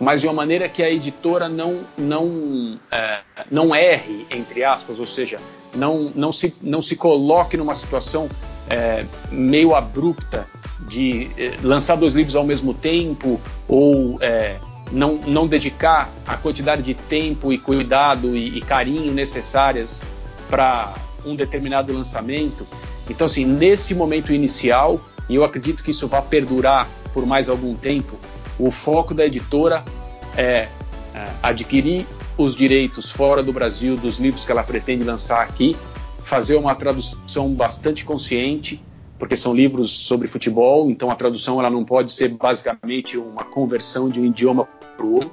mas 0.01 0.21
de 0.21 0.27
uma 0.27 0.33
maneira 0.33 0.69
que 0.69 0.83
a 0.83 0.91
editora 0.91 1.49
não 1.49 1.81
não 1.99 2.79
é, 2.91 3.21
não 3.51 3.75
erre 3.75 4.27
entre 4.31 4.63
aspas, 4.65 4.99
ou 4.99 5.07
seja, 5.07 5.39
não 5.75 6.13
não 6.15 6.33
se 6.33 6.55
não 6.63 6.81
se 6.81 6.97
coloque 6.97 7.57
numa 7.57 7.75
situação 7.75 8.29
é, 8.71 9.05
meio 9.31 9.75
abrupta 9.75 10.47
de 10.89 11.31
é, 11.37 11.57
lançar 11.63 11.97
dois 11.97 12.15
livros 12.15 12.37
ao 12.37 12.45
mesmo 12.45 12.75
tempo 12.75 13.41
ou 13.69 14.19
é, 14.21 14.59
não, 14.93 15.17
não 15.27 15.47
dedicar 15.47 16.11
a 16.27 16.37
quantidade 16.37 16.83
de 16.83 16.95
tempo 16.95 17.53
e 17.53 17.59
cuidado 17.59 18.37
e, 18.37 18.59
e 18.59 18.61
carinho 18.61 19.13
necessárias 19.13 20.03
para 20.49 20.95
um 21.25 21.35
determinado 21.35 21.93
lançamento. 21.93 22.67
Então, 23.09 23.27
assim, 23.27 23.45
nesse 23.45 23.95
momento 23.95 24.33
inicial, 24.33 25.01
e 25.29 25.35
eu 25.35 25.45
acredito 25.45 25.83
que 25.83 25.91
isso 25.91 26.07
vai 26.09 26.23
perdurar 26.23 26.89
por 27.13 27.27
mais 27.27 27.49
algum 27.49 27.75
tempo, 27.75 28.17
o 28.59 28.71
foco 28.71 29.15
da 29.15 29.27
editora 29.27 29.85
é, 30.37 30.69
é 31.15 31.27
adquirir 31.43 32.07
os 32.37 32.57
direitos 32.57 33.11
fora 33.11 33.43
do 33.43 33.53
Brasil 33.53 33.97
dos 33.97 34.19
livros 34.19 34.45
que 34.45 34.53
ela 34.53 34.63
pretende 34.63 35.05
lançar 35.05 35.43
aqui, 35.43 35.77
fazer 36.25 36.57
uma 36.57 36.75
tradução 36.75 37.53
bastante 37.55 38.05
consciente, 38.05 38.83
porque 39.19 39.37
são 39.37 39.55
livros 39.55 39.91
sobre 39.91 40.27
futebol, 40.27 40.91
então 40.91 41.11
a 41.11 41.15
tradução 41.15 41.61
ela 41.61 41.71
não 41.71 41.85
pode 41.85 42.11
ser 42.11 42.29
basicamente 42.29 43.17
uma 43.19 43.45
conversão 43.45 44.09
de 44.09 44.21
um 44.21 44.25
idioma 44.25 44.67
para 44.97 45.07
o 45.07 45.15
outro. 45.15 45.31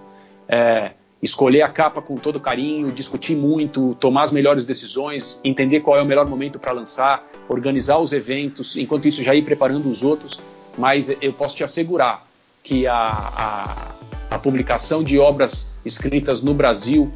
É, 0.47 0.91
escolher 1.21 1.62
a 1.62 1.69
capa 1.69 2.01
com 2.01 2.15
todo 2.15 2.39
carinho, 2.39 2.91
discutir 2.91 3.36
muito, 3.36 3.95
tomar 3.95 4.23
as 4.23 4.32
melhores 4.32 4.65
decisões, 4.65 5.39
entender 5.43 5.82
qual 5.82 5.97
é 5.97 6.01
o 6.01 6.05
melhor 6.05 6.27
momento 6.27 6.58
para 6.58 6.71
lançar, 6.71 7.27
organizar 7.47 7.97
os 7.97 8.13
eventos, 8.13 8.77
enquanto 8.77 9.08
isso 9.08 9.23
já 9.23 9.36
ir 9.36 9.43
preparando 9.43 9.89
os 9.89 10.01
outros. 10.01 10.41
Mas 10.77 11.10
eu 11.21 11.34
posso 11.34 11.58
te 11.58 11.63
assegurar 11.63 12.25
que 12.63 12.88
a, 12.88 12.95
a, 12.95 14.36
a 14.36 14.39
publicação 14.39 15.03
de 15.03 15.19
obras 15.19 15.77
escritas 15.84 16.41
no 16.41 16.53
Brasil 16.53 17.12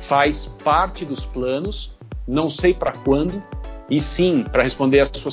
faz 0.00 0.46
parte 0.62 1.04
dos 1.04 1.24
planos, 1.24 1.96
não 2.26 2.50
sei 2.50 2.74
para 2.74 2.92
quando, 2.92 3.42
e 3.88 4.00
sim, 4.00 4.44
para 4.50 4.62
responder 4.62 5.00
a 5.00 5.06
sua 5.06 5.32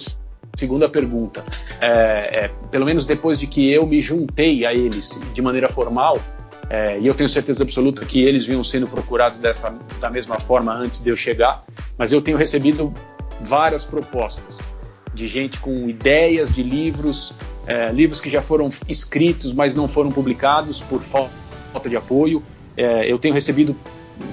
segunda 0.56 0.88
pergunta, 0.88 1.44
é, 1.82 2.46
é, 2.46 2.52
pelo 2.70 2.86
menos 2.86 3.06
depois 3.06 3.40
de 3.40 3.48
que 3.48 3.72
eu 3.72 3.86
me 3.86 4.00
juntei 4.00 4.66
a 4.66 4.74
eles 4.74 5.20
de 5.34 5.42
maneira 5.42 5.68
formal, 5.68 6.18
é, 6.74 7.00
e 7.00 7.06
eu 7.06 7.14
tenho 7.14 7.30
certeza 7.30 7.64
absoluta 7.64 8.04
que 8.04 8.24
eles 8.24 8.48
vinham 8.48 8.64
sendo 8.64 8.88
procurados 8.88 9.38
dessa, 9.38 9.78
da 10.00 10.10
mesma 10.10 10.40
forma 10.40 10.74
antes 10.74 11.04
de 11.04 11.10
eu 11.12 11.16
chegar, 11.16 11.64
mas 12.00 12.12
eu 12.12 12.20
tenho 12.20 12.36
recebido 12.36 12.92
várias 13.40 13.86
propostas 13.86 14.58
de 15.14 15.28
gente 15.28 15.60
com 15.60 15.88
ideias 15.88 16.52
de 16.52 16.64
livros, 16.64 17.32
é, 17.68 17.92
livros 17.92 18.20
que 18.20 18.28
já 18.28 18.42
foram 18.42 18.70
escritos, 18.90 19.54
mas 19.54 19.76
não 19.76 19.88
foram 19.88 20.12
publicados 20.12 20.80
por 20.80 21.00
falta 21.04 21.88
de 21.88 21.96
apoio. 21.96 22.42
É, 22.76 23.06
eu 23.06 23.20
tenho 23.20 23.36
recebido 23.36 23.76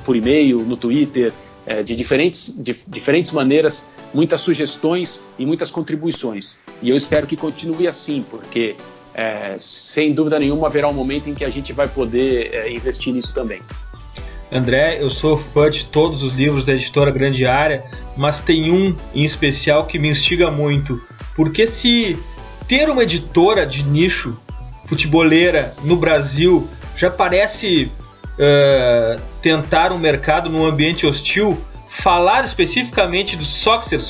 por 0.07 0.17
e-mail, 0.17 0.61
no 0.61 0.79
Twitter, 0.79 1.35
é, 1.67 1.83
de, 1.83 1.95
diferentes, 1.95 2.57
de 2.57 2.75
diferentes 2.89 3.33
maneiras, 3.33 3.85
muitas 4.15 4.41
sugestões 4.41 5.21
e 5.39 5.45
muitas 5.45 5.71
contribuições. 5.71 6.57
E 6.81 6.89
eu 6.89 6.97
espero 6.97 7.27
que 7.27 7.37
continue 7.37 7.87
assim, 7.87 8.25
porque 8.31 8.77
é, 9.15 9.57
sem 9.59 10.13
dúvida 10.13 10.39
nenhuma 10.39 10.67
haverá 10.67 10.89
um 10.89 10.93
momento 10.93 11.29
em 11.29 11.35
que 11.35 11.45
a 11.45 11.51
gente 11.51 11.73
vai 11.73 11.89
poder 11.89 12.51
é, 12.53 12.73
investir 12.73 13.13
nisso 13.13 13.35
também. 13.35 13.61
André, 14.53 14.99
eu 15.01 15.11
sou 15.11 15.39
fã 15.39 15.71
de 15.71 15.85
todos 15.85 16.23
os 16.23 16.33
livros 16.33 16.65
da 16.65 16.73
editora 16.73 17.11
Grande 17.11 17.47
Área, 17.47 17.85
mas 18.17 18.41
tem 18.41 18.73
um 18.73 18.97
em 19.15 19.23
especial 19.23 19.87
que 19.87 19.99
me 19.99 20.09
instiga 20.09 20.51
muito. 20.51 21.01
Porque 21.37 21.67
se 21.67 22.19
ter 22.67 22.91
uma 22.91 23.03
editora 23.03 23.65
de 23.65 23.85
nicho 23.85 24.37
futeboleira 24.87 25.73
no 25.85 25.97
Brasil 25.97 26.69
já 26.97 27.09
parece 27.09 27.91
uh, 28.35 29.21
tentar 29.41 29.93
um 29.93 29.99
mercado 29.99 30.51
num 30.51 30.67
ambiente 30.67 31.07
hostil, 31.07 31.57
falar 31.89 32.45
especificamente 32.45 33.37
do 33.37 33.45
Soccer 33.45 34.01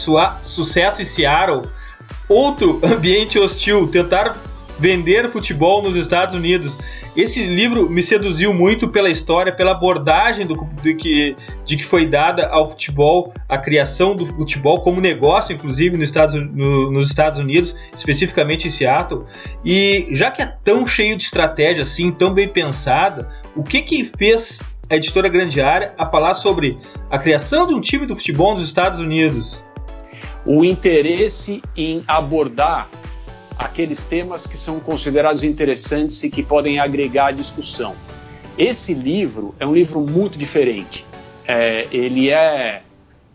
Sucesso 0.42 1.02
em 1.02 1.04
Seattle, 1.04 1.62
outro 2.28 2.80
ambiente 2.84 3.38
hostil, 3.38 3.88
tentar 3.88 4.36
Vender 4.80 5.30
Futebol 5.30 5.82
nos 5.82 5.94
Estados 5.94 6.34
Unidos. 6.34 6.78
Esse 7.14 7.44
livro 7.44 7.90
me 7.90 8.02
seduziu 8.02 8.54
muito 8.54 8.88
pela 8.88 9.10
história, 9.10 9.52
pela 9.52 9.72
abordagem 9.72 10.46
do, 10.46 10.66
de, 10.82 10.94
que, 10.94 11.36
de 11.66 11.76
que 11.76 11.84
foi 11.84 12.06
dada 12.06 12.48
ao 12.48 12.70
futebol, 12.70 13.34
a 13.46 13.58
criação 13.58 14.16
do 14.16 14.24
futebol 14.24 14.80
como 14.80 14.98
negócio, 14.98 15.54
inclusive 15.54 15.98
nos 15.98 16.08
Estados, 16.08 16.34
no, 16.34 16.90
nos 16.90 17.08
Estados 17.08 17.38
Unidos, 17.38 17.76
especificamente 17.94 18.68
em 18.68 18.70
Seattle. 18.70 19.24
E 19.62 20.08
já 20.12 20.30
que 20.30 20.40
é 20.40 20.46
tão 20.64 20.86
cheio 20.86 21.14
de 21.14 21.24
estratégia 21.24 21.82
assim, 21.82 22.10
tão 22.10 22.32
bem 22.32 22.48
pensada, 22.48 23.28
o 23.54 23.62
que 23.62 23.82
que 23.82 24.02
fez 24.04 24.62
a 24.88 24.96
editora 24.96 25.28
Grande 25.28 25.60
Área 25.60 25.92
a 25.98 26.06
falar 26.06 26.34
sobre 26.34 26.78
a 27.10 27.18
criação 27.18 27.66
de 27.66 27.74
um 27.74 27.82
time 27.82 28.06
do 28.06 28.16
futebol 28.16 28.54
nos 28.54 28.64
Estados 28.64 28.98
Unidos? 28.98 29.62
O 30.46 30.64
interesse 30.64 31.60
em 31.76 32.02
abordar 32.08 32.88
aqueles 33.60 34.02
temas 34.04 34.46
que 34.46 34.56
são 34.56 34.80
considerados 34.80 35.44
interessantes 35.44 36.22
e 36.24 36.30
que 36.30 36.42
podem 36.42 36.80
agregar 36.80 37.26
à 37.26 37.30
discussão. 37.30 37.94
Esse 38.56 38.94
livro 38.94 39.54
é 39.60 39.66
um 39.66 39.74
livro 39.74 40.00
muito 40.00 40.38
diferente. 40.38 41.04
É, 41.46 41.86
ele 41.92 42.30
é, 42.30 42.82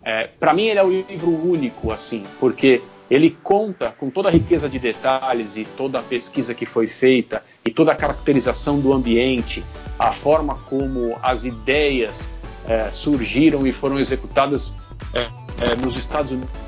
é 0.02 0.28
para 0.40 0.52
mim, 0.52 0.66
ele 0.66 0.80
é 0.80 0.84
um 0.84 0.90
livro 1.08 1.30
único, 1.30 1.92
assim, 1.92 2.24
porque 2.40 2.82
ele 3.08 3.36
conta 3.40 3.94
com 3.96 4.10
toda 4.10 4.28
a 4.28 4.32
riqueza 4.32 4.68
de 4.68 4.80
detalhes 4.80 5.56
e 5.56 5.64
toda 5.64 6.00
a 6.00 6.02
pesquisa 6.02 6.54
que 6.54 6.66
foi 6.66 6.88
feita 6.88 7.40
e 7.64 7.70
toda 7.70 7.92
a 7.92 7.94
caracterização 7.94 8.80
do 8.80 8.92
ambiente, 8.92 9.62
a 9.96 10.10
forma 10.10 10.56
como 10.68 11.16
as 11.22 11.44
ideias 11.44 12.28
é, 12.66 12.90
surgiram 12.90 13.64
e 13.64 13.72
foram 13.72 13.96
executadas 13.96 14.74
é, 15.14 15.20
é, 15.20 15.76
nos 15.76 15.96
Estados 15.96 16.32
Unidos 16.32 16.65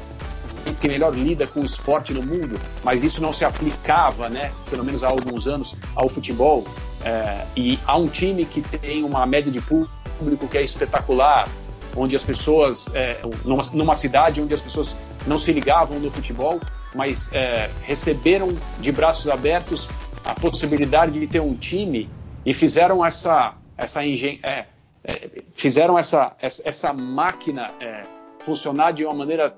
país 0.69 0.79
que 0.79 0.87
melhor 0.87 1.15
lida 1.15 1.47
com 1.47 1.61
o 1.61 1.65
esporte 1.65 2.13
no 2.13 2.23
mundo, 2.23 2.61
mas 2.85 3.03
isso 3.03 3.23
não 3.23 3.33
se 3.33 3.45
aplicava, 3.45 4.29
né, 4.29 4.53
pelo 4.69 4.85
menos 4.85 5.03
há 5.03 5.09
alguns 5.09 5.47
anos, 5.47 5.75
ao 5.95 6.09
futebol. 6.09 6.65
É, 7.05 7.45
e 7.57 7.79
há 7.87 7.97
um 7.97 8.07
time 8.07 8.45
que 8.45 8.61
tem 8.61 9.03
uma 9.03 9.25
média 9.25 9.51
de 9.51 9.61
público 9.61 10.47
que 10.49 10.59
é 10.59 10.63
espetacular, 10.63 11.49
onde 11.97 12.15
as 12.15 12.23
pessoas, 12.23 12.87
é, 12.95 13.21
numa, 13.45 13.63
numa, 13.73 13.97
cidade 13.97 14.41
onde 14.41 14.53
as 14.53 14.61
pessoas 14.61 14.95
não 15.27 15.39
se 15.39 15.53
ligavam 15.53 15.99
no 15.99 16.11
futebol, 16.11 16.61
mas 16.95 17.33
é, 17.33 17.71
receberam 17.83 18.49
de 18.79 18.93
braços 18.93 19.29
abertos 19.29 19.89
a 20.25 20.35
possibilidade 20.35 21.19
de 21.19 21.27
ter 21.27 21.41
um 21.41 21.55
time 21.55 22.11
e 22.45 22.53
fizeram 22.53 23.05
essa, 23.05 23.55
essa 23.77 24.05
engen 24.05 24.39
é, 24.43 24.67
é, 25.05 25.43
fizeram 25.55 25.99
essa, 25.99 26.37
essa, 26.41 26.69
essa 26.69 26.93
máquina 26.93 27.71
é, 27.81 28.03
funcionar 28.41 28.93
de 28.93 29.05
uma 29.05 29.15
maneira 29.15 29.55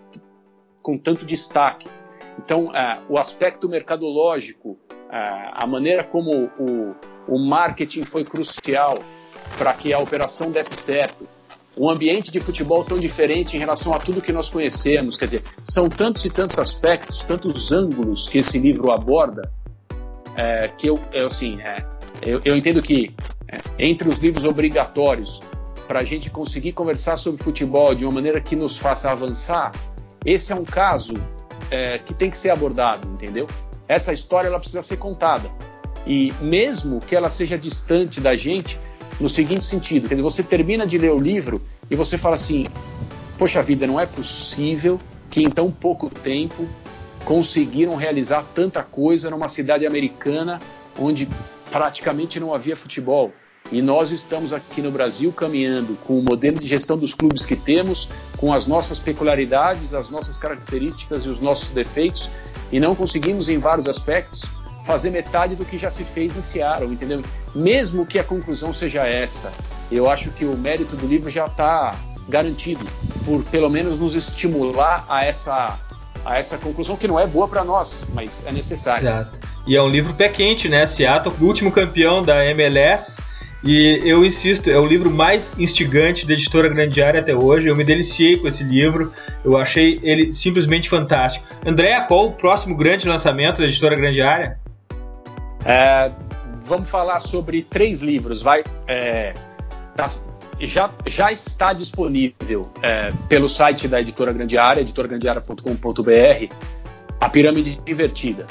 com 0.90 0.98
tanto 0.98 1.24
destaque. 1.24 1.88
Então, 2.38 2.74
é, 2.74 3.00
o 3.08 3.16
aspecto 3.16 3.68
mercadológico, 3.68 4.76
é, 5.10 5.50
a 5.52 5.64
maneira 5.66 6.02
como 6.02 6.50
o, 6.58 6.94
o 7.28 7.38
marketing 7.38 8.02
foi 8.02 8.24
crucial 8.24 8.98
para 9.56 9.72
que 9.74 9.92
a 9.92 9.98
operação 9.98 10.50
desse 10.50 10.74
certo, 10.74 11.28
um 11.76 11.88
ambiente 11.88 12.32
de 12.32 12.40
futebol 12.40 12.84
tão 12.84 12.98
diferente 12.98 13.56
em 13.56 13.60
relação 13.60 13.94
a 13.94 13.98
tudo 14.00 14.20
que 14.20 14.32
nós 14.32 14.48
conhecemos, 14.48 15.16
quer 15.16 15.26
dizer, 15.26 15.42
são 15.62 15.88
tantos 15.88 16.24
e 16.24 16.30
tantos 16.30 16.58
aspectos, 16.58 17.22
tantos 17.22 17.70
ângulos 17.70 18.28
que 18.28 18.38
esse 18.38 18.58
livro 18.58 18.90
aborda, 18.90 19.42
é, 20.36 20.68
que 20.76 20.88
eu, 20.88 20.98
eu 21.12 21.26
assim, 21.26 21.60
é, 21.60 21.76
eu, 22.26 22.40
eu, 22.44 22.56
entendo 22.56 22.82
que 22.82 23.14
é, 23.48 23.58
entre 23.78 24.08
os 24.08 24.18
livros 24.18 24.44
obrigatórios 24.44 25.40
para 25.86 26.00
a 26.00 26.04
gente 26.04 26.30
conseguir 26.30 26.72
conversar 26.72 27.16
sobre 27.16 27.42
futebol 27.42 27.94
de 27.94 28.04
uma 28.04 28.14
maneira 28.14 28.40
que 28.40 28.56
nos 28.56 28.76
faça 28.76 29.10
avançar, 29.10 29.72
esse 30.24 30.52
é 30.52 30.54
um 30.54 30.64
caso 30.64 31.14
é, 31.70 31.98
que 31.98 32.12
tem 32.12 32.30
que 32.30 32.38
ser 32.38 32.50
abordado, 32.50 33.08
entendeu? 33.08 33.46
Essa 33.88 34.12
história 34.12 34.48
ela 34.48 34.58
precisa 34.58 34.82
ser 34.82 34.96
contada. 34.96 35.50
E 36.06 36.32
mesmo 36.40 37.00
que 37.00 37.14
ela 37.14 37.28
seja 37.28 37.58
distante 37.58 38.20
da 38.20 38.36
gente, 38.36 38.78
no 39.18 39.28
seguinte 39.28 39.64
sentido, 39.64 40.08
quer 40.08 40.14
dizer, 40.14 40.22
você 40.22 40.42
termina 40.42 40.86
de 40.86 40.96
ler 40.96 41.12
o 41.12 41.18
livro 41.18 41.62
e 41.90 41.96
você 41.96 42.16
fala 42.16 42.36
assim: 42.36 42.66
poxa 43.38 43.62
vida, 43.62 43.86
não 43.86 44.00
é 44.00 44.06
possível 44.06 45.00
que 45.28 45.42
em 45.42 45.50
tão 45.50 45.70
pouco 45.70 46.08
tempo 46.08 46.66
conseguiram 47.24 47.96
realizar 47.96 48.44
tanta 48.54 48.82
coisa 48.82 49.30
numa 49.30 49.48
cidade 49.48 49.86
americana 49.86 50.60
onde 50.98 51.28
praticamente 51.70 52.40
não 52.40 52.54
havia 52.54 52.74
futebol. 52.74 53.32
E 53.72 53.80
nós 53.80 54.10
estamos 54.10 54.52
aqui 54.52 54.82
no 54.82 54.90
Brasil 54.90 55.32
caminhando 55.32 55.96
com 56.04 56.18
o 56.18 56.22
modelo 56.22 56.58
de 56.58 56.66
gestão 56.66 56.98
dos 56.98 57.14
clubes 57.14 57.44
que 57.44 57.54
temos, 57.54 58.08
com 58.36 58.52
as 58.52 58.66
nossas 58.66 58.98
peculiaridades, 58.98 59.94
as 59.94 60.10
nossas 60.10 60.36
características 60.36 61.24
e 61.24 61.28
os 61.28 61.40
nossos 61.40 61.68
defeitos, 61.70 62.28
e 62.72 62.80
não 62.80 62.94
conseguimos, 62.94 63.48
em 63.48 63.58
vários 63.58 63.88
aspectos, 63.88 64.44
fazer 64.84 65.10
metade 65.10 65.54
do 65.54 65.64
que 65.64 65.78
já 65.78 65.90
se 65.90 66.02
fez 66.02 66.36
em 66.36 66.42
Seattle, 66.42 66.92
entendeu? 66.92 67.22
Mesmo 67.54 68.04
que 68.04 68.18
a 68.18 68.24
conclusão 68.24 68.74
seja 68.74 69.06
essa, 69.06 69.52
eu 69.90 70.10
acho 70.10 70.30
que 70.30 70.44
o 70.44 70.56
mérito 70.56 70.96
do 70.96 71.06
livro 71.06 71.30
já 71.30 71.46
está 71.46 71.94
garantido, 72.28 72.84
por 73.24 73.44
pelo 73.44 73.70
menos 73.70 73.98
nos 73.98 74.14
estimular 74.14 75.04
a 75.08 75.24
essa, 75.24 75.78
a 76.24 76.38
essa 76.38 76.58
conclusão 76.58 76.96
que 76.96 77.06
não 77.06 77.20
é 77.20 77.26
boa 77.26 77.46
para 77.46 77.62
nós, 77.62 78.02
mas 78.12 78.44
é 78.46 78.52
necessária. 78.52 79.08
Exato. 79.08 79.38
E 79.66 79.76
é 79.76 79.82
um 79.82 79.88
livro 79.88 80.14
pé 80.14 80.28
quente, 80.28 80.68
né? 80.68 80.86
Seattle, 80.86 81.34
último 81.40 81.70
campeão 81.70 82.22
da 82.22 82.44
MLS. 82.46 83.20
E 83.62 84.00
eu 84.04 84.24
insisto, 84.24 84.70
é 84.70 84.78
o 84.78 84.86
livro 84.86 85.10
mais 85.10 85.58
instigante 85.58 86.26
da 86.26 86.32
editora 86.32 86.68
Grande 86.68 87.02
Área 87.02 87.20
até 87.20 87.34
hoje. 87.34 87.68
Eu 87.68 87.76
me 87.76 87.84
deliciei 87.84 88.38
com 88.38 88.48
esse 88.48 88.64
livro. 88.64 89.12
Eu 89.44 89.56
achei 89.58 90.00
ele 90.02 90.32
simplesmente 90.32 90.88
fantástico. 90.88 91.44
André, 91.66 92.00
qual 92.02 92.26
o 92.26 92.32
próximo 92.32 92.74
grande 92.74 93.06
lançamento 93.06 93.58
da 93.58 93.64
editora 93.64 93.94
Grande 93.94 94.22
Área? 94.22 94.58
É, 95.64 96.10
vamos 96.62 96.88
falar 96.88 97.20
sobre 97.20 97.62
três 97.62 98.00
livros. 98.00 98.40
Vai, 98.40 98.64
é, 98.86 99.34
tá, 99.94 100.08
já, 100.58 100.90
já 101.06 101.30
está 101.30 101.74
disponível 101.74 102.72
é, 102.82 103.12
pelo 103.28 103.48
site 103.48 103.86
da 103.86 104.00
editora 104.00 104.32
Grande 104.32 104.56
Área, 104.56 104.80
editoragrandearea.com.br, 104.80 106.54
A 107.20 107.28
Pirâmide 107.28 107.78
Invertida, 107.86 108.46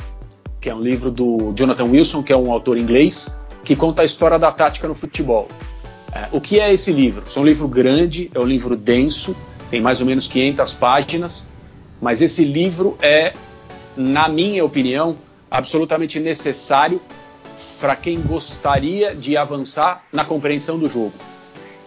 que 0.61 0.69
é 0.69 0.75
um 0.75 0.81
livro 0.81 1.09
do 1.09 1.51
Jonathan 1.55 1.85
Wilson, 1.85 2.21
que 2.21 2.31
é 2.31 2.37
um 2.37 2.51
autor 2.51 2.77
inglês, 2.77 3.39
que 3.69 3.75
conta 3.75 4.01
a 4.01 4.05
história 4.05 4.39
da 4.39 4.51
tática 4.51 4.87
no 4.87 4.95
futebol. 4.95 5.47
É, 6.11 6.27
o 6.31 6.41
que 6.41 6.59
é 6.59 6.73
esse 6.73 6.91
livro? 6.91 7.23
É 7.35 7.39
um 7.39 7.45
livro 7.45 7.67
grande, 7.67 8.31
é 8.33 8.39
um 8.39 8.43
livro 8.43 8.75
denso, 8.75 9.37
tem 9.69 9.79
mais 9.79 9.99
ou 10.01 10.07
menos 10.07 10.27
500 10.27 10.73
páginas, 10.73 11.53
mas 12.01 12.19
esse 12.19 12.43
livro 12.43 12.97
é, 12.99 13.31
na 13.95 14.27
minha 14.27 14.65
opinião, 14.65 15.15
absolutamente 15.51 16.19
necessário 16.19 16.99
para 17.79 17.95
quem 17.95 18.19
gostaria 18.19 19.15
de 19.15 19.37
avançar 19.37 20.03
na 20.11 20.25
compreensão 20.25 20.79
do 20.79 20.89
jogo. 20.89 21.13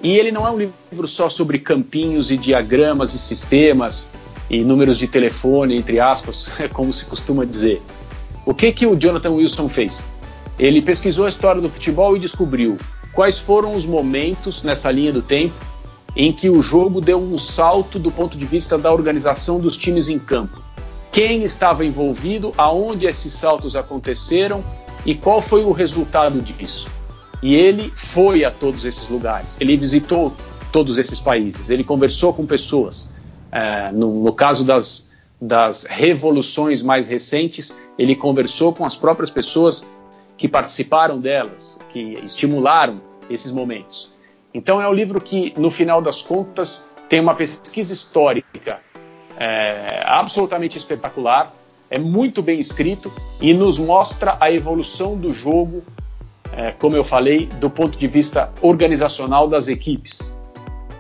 E 0.01 0.17
ele 0.17 0.31
não 0.31 0.47
é 0.47 0.53
um 0.53 0.59
livro 0.59 1.09
só 1.09 1.29
sobre 1.29 1.59
campinhos 1.59 2.31
e 2.31 2.37
diagramas 2.37 3.13
e 3.13 3.19
sistemas 3.19 4.11
e 4.49 4.63
números 4.63 4.99
de 4.99 5.09
telefone, 5.09 5.77
entre 5.77 5.99
aspas, 5.99 6.49
como 6.73 6.93
se 6.93 7.07
costuma 7.07 7.45
dizer. 7.45 7.83
O 8.47 8.55
que, 8.55 8.71
que 8.71 8.87
o 8.87 8.95
Jonathan 8.95 9.31
Wilson 9.31 9.69
fez? 9.69 10.12
Ele 10.63 10.81
pesquisou 10.81 11.27
a 11.27 11.29
história 11.29 11.61
do 11.61 11.69
futebol 11.69 12.17
e 12.17 12.21
descobriu 12.21 12.79
quais 13.13 13.37
foram 13.37 13.75
os 13.75 13.85
momentos 13.85 14.63
nessa 14.63 14.93
linha 14.93 15.13
do 15.13 15.21
tempo 15.21 15.53
em 16.15 16.33
que 16.33 16.49
o 16.49 16.63
jogo 16.63 17.01
deu 17.01 17.21
um 17.21 17.37
salto 17.37 17.99
do 17.99 18.13
ponto 18.13 18.39
de 18.39 18.47
vista 18.47 18.79
da 18.79 18.93
organização 18.93 19.59
dos 19.59 19.77
times 19.77 20.09
em 20.09 20.21
campo. 20.21 20.63
Quem 21.11 21.43
estava 21.43 21.85
envolvido, 21.85 22.53
aonde 22.57 23.07
esses 23.07 23.33
saltos 23.33 23.75
aconteceram 23.75 24.63
e 25.05 25.17
qual 25.17 25.41
foi 25.41 25.65
o 25.65 25.73
resultado 25.73 26.41
disso. 26.41 26.89
E 27.43 27.57
ele 27.57 27.93
foi 27.97 28.45
a 28.45 28.51
todos 28.53 28.85
esses 28.85 29.09
lugares, 29.09 29.57
ele 29.59 29.77
visitou 29.77 30.33
todos 30.71 30.97
esses 30.97 31.19
países, 31.19 31.71
ele 31.71 31.83
conversou 31.83 32.33
com 32.33 32.47
pessoas. 32.47 33.11
É, 33.51 33.91
no, 33.91 34.23
no, 34.23 34.33
caso 34.33 34.63
das, 34.63 35.11
das 35.41 35.87
revoluções 35.87 36.83
mais 36.83 37.09
recentes, 37.09 37.75
ele 37.99 38.15
conversou 38.15 38.73
com 38.73 38.85
as 38.85 38.95
próprias 38.95 39.29
pessoas 39.29 39.85
que 40.37 40.49
participaram 40.49 41.21
delas, 41.21 41.81
que 41.91 42.19
estimularam 42.23 43.01
esses 43.31 43.53
momentos. 43.53 44.13
Então 44.53 44.81
é 44.81 44.89
um 44.89 44.93
livro 44.93 45.21
que, 45.21 45.55
no 45.57 45.71
final 45.71 46.03
das 46.03 46.23
contas, 46.23 46.95
tem 47.09 47.21
uma 47.21 47.35
pesquisa 47.35 47.93
histórica 47.93 48.81
é, 49.39 50.03
absolutamente 50.05 50.77
espetacular, 50.77 51.55
é 51.91 51.99
muito 51.99 52.43
bem 52.43 52.59
escrito 52.59 53.13
e 53.41 53.53
nos 53.53 53.79
mostra 53.79 54.37
a 54.41 54.51
evolução 54.51 55.17
do 55.17 55.33
jogo 55.33 55.83
é, 56.53 56.71
como 56.73 56.97
eu 56.97 57.03
falei, 57.03 57.47
do 57.47 57.71
ponto 57.71 57.99
de 57.99 58.07
vista 58.07 58.53
organizacional 58.61 59.49
das 59.49 59.69
equipes. 59.69 60.39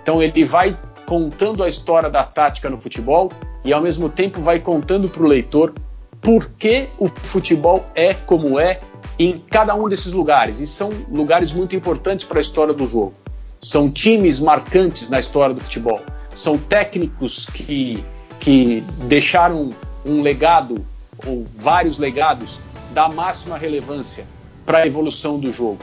Então 0.02 0.22
ele 0.22 0.44
vai 0.44 0.78
contando 1.06 1.62
a 1.62 1.68
história 1.68 2.08
da 2.08 2.24
tática 2.24 2.70
no 2.70 2.80
futebol 2.80 3.30
e 3.64 3.72
ao 3.72 3.82
mesmo 3.82 4.08
tempo 4.08 4.40
vai 4.40 4.58
contando 4.58 5.08
para 5.08 5.22
o 5.22 5.26
leitor 5.26 5.72
por 6.20 6.50
que 6.52 6.88
o 6.98 7.08
futebol 7.08 7.84
é 7.94 8.14
como 8.14 8.58
é 8.58 8.80
em 9.18 9.38
cada 9.38 9.74
um 9.74 9.88
desses 9.88 10.12
lugares. 10.12 10.60
E 10.60 10.66
são 10.66 10.90
lugares 11.08 11.52
muito 11.52 11.76
importantes 11.76 12.26
para 12.26 12.38
a 12.38 12.40
história 12.40 12.72
do 12.72 12.86
jogo. 12.86 13.14
São 13.60 13.90
times 13.90 14.40
marcantes 14.40 15.08
na 15.08 15.20
história 15.20 15.54
do 15.54 15.60
futebol. 15.60 16.00
São 16.34 16.58
técnicos 16.58 17.46
que, 17.46 18.04
que 18.40 18.82
deixaram 19.06 19.72
um 20.04 20.22
legado 20.22 20.84
ou 21.26 21.44
vários 21.54 21.98
legados 21.98 22.58
da 22.92 23.08
máxima 23.08 23.56
relevância 23.56 24.26
para 24.66 24.78
a 24.78 24.86
evolução 24.86 25.38
do 25.38 25.52
jogo. 25.52 25.78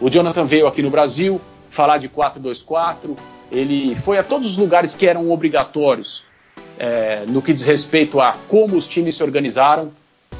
O 0.00 0.10
Jonathan 0.10 0.44
veio 0.44 0.66
aqui 0.66 0.82
no 0.82 0.90
Brasil 0.90 1.40
falar 1.70 1.98
de 1.98 2.08
4-2-4, 2.08 3.16
ele 3.50 3.96
foi 3.96 4.18
a 4.18 4.24
todos 4.24 4.48
os 4.48 4.56
lugares 4.56 4.94
que 4.94 5.06
eram 5.06 5.30
obrigatórios 5.30 6.24
é, 6.78 7.24
no 7.26 7.42
que 7.42 7.52
diz 7.52 7.64
respeito 7.64 8.20
a 8.20 8.36
como 8.48 8.76
os 8.76 8.86
times 8.86 9.16
se 9.16 9.22
organizaram, 9.22 9.92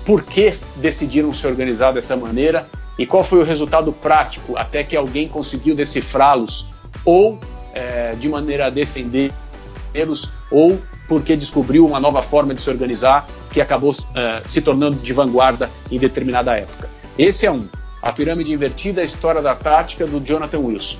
por 0.04 0.22
que 0.22 0.52
decidiram 0.76 1.32
se 1.32 1.46
organizar 1.46 1.92
dessa 1.92 2.16
maneira 2.16 2.68
e 2.98 3.06
qual 3.06 3.24
foi 3.24 3.40
o 3.40 3.44
resultado 3.44 3.92
prático 3.92 4.56
até 4.56 4.84
que 4.84 4.96
alguém 4.96 5.28
conseguiu 5.28 5.74
decifrá-los 5.74 6.66
ou 7.04 7.38
é, 7.72 8.14
de 8.14 8.28
maneira 8.28 8.66
a 8.66 8.70
defendê-los 8.70 10.30
ou 10.50 10.80
porque 11.08 11.36
descobriu 11.36 11.86
uma 11.86 12.00
nova 12.00 12.22
forma 12.22 12.54
de 12.54 12.60
se 12.60 12.70
organizar 12.70 13.26
que 13.50 13.60
acabou 13.60 13.94
é, 14.14 14.42
se 14.46 14.62
tornando 14.62 14.96
de 14.96 15.12
vanguarda 15.12 15.70
em 15.90 15.98
determinada 15.98 16.56
época. 16.56 16.88
Esse 17.18 17.46
é 17.46 17.52
um. 17.52 17.68
A 18.02 18.12
Pirâmide 18.12 18.52
Invertida, 18.52 19.00
a 19.00 19.04
História 19.04 19.40
da 19.40 19.54
Tática, 19.54 20.06
do 20.06 20.20
Jonathan 20.20 20.58
Wilson. 20.58 20.98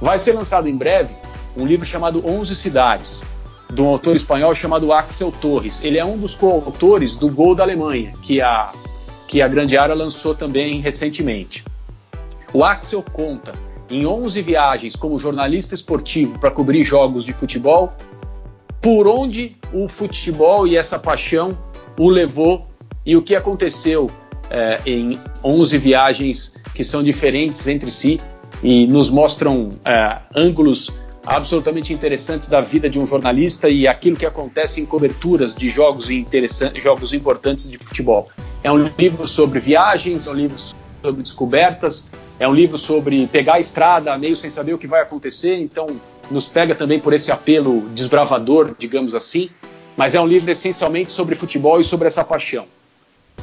Vai 0.00 0.18
ser 0.18 0.32
lançado 0.32 0.68
em 0.68 0.76
breve 0.76 1.14
um 1.56 1.66
livro 1.66 1.84
chamado 1.84 2.24
Onze 2.26 2.56
Cidades, 2.56 3.22
de 3.72 3.80
um 3.80 3.88
autor 3.88 4.16
espanhol 4.16 4.54
chamado 4.54 4.92
Axel 4.92 5.32
Torres. 5.32 5.82
Ele 5.82 5.98
é 5.98 6.04
um 6.04 6.18
dos 6.18 6.34
coautores 6.34 7.16
do 7.16 7.28
Gol 7.28 7.54
da 7.54 7.62
Alemanha, 7.62 8.12
que 8.22 8.40
a, 8.40 8.72
que 9.26 9.40
a 9.40 9.48
Grande 9.48 9.76
Área 9.76 9.94
lançou 9.94 10.34
também 10.34 10.80
recentemente. 10.80 11.64
O 12.52 12.64
Axel 12.64 13.04
conta 13.12 13.52
em 13.88 14.06
11 14.06 14.42
viagens 14.42 14.96
como 14.96 15.18
jornalista 15.18 15.74
esportivo 15.74 16.38
para 16.38 16.50
cobrir 16.50 16.84
jogos 16.84 17.24
de 17.24 17.32
futebol, 17.32 17.92
por 18.80 19.06
onde 19.06 19.56
o 19.72 19.88
futebol 19.88 20.66
e 20.66 20.76
essa 20.76 20.98
paixão 20.98 21.56
o 21.98 22.08
levou 22.08 22.66
e 23.04 23.16
o 23.16 23.22
que 23.22 23.34
aconteceu 23.34 24.10
é, 24.50 24.80
em 24.86 25.18
11 25.44 25.78
viagens 25.78 26.54
que 26.74 26.82
são 26.82 27.02
diferentes 27.02 27.66
entre 27.66 27.90
si 27.90 28.20
e 28.62 28.86
nos 28.86 29.10
mostram 29.10 29.70
é, 29.84 30.20
ângulos 30.34 30.90
absolutamente 31.30 31.92
interessantes 31.92 32.48
da 32.48 32.60
vida 32.60 32.90
de 32.90 32.98
um 32.98 33.06
jornalista 33.06 33.68
e 33.68 33.86
aquilo 33.86 34.16
que 34.16 34.26
acontece 34.26 34.80
em 34.80 34.84
coberturas 34.84 35.54
de 35.54 35.70
jogos, 35.70 36.08
jogos 36.74 37.12
importantes 37.12 37.70
de 37.70 37.78
futebol. 37.78 38.28
É 38.64 38.72
um 38.72 38.90
livro 38.98 39.28
sobre 39.28 39.60
viagens, 39.60 40.26
é 40.26 40.30
um 40.32 40.34
livro 40.34 40.58
sobre 41.00 41.22
descobertas, 41.22 42.10
é 42.36 42.48
um 42.48 42.52
livro 42.52 42.76
sobre 42.76 43.28
pegar 43.28 43.54
a 43.54 43.60
estrada 43.60 44.18
meio 44.18 44.34
sem 44.34 44.50
saber 44.50 44.74
o 44.74 44.78
que 44.78 44.88
vai 44.88 45.02
acontecer, 45.02 45.56
então 45.60 46.00
nos 46.28 46.48
pega 46.48 46.74
também 46.74 46.98
por 46.98 47.12
esse 47.12 47.30
apelo 47.30 47.82
desbravador, 47.90 48.74
digamos 48.76 49.14
assim, 49.14 49.48
mas 49.96 50.16
é 50.16 50.20
um 50.20 50.26
livro 50.26 50.50
essencialmente 50.50 51.12
sobre 51.12 51.36
futebol 51.36 51.80
e 51.80 51.84
sobre 51.84 52.08
essa 52.08 52.24
paixão. 52.24 52.66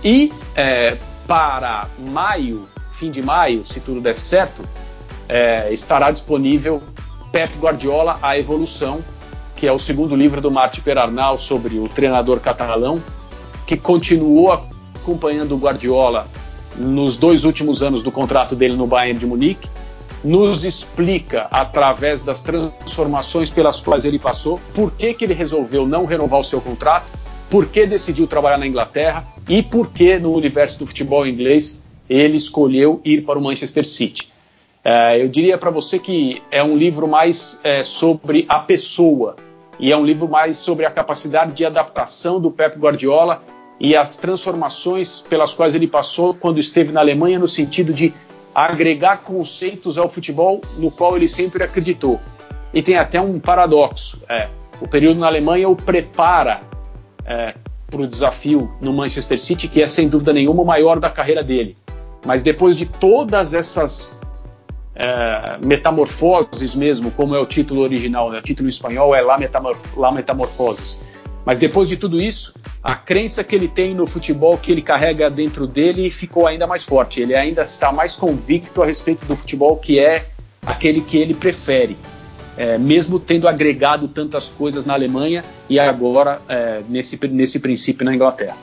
E 0.04 0.34
é, 0.58 0.97
para 1.26 1.88
maio, 1.97 2.67
fim 2.95 3.12
de 3.12 3.21
maio, 3.21 3.65
se 3.65 3.80
tudo 3.80 4.02
der 4.02 4.15
certo, 4.15 4.62
é, 5.30 5.71
estará 5.71 6.12
disponível 6.12 6.84
Pep 7.38 7.56
Guardiola, 7.60 8.17
A 8.19 8.36
Evolução, 8.36 9.00
que 9.56 9.67
é 9.67 9.71
o 9.71 9.78
segundo 9.78 10.15
livro 10.15 10.41
do 10.41 10.50
Martin 10.50 10.82
Perarnal 10.82 11.38
sobre 11.38 11.78
o 11.78 11.88
treinador 11.88 12.39
catalão, 12.39 13.00
que 13.67 13.78
continuou 13.78 14.52
acompanhando 14.52 15.54
o 15.54 15.58
Guardiola 15.60 16.28
nos 16.76 17.15
dois 17.15 17.43
últimos 17.43 17.84
anos 17.84 18.02
do 18.02 18.12
contrato 18.12 18.56
dele 18.56 18.73
no 18.73 18.88
Bayern 18.88 19.19
de 19.19 19.28
Munique, 19.28 19.69
nos 20.23 20.65
explica, 20.65 21.45
através 21.52 22.23
das 22.23 22.41
transformações 22.41 23.52
pelas 23.52 23.80
quais 23.82 24.04
ele 24.04 24.17
passou, 24.17 24.60
por 24.73 24.89
que, 24.93 25.13
que 25.13 25.23
ele 25.23 25.36
resolveu 25.36 25.86
não 25.86 26.06
renovar 26.06 26.39
o 26.39 26.43
seu 26.43 26.60
contrato, 26.60 27.06
por 27.52 27.67
que 27.67 27.86
decidiu 27.86 28.26
trabalhar 28.26 28.58
na 28.58 28.65
Inglaterra 28.65 29.23
e 29.47 29.62
por 29.62 29.91
que 29.91 30.17
no 30.17 30.34
universo 30.34 30.80
do 30.80 30.88
futebol 30.88 31.23
inglês 31.23 31.86
ele 32.10 32.36
escolheu 32.36 33.00
ir 33.06 33.21
para 33.21 33.38
o 33.38 33.43
Manchester 33.43 33.86
City. 33.88 34.36
É, 34.89 35.21
eu 35.21 35.28
diria 35.28 35.58
para 35.58 35.69
você 35.69 36.00
que 36.00 36.41
é 36.50 36.63
um 36.63 36.78
livro 36.78 37.10
mais 37.10 37.60
é, 37.65 37.84
sobre 37.84 38.45
a 38.47 38.58
pessoa 38.60 39.36
e 39.78 39.91
é 39.91 39.97
um 39.97 40.06
livro 40.06 40.30
mais 40.30 40.56
sobre 40.60 40.86
a 40.86 40.89
capacidade 40.89 41.52
de 41.52 41.65
adaptação 41.65 42.39
do 42.39 42.50
Pep 42.50 42.80
Guardiola 42.80 43.43
e 43.82 43.97
as 43.97 44.15
transformações 44.15 45.19
pelas 45.19 45.54
quais 45.54 45.76
ele 45.76 45.89
passou 45.89 46.34
quando 46.34 46.58
esteve 46.58 46.93
na 46.93 47.02
Alemanha 47.02 47.38
no 47.38 47.50
sentido 47.50 47.93
de 47.93 48.13
agregar 48.56 49.23
conceitos 49.23 49.97
ao 49.97 50.08
futebol 50.08 50.62
no 50.78 50.89
qual 50.89 51.17
ele 51.17 51.28
sempre 51.28 51.65
acreditou. 51.65 52.17
E 52.73 52.82
tem 52.82 52.95
até 52.95 53.19
um 53.19 53.41
paradoxo. 53.41 54.23
É, 54.30 54.47
o 54.80 54.88
período 54.88 55.19
na 55.19 55.28
Alemanha 55.28 55.67
o 55.67 55.76
prepara 55.76 56.62
é, 57.26 57.56
para 57.88 58.02
o 58.02 58.08
desafio 58.08 58.71
no 58.80 58.93
Manchester 58.93 59.41
City, 59.41 59.67
que 59.67 59.84
é 59.84 59.88
sem 59.88 60.08
dúvida 60.08 60.32
nenhuma 60.32 60.63
o 60.63 60.65
maior 60.65 60.97
da 60.97 61.10
carreira 61.10 61.43
dele. 61.43 61.76
Mas 62.26 62.41
depois 62.41 62.78
de 62.78 62.86
todas 62.86 63.54
essas 63.54 64.26
é, 64.98 65.58
metamorfoses 65.64 66.74
mesmo, 66.74 67.12
como 67.12 67.36
é 67.36 67.40
o 67.40 67.46
título 67.46 67.82
original, 67.82 68.32
né? 68.32 68.40
o 68.40 68.42
título 68.42 68.68
espanhol 68.68 69.16
é 69.16 69.22
La, 69.22 69.38
Metamor 69.38 69.78
La 69.96 70.12
Metamorfoses. 70.12 71.00
Mas 71.46 71.60
depois 71.60 71.88
de 71.88 71.96
tudo 71.96 72.20
isso, 72.20 72.54
a 72.84 72.96
crença 72.96 73.44
que 73.44 73.56
ele 73.56 73.70
tem 73.70 73.94
no 73.94 74.06
futebol 74.06 74.58
que 74.58 74.72
ele 74.72 74.82
carrega 74.82 75.30
dentro 75.30 75.66
dele 75.66 76.12
ficou 76.12 76.46
ainda 76.46 76.68
mais 76.68 76.84
forte. 76.84 77.22
Ele 77.22 77.36
ainda 77.36 77.64
está 77.64 77.92
mais 77.92 78.16
convicto 78.16 78.84
a 78.84 78.86
respeito 78.86 79.26
do 79.26 79.36
futebol 79.36 79.78
que 79.78 79.98
é 79.98 80.26
aquele 80.66 81.00
que 81.00 81.18
ele 81.18 81.34
prefere, 81.34 81.96
é, 82.58 82.78
mesmo 82.78 83.18
tendo 83.18 83.48
agregado 83.48 84.10
tantas 84.10 84.50
coisas 84.50 84.86
na 84.86 84.94
Alemanha 84.94 85.46
e 85.70 85.80
agora 85.80 86.42
é, 86.50 86.82
nesse, 86.90 87.18
nesse 87.28 87.60
princípio 87.60 88.04
na 88.04 88.14
Inglaterra. 88.14 88.58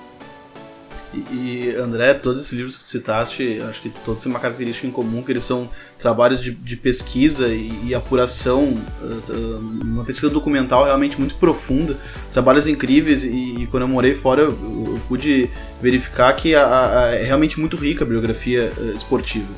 E, 1.31 1.75
André, 1.79 2.15
todos 2.15 2.43
esses 2.43 2.53
livros 2.53 2.77
que 2.77 2.89
citaste, 2.89 3.61
acho 3.69 3.83
que 3.83 3.91
todos 4.05 4.23
têm 4.23 4.31
uma 4.31 4.41
característica 4.41 4.87
em 4.87 4.91
comum, 4.91 5.23
que 5.23 5.33
eles 5.33 5.45
são 5.45 5.69
trabalhos 5.99 6.43
de, 6.43 6.51
de 6.51 6.77
pesquisa 6.77 7.49
e, 7.49 7.73
e 7.87 7.95
apuração, 7.95 8.75
uh, 9.03 9.59
uma 9.83 10.05
pesquisa 10.05 10.31
documental 10.31 10.85
realmente 10.85 11.19
muito 11.19 11.35
profunda, 11.37 11.97
trabalhos 12.33 12.67
incríveis, 12.67 13.25
e, 13.25 13.63
e 13.63 13.69
quando 13.71 13.85
eu 13.85 13.89
morei 13.89 14.15
fora 14.15 14.43
eu, 14.43 14.51
eu 14.51 15.01
pude 15.09 15.49
verificar 15.81 16.33
que 16.35 16.55
a, 16.55 16.65
a, 16.65 17.15
é 17.15 17.25
realmente 17.25 17.59
muito 17.61 17.77
rica 17.77 18.05
a 18.05 18.07
biografia 18.07 18.73
uh, 18.77 18.97
esportiva. 18.97 19.49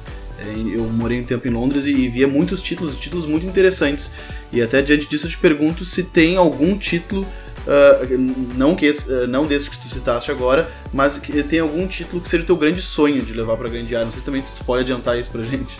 Eu 0.72 0.84
morei 0.84 1.20
um 1.20 1.24
tempo 1.24 1.48
em 1.48 1.50
Londres 1.50 1.86
e 1.86 2.08
via 2.08 2.28
muitos 2.28 2.62
títulos, 2.62 2.96
títulos 3.00 3.26
muito 3.26 3.46
interessantes. 3.46 4.12
E 4.52 4.60
até 4.62 4.82
diante 4.82 5.08
disso 5.08 5.26
eu 5.26 5.30
te 5.30 5.38
pergunto 5.38 5.84
se 5.84 6.02
tem 6.02 6.36
algum 6.36 6.76
título 6.76 7.26
Uh, 7.66 8.54
não, 8.56 8.76
que 8.76 8.88
uh, 8.88 9.26
não 9.26 9.44
desse 9.44 9.68
que 9.68 9.76
tu 9.76 9.88
citaste 9.88 10.30
agora, 10.30 10.70
mas 10.92 11.18
que 11.18 11.42
tem 11.42 11.58
algum 11.58 11.86
título 11.88 12.22
que 12.22 12.28
seja 12.28 12.44
o 12.44 12.46
teu 12.46 12.56
grande 12.56 12.80
sonho 12.80 13.20
de 13.22 13.34
levar 13.34 13.56
para 13.56 13.68
grande 13.68 13.94
área. 13.94 14.04
Não 14.04 14.12
sei 14.12 14.20
se 14.20 14.24
também 14.24 14.42
tu 14.42 14.64
pode 14.64 14.82
adiantar 14.82 15.18
isso 15.18 15.30
pra 15.30 15.42
gente. 15.42 15.76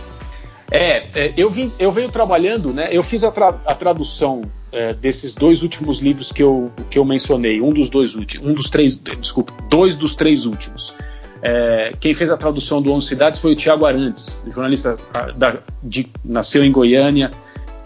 É, 0.70 1.06
é 1.14 1.32
eu, 1.36 1.48
vim, 1.48 1.72
eu 1.78 1.92
venho 1.92 2.10
trabalhando, 2.10 2.72
né? 2.72 2.88
Eu 2.90 3.02
fiz 3.02 3.22
a, 3.22 3.30
tra 3.30 3.48
a 3.64 3.74
tradução 3.74 4.42
é, 4.72 4.92
desses 4.92 5.34
dois 5.34 5.62
últimos 5.62 6.00
livros 6.00 6.32
que 6.32 6.42
eu, 6.42 6.72
que 6.90 6.98
eu 6.98 7.04
mencionei, 7.04 7.60
um 7.60 7.70
dos 7.70 7.88
dois 7.88 8.14
últimos, 8.14 8.48
um 8.48 8.52
dos 8.52 8.68
três, 8.68 8.98
desculpa, 8.98 9.52
dois 9.70 9.96
dos 9.96 10.16
três 10.16 10.44
últimos. 10.44 10.92
É, 11.40 11.92
quem 12.00 12.14
fez 12.14 12.30
a 12.30 12.36
tradução 12.36 12.82
do 12.82 12.92
Onze 12.92 13.06
Cidades 13.06 13.40
foi 13.40 13.52
o 13.52 13.54
Tiago 13.54 13.86
Arantes, 13.86 14.42
jornalista 14.52 14.98
da, 15.36 15.58
de, 15.82 16.08
nasceu 16.24 16.64
em 16.64 16.72
Goiânia, 16.72 17.30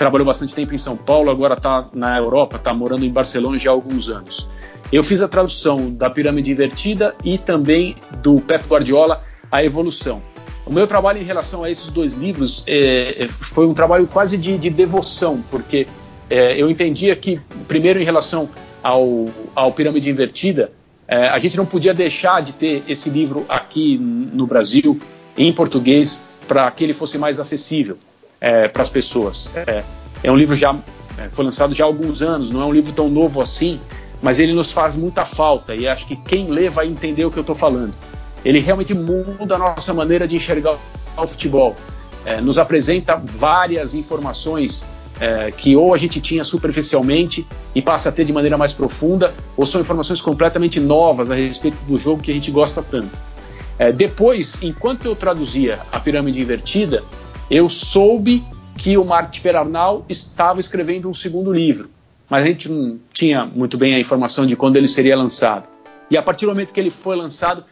trabalhou 0.01 0.25
bastante 0.25 0.55
tempo 0.55 0.75
em 0.75 0.79
São 0.79 0.97
Paulo, 0.97 1.31
agora 1.31 1.53
está 1.53 1.87
na 1.93 2.17
Europa, 2.17 2.57
está 2.57 2.73
morando 2.73 3.05
em 3.05 3.11
Barcelona 3.11 3.59
já 3.59 3.69
há 3.69 3.75
alguns 3.75 4.09
anos. 4.09 4.49
Eu 4.91 5.05
fiz 5.05 5.21
a 5.21 5.29
tradução 5.29 5.93
da 5.93 6.09
Pirâmide 6.09 6.51
Invertida 6.51 7.15
e 7.23 7.37
também 7.37 7.95
do 8.23 8.41
Pep 8.41 8.65
Guardiola, 8.67 9.23
A 9.53 9.63
Evolução. 9.63 10.23
O 10.65 10.73
meu 10.73 10.87
trabalho 10.87 11.21
em 11.21 11.23
relação 11.23 11.63
a 11.65 11.71
esses 11.71 11.91
dois 11.91 12.15
livros 12.15 12.65
é, 12.67 13.25
é 13.25 13.29
foi 13.29 13.67
um 13.67 13.75
trabalho 13.75 14.07
quase 14.07 14.39
de, 14.39 14.57
de 14.57 14.71
devoção, 14.71 15.45
porque 15.51 15.87
é, 16.31 16.57
eu 16.57 16.71
entendia 16.71 17.15
que, 17.15 17.39
primeiro, 17.69 18.01
em 18.01 18.05
relação 18.05 18.49
ao, 18.83 19.27
ao 19.55 19.71
Pirâmide 19.71 20.09
Invertida, 20.09 20.73
é, 21.07 21.29
a 21.29 21.39
gente 21.39 21.59
não 21.59 21.67
podia 21.67 21.93
deixar 21.93 22.41
de 22.41 22.55
ter 22.55 22.83
esse 22.89 23.11
livro 23.11 23.45
aqui 23.51 23.99
no 23.99 24.47
Brasil, 24.47 24.99
em 25.37 25.53
português, 25.53 26.19
para 26.49 26.71
que 26.71 26.85
ele 26.85 26.95
fosse 26.95 27.19
mais 27.19 27.39
acessível 27.39 27.99
é, 28.41 28.69
para 28.69 28.83
as 28.83 28.89
pessoas. 28.89 29.53
É, 29.55 29.85
é, 30.23 30.33
um 30.33 30.37
livro 30.37 30.57
já 30.57 30.75
é, 31.19 31.29
foi 31.31 31.45
lançado 31.45 31.75
já 31.75 31.85
há 31.85 31.87
alguns 31.87 32.23
anos, 32.23 32.51
não 32.51 32.63
é 32.63 32.65
um 32.65 32.73
livro 32.73 32.93
tão 32.93 33.09
novo 33.09 33.41
assim, 33.41 33.81
mas 34.23 34.39
ele 34.39 34.53
nos 34.53 34.73
faz 34.73 34.97
muita 34.97 35.25
falta 35.25 35.75
e 35.75 35.87
acho 35.87 36.07
que 36.07 36.17
quem 36.17 36.49
lê 36.49 36.71
vai 36.71 36.87
entender 36.87 37.25
o 37.25 37.31
que 37.31 37.39
eu 37.39 37.43
estou 37.43 37.55
falando. 37.55 37.95
Ele 38.45 38.59
realmente 38.59 38.95
muda 38.95 39.57
a 39.57 39.59
nossa 39.59 39.93
maneira 39.93 40.27
de 40.27 40.37
enxergar 40.37 40.77
o 41.17 41.27
futebol. 41.27 41.77
É, 42.25 42.41
nos 42.41 42.59
apresenta 42.59 43.17
várias 43.17 43.95
informações 43.95 44.85
é, 45.21 45.51
que 45.51 45.77
ou 45.77 45.95
a 45.95 45.99
gente 45.99 46.21
tinha 46.21 46.45
superficialmente 46.45 47.47
e 47.75 47.83
passa 47.83 48.09
a 48.09 48.13
ter 48.13 48.25
de 48.25 48.33
maneira 48.33 48.57
mais 48.57 48.73
profunda, 48.73 49.35
ou 49.57 49.67
são 49.67 49.81
informações 49.81 50.21
completamente 50.21 50.81
novas 50.81 51.31
a 51.31 51.35
respeito 51.35 51.77
do 51.87 51.99
jogo 51.99 52.23
que 52.23 52.31
a 52.31 52.35
gente 52.35 52.51
gosta 52.51 52.83
tanto. 52.83 53.11
É, 53.79 53.93
depois, 53.93 54.59
enquanto 54.63 55.05
eu 55.07 55.15
traduzia 55.15 55.79
a 55.93 56.01
pirâmide 56.01 56.41
invertida, 56.41 57.03
eu 57.51 57.69
soube 57.69 58.45
que 58.79 58.97
o 58.97 59.05
Mark 59.05 59.37
Perarnal 59.41 60.05
estava 60.09 60.61
escrevendo 60.61 61.09
um 61.09 61.15
segundo 61.15 61.53
livro, 61.53 61.91
mas 62.29 62.45
a 62.45 62.47
gente 62.47 62.71
não 62.71 62.99
tinha 63.13 63.45
muito 63.45 63.77
bem 63.77 63.95
a 63.95 63.99
informação 63.99 64.47
de 64.47 64.55
quando 64.55 64.77
ele 64.77 64.87
seria 64.87 65.17
lançado. 65.17 65.69
E 66.09 66.17
a 66.17 66.23
partir 66.23 66.47
do 66.47 66.53
momento 66.53 66.73
que 66.73 66.81
ele 66.81 66.91
foi 66.91 67.17
lançado, 67.17 67.65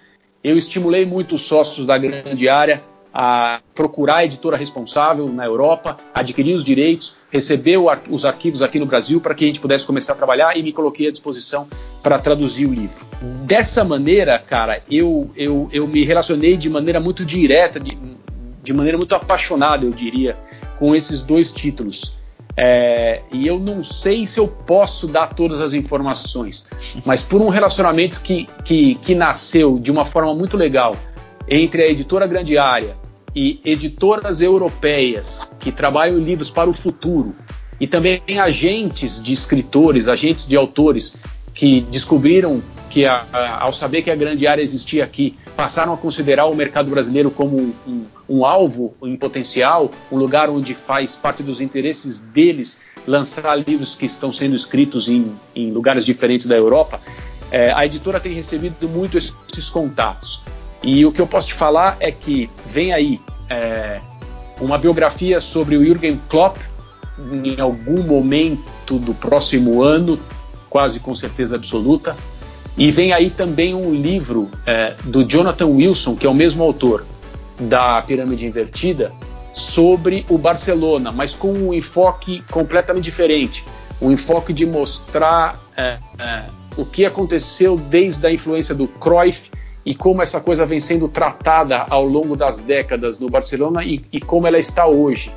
eu 0.42 0.56
estimulei 0.56 1.06
muito 1.06 1.36
os 1.36 1.42
sócios 1.42 1.86
da 1.86 1.96
grande 1.96 2.48
área 2.48 2.82
a 3.12 3.60
procurar 3.74 4.16
a 4.16 4.24
editora 4.24 4.56
responsável 4.56 5.32
na 5.32 5.44
Europa, 5.44 5.96
adquirir 6.12 6.54
os 6.54 6.64
direitos, 6.64 7.16
receber 7.30 7.78
os 8.10 8.24
arquivos 8.24 8.62
aqui 8.62 8.78
no 8.78 8.86
Brasil 8.86 9.20
para 9.20 9.34
que 9.34 9.44
a 9.44 9.46
gente 9.46 9.60
pudesse 9.60 9.86
começar 9.86 10.12
a 10.12 10.16
trabalhar 10.16 10.56
e 10.56 10.62
me 10.62 10.72
coloquei 10.72 11.08
à 11.08 11.10
disposição 11.10 11.66
para 12.02 12.18
traduzir 12.18 12.66
o 12.66 12.74
livro. 12.74 13.06
Dessa 13.44 13.82
maneira, 13.82 14.38
cara, 14.38 14.82
eu, 14.90 15.30
eu, 15.34 15.68
eu 15.72 15.86
me 15.86 16.04
relacionei 16.04 16.56
de 16.56 16.68
maneira 16.68 17.00
muito 17.00 17.24
direta, 17.24 17.80
de, 17.80 17.96
de 18.68 18.74
maneira 18.74 18.98
muito 18.98 19.14
apaixonada, 19.14 19.86
eu 19.86 19.90
diria, 19.90 20.36
com 20.78 20.94
esses 20.94 21.22
dois 21.22 21.50
títulos. 21.50 22.18
É, 22.54 23.22
e 23.32 23.46
eu 23.46 23.58
não 23.58 23.82
sei 23.82 24.26
se 24.26 24.38
eu 24.38 24.46
posso 24.46 25.06
dar 25.06 25.28
todas 25.28 25.60
as 25.60 25.72
informações, 25.72 26.66
mas 27.06 27.22
por 27.22 27.40
um 27.40 27.48
relacionamento 27.48 28.20
que, 28.20 28.46
que, 28.64 28.96
que 28.96 29.14
nasceu 29.14 29.78
de 29.78 29.90
uma 29.90 30.04
forma 30.04 30.34
muito 30.34 30.56
legal 30.56 30.94
entre 31.48 31.82
a 31.82 31.88
editora 31.88 32.26
Grande 32.26 32.58
Área 32.58 32.94
e 33.34 33.58
editoras 33.64 34.42
europeias 34.42 35.40
que 35.58 35.72
trabalham 35.72 36.18
livros 36.18 36.50
para 36.50 36.68
o 36.68 36.74
futuro, 36.74 37.34
e 37.80 37.86
também 37.86 38.20
agentes 38.38 39.22
de 39.22 39.32
escritores, 39.32 40.08
agentes 40.08 40.46
de 40.46 40.56
autores 40.56 41.16
que 41.54 41.80
descobriram 41.82 42.60
que, 42.90 43.04
a, 43.04 43.24
ao 43.60 43.72
saber 43.72 44.02
que 44.02 44.10
a 44.10 44.16
grande 44.16 44.46
área 44.46 44.62
existia 44.62 45.04
aqui, 45.04 45.36
passaram 45.56 45.92
a 45.92 45.96
considerar 45.96 46.46
o 46.46 46.54
mercado 46.54 46.90
brasileiro 46.90 47.30
como 47.30 47.58
um, 47.86 48.04
um, 48.28 48.44
alvo 48.44 48.94
em 49.02 49.16
potencial, 49.16 49.90
um 50.10 50.16
lugar 50.16 50.48
onde 50.48 50.74
faz 50.74 51.14
parte 51.14 51.42
dos 51.42 51.60
interesses 51.60 52.18
deles 52.18 52.78
lançar 53.06 53.54
livros 53.56 53.94
que 53.94 54.06
estão 54.06 54.32
sendo 54.32 54.54
escritos 54.56 55.08
em, 55.08 55.32
em 55.54 55.70
lugares 55.70 56.04
diferentes 56.04 56.46
da 56.46 56.56
Europa. 56.56 57.00
É, 57.50 57.72
a 57.72 57.84
editora 57.86 58.20
tem 58.20 58.32
recebido 58.32 58.88
muito 58.88 59.16
esses 59.16 59.68
contatos. 59.68 60.42
E 60.82 61.04
o 61.04 61.12
que 61.12 61.20
eu 61.20 61.26
posso 61.26 61.48
te 61.48 61.54
falar 61.54 61.96
é 62.00 62.12
que 62.12 62.50
vem 62.66 62.92
aí 62.92 63.20
é, 63.48 64.00
uma 64.60 64.78
biografia 64.78 65.40
sobre 65.40 65.76
o 65.76 65.84
Jürgen 65.84 66.20
Klopp 66.28 66.56
em 67.44 67.60
algum 67.60 68.02
momento 68.02 68.98
do 68.98 69.12
próximo 69.12 69.82
ano, 69.82 70.18
quase 70.70 71.00
com 71.00 71.14
certeza 71.14 71.56
absoluta. 71.56 72.16
E 72.78 72.92
vem 72.92 73.12
aí 73.12 73.28
também 73.28 73.74
um 73.74 73.92
livro 73.92 74.48
é, 74.64 74.94
do 75.04 75.24
Jonathan 75.24 75.66
Wilson, 75.66 76.14
que 76.14 76.24
é 76.24 76.30
o 76.30 76.34
mesmo 76.34 76.62
autor 76.62 77.04
da 77.58 78.00
Pirâmide 78.02 78.46
Invertida, 78.46 79.10
sobre 79.52 80.24
o 80.28 80.38
Barcelona, 80.38 81.10
mas 81.10 81.34
com 81.34 81.52
um 81.52 81.74
enfoque 81.74 82.40
completamente 82.52 83.02
diferente. 83.02 83.64
Um 84.00 84.12
enfoque 84.12 84.52
de 84.52 84.64
mostrar 84.64 85.60
é, 85.76 85.98
é, 86.20 86.44
o 86.76 86.84
que 86.84 87.04
aconteceu 87.04 87.76
desde 87.76 88.24
a 88.24 88.32
influência 88.32 88.76
do 88.76 88.86
Cruyff 88.86 89.50
e 89.84 89.92
como 89.92 90.22
essa 90.22 90.40
coisa 90.40 90.64
vem 90.64 90.78
sendo 90.78 91.08
tratada 91.08 91.84
ao 91.90 92.04
longo 92.04 92.36
das 92.36 92.58
décadas 92.58 93.18
no 93.18 93.28
Barcelona 93.28 93.82
e, 93.82 94.00
e 94.12 94.20
como 94.20 94.46
ela 94.46 94.58
está 94.58 94.86
hoje 94.86 95.32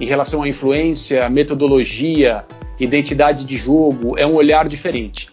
em 0.00 0.06
relação 0.06 0.42
à 0.42 0.48
influência, 0.48 1.28
metodologia, 1.28 2.46
identidade 2.80 3.44
de 3.44 3.56
jogo, 3.56 4.18
é 4.18 4.26
um 4.26 4.34
olhar 4.34 4.66
diferente. 4.66 5.28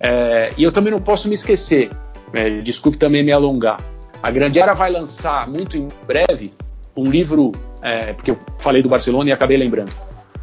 É, 0.00 0.52
e 0.56 0.64
eu 0.64 0.72
também 0.72 0.90
não 0.90 0.98
posso 0.98 1.28
me 1.28 1.34
esquecer, 1.34 1.90
é, 2.32 2.48
desculpe 2.60 2.96
também 2.96 3.22
me 3.22 3.30
alongar, 3.30 3.78
a 4.22 4.30
Grande 4.30 4.58
Era 4.58 4.72
vai 4.72 4.90
lançar 4.90 5.48
muito 5.48 5.76
em 5.76 5.88
breve 6.06 6.52
um 6.96 7.04
livro, 7.04 7.52
é, 7.82 8.12
porque 8.12 8.30
eu 8.30 8.38
falei 8.58 8.82
do 8.82 8.88
Barcelona 8.88 9.30
e 9.30 9.32
acabei 9.32 9.56
lembrando, 9.56 9.92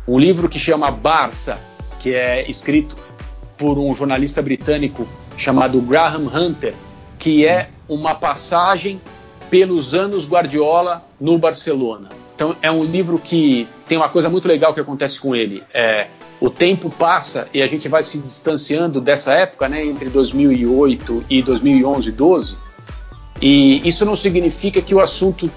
um 0.07 0.17
livro 0.17 0.47
que 0.47 0.57
chama 0.57 0.89
Barça, 0.89 1.59
que 1.99 2.13
é 2.13 2.49
escrito 2.49 2.95
por 3.57 3.77
um 3.77 3.93
jornalista 3.93 4.41
britânico 4.41 5.07
chamado 5.35 5.81
Graham 5.81 6.27
Hunter, 6.33 6.73
que 7.19 7.45
é 7.45 7.69
uma 7.89 8.15
passagem 8.15 9.01
pelos 9.49 9.93
anos 9.93 10.27
Guardiola 10.27 11.03
no 11.19 11.37
Barcelona. 11.37 12.09
Então 12.35 12.55
é 12.61 12.69
um 12.71 12.83
livro 12.83 13.17
que 13.17 13.67
tem 13.87 13.97
uma 13.97 14.09
coisa 14.09 14.29
muito 14.29 14.47
legal 14.47 14.73
que 14.73 14.79
acontece 14.79 15.19
com 15.19 15.35
ele. 15.35 15.63
É, 15.73 16.07
o 16.39 16.49
tempo 16.49 16.89
passa 16.89 17.47
e 17.53 17.61
a 17.61 17.67
gente 17.67 17.87
vai 17.87 18.03
se 18.03 18.19
distanciando 18.19 19.01
dessa 19.01 19.33
época, 19.33 19.67
né, 19.67 19.83
entre 19.83 20.09
2008 20.09 21.25
e 21.29 21.41
2011, 21.41 22.11
12. 22.11 22.57
E 23.41 23.87
isso 23.87 24.05
não 24.05 24.15
significa 24.15 24.81
que 24.81 24.93
o 24.93 24.99
assunto 24.99 25.49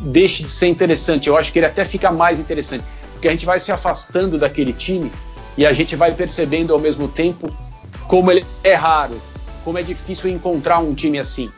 deixe 0.00 0.42
de 0.42 0.50
ser 0.50 0.68
interessante. 0.68 1.28
Eu 1.28 1.36
acho 1.36 1.52
que 1.52 1.58
ele 1.58 1.66
até 1.66 1.84
fica 1.84 2.10
mais 2.10 2.38
interessante, 2.38 2.84
porque 3.12 3.28
a 3.28 3.30
gente 3.30 3.46
vai 3.46 3.60
se 3.60 3.70
afastando 3.70 4.38
daquele 4.38 4.72
time 4.72 5.10
e 5.56 5.64
a 5.66 5.72
gente 5.72 5.94
vai 5.96 6.12
percebendo 6.12 6.72
ao 6.72 6.78
mesmo 6.78 7.08
tempo 7.08 7.48
como 8.06 8.30
ele 8.30 8.44
é 8.64 8.74
raro, 8.74 9.20
como 9.64 9.78
é 9.78 9.82
difícil 9.82 10.30
encontrar 10.30 10.78
um 10.78 10.94
time 10.94 11.18
assim. 11.18 11.50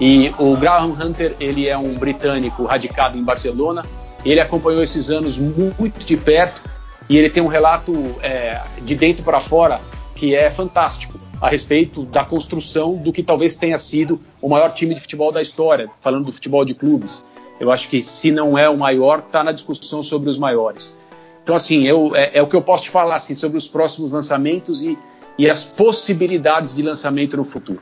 E 0.00 0.32
o 0.38 0.56
Graham 0.56 0.96
Hunter, 0.98 1.36
ele 1.38 1.68
é 1.68 1.76
um 1.76 1.94
britânico 1.94 2.64
radicado 2.64 3.18
em 3.18 3.22
Barcelona. 3.22 3.84
Ele 4.24 4.40
acompanhou 4.40 4.82
esses 4.82 5.10
anos 5.10 5.38
muito 5.38 6.04
de 6.04 6.16
perto 6.16 6.69
e 7.10 7.16
ele 7.18 7.28
tem 7.28 7.42
um 7.42 7.48
relato 7.48 7.92
é, 8.22 8.62
de 8.82 8.94
dentro 8.94 9.24
para 9.24 9.40
fora 9.40 9.80
que 10.14 10.34
é 10.34 10.48
fantástico. 10.48 11.18
a 11.40 11.48
respeito 11.48 12.02
da 12.04 12.22
construção 12.22 12.96
do 12.96 13.10
que 13.12 13.22
talvez 13.22 13.56
tenha 13.56 13.78
sido 13.78 14.20
o 14.42 14.48
maior 14.48 14.70
time 14.70 14.94
de 14.94 15.00
futebol 15.00 15.32
da 15.32 15.40
história, 15.40 15.88
falando 15.98 16.26
do 16.26 16.32
futebol 16.32 16.66
de 16.66 16.74
clubes. 16.74 17.24
Eu 17.58 17.72
acho 17.72 17.88
que 17.88 18.02
se 18.02 18.30
não 18.30 18.58
é 18.58 18.68
o 18.68 18.76
maior, 18.76 19.20
está 19.20 19.42
na 19.42 19.50
discussão 19.50 20.02
sobre 20.02 20.28
os 20.28 20.38
maiores. 20.38 21.00
Então, 21.42 21.56
assim, 21.56 21.86
eu, 21.86 22.14
é, 22.14 22.32
é, 22.34 22.42
o 22.42 22.46
que 22.46 22.54
eu 22.54 22.60
posso 22.60 22.84
te 22.84 22.90
falar 22.90 23.16
assim, 23.16 23.34
sobre 23.34 23.56
os 23.56 23.66
próximos 23.66 24.12
lançamentos 24.12 24.82
e, 24.82 24.98
e 25.38 25.48
as 25.48 25.64
possibilidades 25.64 26.74
de 26.74 26.82
lançamento 26.82 27.38
no 27.38 27.44
futuro. 27.44 27.80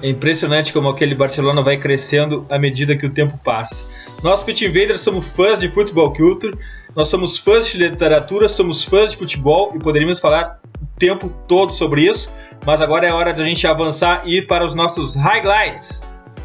É 0.00 0.08
impressionante 0.08 0.72
como 0.72 0.88
aquele 0.88 1.16
Barcelona 1.16 1.62
vai 1.62 1.76
crescendo 1.76 2.46
à 2.48 2.60
medida 2.60 2.96
que 2.96 3.06
o 3.06 3.12
tempo 3.12 3.36
passa. 3.42 3.84
Nós, 4.22 4.42
Pit 4.44 4.64
Invaders, 4.64 5.00
somos 5.00 5.26
fãs 5.26 5.58
de 5.58 5.68
futebol 5.68 6.12
culture, 6.14 6.56
nós 6.94 7.08
somos 7.08 7.38
fãs 7.38 7.68
de 7.68 7.78
literatura, 7.78 8.48
somos 8.48 8.84
fãs 8.84 9.12
de 9.12 9.16
futebol 9.16 9.72
e 9.74 9.78
poderíamos 9.78 10.18
falar 10.18 10.60
o 10.80 10.98
tempo 10.98 11.28
todo 11.46 11.72
sobre 11.72 12.02
isso, 12.02 12.32
mas 12.66 12.80
agora 12.80 13.06
é 13.06 13.12
hora 13.12 13.32
de 13.32 13.42
a 13.42 13.44
gente 13.44 13.66
avançar 13.66 14.22
e 14.24 14.38
ir 14.38 14.46
para 14.46 14.64
os 14.64 14.74
nossos 14.74 15.14
highlights. 15.14 16.04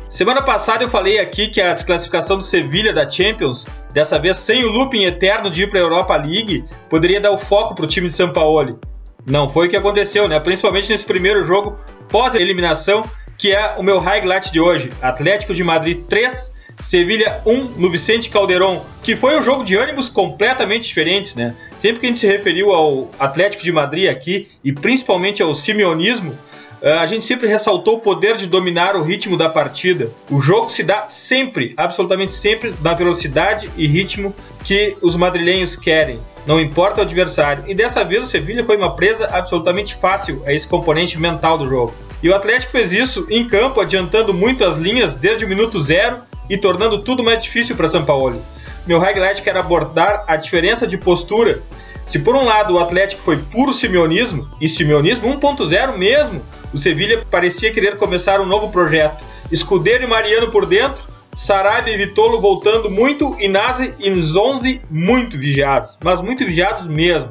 Semana 0.09 0.41
passada 0.41 0.83
eu 0.83 0.89
falei 0.89 1.19
aqui 1.19 1.49
que 1.49 1.59
a 1.59 1.73
desclassificação 1.73 2.37
do 2.37 2.43
Sevilha 2.43 2.93
da 2.93 3.09
Champions, 3.09 3.67
dessa 3.91 4.17
vez 4.17 4.37
sem 4.37 4.63
o 4.63 4.71
looping 4.71 5.03
eterno 5.03 5.49
de 5.49 5.63
ir 5.63 5.69
para 5.69 5.79
a 5.79 5.83
Europa 5.83 6.15
League, 6.15 6.63
poderia 6.89 7.19
dar 7.19 7.31
o 7.31 7.37
foco 7.37 7.75
para 7.75 7.83
o 7.83 7.87
time 7.87 8.07
de 8.07 8.13
São 8.13 8.31
Paulo. 8.31 8.79
Não 9.25 9.49
foi 9.49 9.67
o 9.67 9.69
que 9.69 9.75
aconteceu, 9.75 10.27
né? 10.27 10.39
Principalmente 10.39 10.89
nesse 10.89 11.05
primeiro 11.05 11.43
jogo 11.43 11.77
pós-eliminação, 12.07 13.03
que 13.37 13.51
é 13.51 13.73
o 13.77 13.83
meu 13.83 13.99
highlight 13.99 14.51
de 14.51 14.61
hoje. 14.61 14.89
Atlético 15.01 15.53
de 15.53 15.63
Madrid 15.63 16.05
3, 16.07 16.53
Sevilha 16.83 17.41
1 17.45 17.75
no 17.77 17.89
Vicente 17.89 18.29
Calderon, 18.29 18.85
que 19.01 19.15
foi 19.15 19.37
um 19.37 19.43
jogo 19.43 19.63
de 19.63 19.75
ânimos 19.75 20.09
completamente 20.09 20.87
diferentes, 20.87 21.35
né? 21.35 21.55
Sempre 21.79 21.99
que 21.99 22.05
a 22.05 22.09
gente 22.09 22.19
se 22.19 22.27
referiu 22.27 22.71
ao 22.71 23.09
Atlético 23.19 23.63
de 23.63 23.71
Madrid 23.71 24.09
aqui, 24.09 24.47
e 24.63 24.71
principalmente 24.71 25.41
ao 25.41 25.55
simeonismo, 25.55 26.37
eh, 26.81 26.91
a 26.91 27.05
gente 27.05 27.25
sempre 27.25 27.47
ressaltou 27.47 27.95
o 27.95 27.99
poder 27.99 28.37
de 28.37 28.47
dominar 28.47 28.95
o 28.95 29.03
ritmo 29.03 29.37
da 29.37 29.49
partida. 29.49 30.11
O 30.29 30.39
jogo 30.39 30.69
se 30.69 30.83
dá 30.83 31.07
sempre, 31.07 31.73
absolutamente 31.77 32.33
sempre, 32.33 32.73
na 32.81 32.93
velocidade 32.93 33.69
e 33.75 33.87
ritmo 33.87 34.33
que 34.63 34.95
os 35.01 35.15
madrilenhos 35.15 35.75
querem. 35.75 36.19
Não 36.45 36.59
importa 36.59 37.01
o 37.01 37.03
adversário. 37.03 37.63
E 37.67 37.73
dessa 37.73 38.03
vez 38.03 38.23
o 38.23 38.27
Sevilha 38.27 38.63
foi 38.63 38.77
uma 38.77 38.95
presa 38.95 39.27
absolutamente 39.27 39.95
fácil 39.95 40.43
a 40.45 40.53
esse 40.53 40.67
componente 40.67 41.19
mental 41.19 41.57
do 41.57 41.67
jogo. 41.67 41.95
E 42.21 42.29
o 42.29 42.35
Atlético 42.35 42.71
fez 42.71 42.91
isso 42.91 43.25
em 43.29 43.47
campo, 43.47 43.81
adiantando 43.81 44.33
muito 44.33 44.63
as 44.63 44.77
linhas 44.77 45.15
desde 45.15 45.45
o 45.45 45.47
minuto 45.47 45.81
zero 45.81 46.17
e 46.49 46.57
tornando 46.57 47.01
tudo 47.01 47.23
mais 47.23 47.41
difícil 47.43 47.75
para 47.75 47.89
São 47.89 48.03
Paulo. 48.05 48.41
Meu 48.85 48.99
highlight 48.99 49.41
quer 49.41 49.57
abordar 49.57 50.23
a 50.27 50.35
diferença 50.35 50.85
de 50.85 50.97
postura. 50.97 51.61
Se 52.07 52.19
por 52.19 52.35
um 52.35 52.45
lado 52.45 52.75
o 52.75 52.79
Atlético 52.79 53.21
foi 53.23 53.37
puro 53.37 53.73
simeonismo, 53.73 54.47
e 54.61 54.69
simeonismo 54.69 55.27
1.0 55.39 55.97
mesmo, 55.97 56.41
o 56.73 56.77
Sevilha 56.77 57.25
parecia 57.31 57.73
querer 57.73 57.97
começar 57.97 58.39
um 58.39 58.45
novo 58.45 58.69
projeto. 58.69 59.23
Escudeiro 59.51 60.03
e 60.03 60.07
Mariano 60.07 60.51
por 60.51 60.65
dentro, 60.65 61.03
Sarabia 61.35 61.93
e 61.93 61.97
Vitolo 61.97 62.39
voltando 62.39 62.89
muito 62.89 63.35
e 63.39 63.47
Nazi 63.47 63.93
e 63.99 64.13
Zonzi 64.21 64.81
muito 64.89 65.37
vigiados, 65.37 65.97
mas 66.03 66.21
muito 66.21 66.45
vigiados 66.45 66.87
mesmo. 66.87 67.29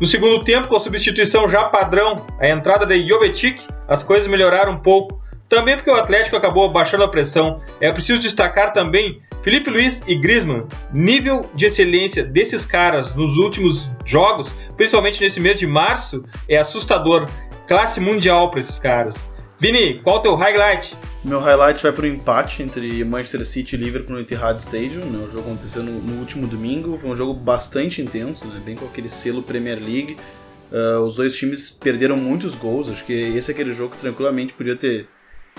No 0.00 0.06
segundo 0.06 0.42
tempo, 0.42 0.66
com 0.66 0.76
a 0.76 0.80
substituição 0.80 1.48
já 1.48 1.64
padrão, 1.64 2.24
a 2.38 2.48
entrada 2.48 2.86
de 2.86 3.06
Jovetic, 3.06 3.62
as 3.86 4.02
coisas 4.02 4.26
melhoraram 4.26 4.72
um 4.72 4.78
pouco. 4.78 5.19
Também 5.50 5.74
porque 5.74 5.90
o 5.90 5.94
Atlético 5.94 6.36
acabou 6.36 6.70
baixando 6.70 7.02
a 7.02 7.08
pressão. 7.08 7.60
É 7.80 7.90
preciso 7.90 8.20
destacar 8.20 8.72
também 8.72 9.20
Felipe 9.42 9.68
Luiz 9.68 10.00
e 10.06 10.14
Griezmann. 10.14 10.68
Nível 10.94 11.50
de 11.56 11.66
excelência 11.66 12.22
desses 12.22 12.64
caras 12.64 13.16
nos 13.16 13.36
últimos 13.36 13.90
jogos, 14.06 14.48
principalmente 14.76 15.20
nesse 15.20 15.40
mês 15.40 15.58
de 15.58 15.66
março, 15.66 16.24
é 16.48 16.56
assustador 16.56 17.26
classe 17.66 17.98
mundial 17.98 18.48
para 18.48 18.60
esses 18.60 18.78
caras. 18.78 19.28
Vini, 19.58 19.94
qual 19.94 20.18
o 20.18 20.20
teu 20.20 20.36
highlight? 20.36 20.96
Meu 21.24 21.40
highlight 21.40 21.82
vai 21.82 21.92
para 21.92 22.04
o 22.04 22.06
empate 22.06 22.62
entre 22.62 23.04
Manchester 23.04 23.44
City 23.44 23.74
e 23.74 23.78
Liverpool 23.78 24.14
no 24.14 24.22
Etihad 24.22 24.56
Stadium. 24.56 25.04
Né? 25.04 25.26
O 25.26 25.32
jogo 25.32 25.50
aconteceu 25.50 25.82
no, 25.82 25.92
no, 26.00 26.20
último 26.20 26.46
domingo. 26.46 26.96
Foi 26.96 27.10
um 27.10 27.16
jogo 27.16 27.34
bastante 27.34 28.00
intenso, 28.00 28.46
né? 28.46 28.60
bem 28.64 28.76
com 28.76 28.86
aquele 28.86 29.08
selo 29.08 29.42
Premier 29.42 29.78
League. 29.78 30.16
Uh, 30.70 31.00
os 31.00 31.16
dois 31.16 31.34
times 31.34 31.70
perderam 31.70 32.16
muitos 32.16 32.54
gols. 32.54 32.88
Acho 32.88 33.04
que 33.04 33.12
esse 33.12 33.50
é 33.50 33.54
aquele 33.54 33.74
jogo 33.74 33.96
que 33.96 34.00
tranquilamente 34.00 34.52
podia 34.52 34.76
ter 34.76 35.08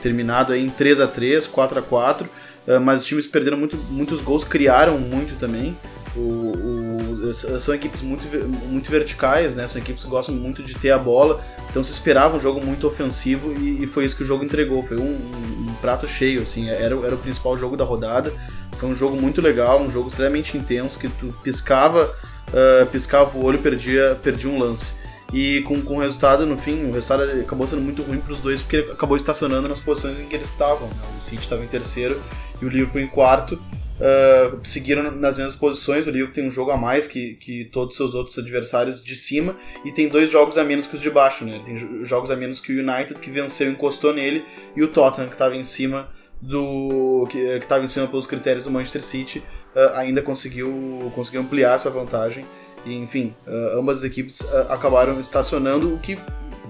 terminado 0.02 0.54
aí 0.54 0.66
em 0.66 0.70
3 0.70 1.00
a 1.00 1.08
3 1.08 1.48
4 1.48 1.80
a 1.80 1.82
4 1.82 2.26
uh, 2.68 2.80
Mas 2.82 3.02
os 3.02 3.06
times 3.06 3.28
perderam 3.28 3.58
muito, 3.58 3.78
muitos 3.90 4.22
gols, 4.22 4.44
criaram 4.44 4.98
muito 4.98 5.38
também. 5.40 5.78
O, 6.16 7.30
o, 7.30 7.34
são 7.34 7.74
equipes 7.74 8.02
muito, 8.02 8.24
muito 8.68 8.92
verticais, 8.92 9.56
né? 9.56 9.66
São 9.68 9.82
equipes 9.82 10.04
que 10.04 10.10
gostam 10.10 10.36
muito 10.36 10.62
de 10.62 10.74
ter 10.74 10.92
a 10.92 10.98
bola. 10.98 11.42
Então 11.70 11.82
se 11.84 11.94
esperava 11.94 12.36
um 12.36 12.40
jogo 12.40 12.64
muito 12.66 12.86
ofensivo 12.86 13.54
e, 13.54 13.84
e 13.84 13.88
foi 13.88 14.04
isso 14.04 14.16
que 14.16 14.24
o 14.24 14.26
jogo 14.26 14.44
entregou. 14.44 14.84
Foi 14.84 14.98
um, 14.98 15.04
um, 15.04 15.68
um, 15.70 15.74
prato 15.80 16.08
cheio, 16.08 16.42
assim. 16.42 16.70
Era, 16.70 16.96
era 16.96 17.16
o 17.16 17.18
principal 17.18 17.58
jogo 17.58 17.78
da 17.78 17.86
rodada. 17.86 18.34
Foi 18.78 18.90
um 18.90 18.96
jogo 18.96 19.16
muito 19.16 19.42
legal, 19.42 19.80
um 19.80 19.92
jogo 19.92 20.10
extremamente 20.10 20.58
intenso 20.58 21.00
que 21.00 21.08
tu 21.08 21.34
piscava, 21.44 22.14
uh, 22.50 22.86
piscava 22.88 23.38
o 23.38 23.46
olho, 23.46 23.60
perdia, 23.60 24.18
perdia 24.22 24.50
um 24.50 24.58
lance. 24.58 24.94
E 25.34 25.62
com, 25.62 25.82
com 25.82 25.98
o 25.98 26.00
resultado, 26.00 26.46
no 26.46 26.58
fim, 26.58 26.86
o 26.86 26.92
resultado 26.92 27.24
acabou 27.24 27.66
sendo 27.66 27.82
muito 27.82 28.02
ruim 28.04 28.20
para 28.20 28.34
os 28.34 28.40
dois, 28.40 28.62
porque 28.62 28.78
ele 28.78 28.92
acabou 28.92 29.16
estacionando 29.16 29.68
nas 29.68 29.80
posições 29.80 30.20
em 30.20 30.28
que 30.28 30.36
eles 30.36 30.50
estavam. 30.50 30.88
Né? 30.88 30.96
O 31.18 31.22
City 31.22 31.42
estava 31.42 31.64
em 31.64 31.68
terceiro 31.68 32.22
e 32.62 32.66
o 32.66 32.70
Liverpool 32.70 33.00
em 33.00 33.08
quarto 33.08 33.56
uh, 33.56 34.60
seguiram 34.64 35.04
nas 35.12 35.38
mesmas 35.38 35.56
posições. 35.56 36.06
O 36.06 36.12
Liverpool 36.12 36.34
tem 36.34 36.46
um 36.46 36.52
jogo 36.52 36.72
a 36.72 36.78
mais 36.78 37.08
que, 37.08 37.36
que 37.36 37.66
todos 37.66 37.94
os 37.94 37.98
seus 37.98 38.14
outros 38.14 38.38
adversários 38.38 39.04
de 39.04 39.16
cima 39.16 39.56
e 39.86 39.92
tem 39.92 40.10
dois 40.10 40.30
jogos 40.30 40.58
a 40.58 40.64
menos 40.66 40.86
que 40.86 40.96
os 40.96 41.02
de 41.02 41.10
baixo. 41.10 41.46
Né? 41.46 41.62
Tem 41.64 41.78
jogos 42.04 42.30
a 42.30 42.36
menos 42.36 42.60
que 42.60 42.74
o 42.74 42.80
United, 42.80 43.20
que 43.22 43.32
venceu 43.32 43.72
encostou 43.72 44.14
nele, 44.14 44.44
e 44.76 44.84
o 44.84 44.88
Tottenham, 44.90 45.30
que 45.30 45.36
estava 45.36 45.56
em 45.56 45.64
cima 45.64 46.10
do 46.42 47.28
que 47.30 47.38
estava 47.38 47.84
em 47.84 47.88
cima 47.88 48.08
pelos 48.08 48.26
critérios 48.26 48.66
do 48.66 48.72
Manchester 48.72 49.04
City, 49.04 49.40
uh, 49.76 49.96
ainda 49.96 50.22
conseguiu, 50.22 51.12
conseguiu 51.16 51.42
ampliar 51.42 51.76
essa 51.76 51.90
vantagem. 51.90 52.46
E, 52.86 52.96
enfim, 52.96 53.34
uh, 53.48 53.80
ambas 53.80 53.98
as 53.98 54.04
equipes 54.04 54.42
uh, 54.42 54.72
acabaram 54.72 55.20
estacionando, 55.20 55.94
o 55.94 56.00
que 56.00 56.18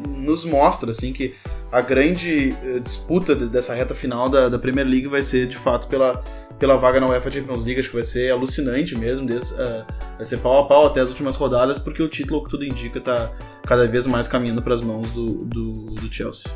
nos 0.10 0.44
mostra 0.46 0.92
assim 0.92 1.14
que 1.14 1.36
a 1.72 1.80
grande 1.80 2.54
disputa 2.84 3.34
dessa 3.34 3.74
reta 3.74 3.96
final 3.96 4.28
da, 4.28 4.50
da 4.50 4.60
Premier 4.60 4.86
League 4.86 5.08
vai 5.08 5.24
ser 5.24 5.48
de 5.48 5.56
fato 5.56 5.88
pela, 5.88 6.22
pela 6.62 6.78
vaga 6.78 7.00
na 7.00 7.08
UEFA 7.08 7.32
Champions 7.32 7.66
League, 7.66 7.80
acho 7.80 7.90
que 7.90 7.96
vai 7.96 8.04
ser 8.04 8.32
alucinante 8.32 8.96
mesmo, 8.96 9.26
desse, 9.26 9.52
uh, 9.56 9.84
vai 10.16 10.24
ser 10.24 10.38
pau 10.38 10.60
a 10.60 10.68
pau 10.68 10.86
até 10.86 11.02
as 11.02 11.10
últimas 11.10 11.36
rodadas, 11.36 11.80
porque 11.80 12.04
o 12.04 12.08
título, 12.08 12.44
que 12.44 12.52
tudo 12.52 12.64
indica, 12.64 13.00
está 13.00 13.32
cada 13.64 13.88
vez 13.88 14.06
mais 14.06 14.28
caminhando 14.28 14.62
para 14.62 14.76
as 14.76 14.82
mãos 14.82 15.10
do, 15.10 15.44
do, 15.46 15.72
do, 15.96 16.14
Chelsea. 16.14 16.52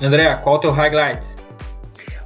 André, 0.00 0.32
qual 0.36 0.54
é 0.54 0.58
o 0.58 0.60
teu 0.60 0.70
highlight? 0.70 1.26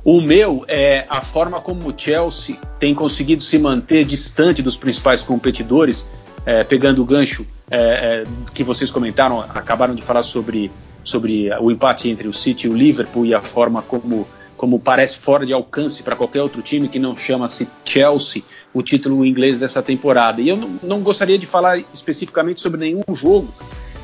O 0.04 0.20
meu 0.20 0.66
é 0.68 1.06
a 1.08 1.22
forma 1.22 1.58
como 1.58 1.88
o 1.88 1.94
Chelsea 1.96 2.56
tem 2.78 2.94
conseguido 2.94 3.42
se 3.42 3.58
manter 3.58 4.04
distante 4.04 4.62
dos 4.62 4.76
principais 4.76 5.22
competidores, 5.22 6.06
é, 6.46 6.62
pegando 6.64 7.02
o 7.02 7.04
gancho 7.04 7.44
é, 7.68 7.78
é, 7.78 8.24
que 8.54 8.62
vocês 8.62 8.90
comentaram, 8.90 9.40
acabaram 9.40 9.94
de 9.94 10.00
falar 10.00 10.22
sobre, 10.22 10.70
sobre 11.04 11.50
o 11.60 11.70
empate 11.70 12.08
entre 12.08 12.28
o 12.28 12.32
City 12.32 12.68
e 12.68 12.70
o 12.70 12.74
Liverpool 12.74 13.26
e 13.26 13.34
a 13.34 13.42
forma 13.42 13.82
como 13.82 14.26
como 14.56 14.80
parece 14.80 15.18
fora 15.18 15.44
de 15.44 15.52
alcance 15.52 16.02
para 16.02 16.16
qualquer 16.16 16.40
outro 16.40 16.62
time 16.62 16.88
que 16.88 16.98
não 16.98 17.16
chama-se 17.16 17.68
Chelsea, 17.84 18.42
o 18.72 18.82
título 18.82 19.24
inglês 19.24 19.58
dessa 19.60 19.82
temporada. 19.82 20.40
E 20.40 20.48
eu 20.48 20.56
não, 20.56 20.80
não, 20.82 21.00
gostaria 21.00 21.38
de 21.38 21.46
falar 21.46 21.78
especificamente 21.92 22.60
sobre 22.60 22.80
nenhum 22.80 23.02
jogo, 23.14 23.52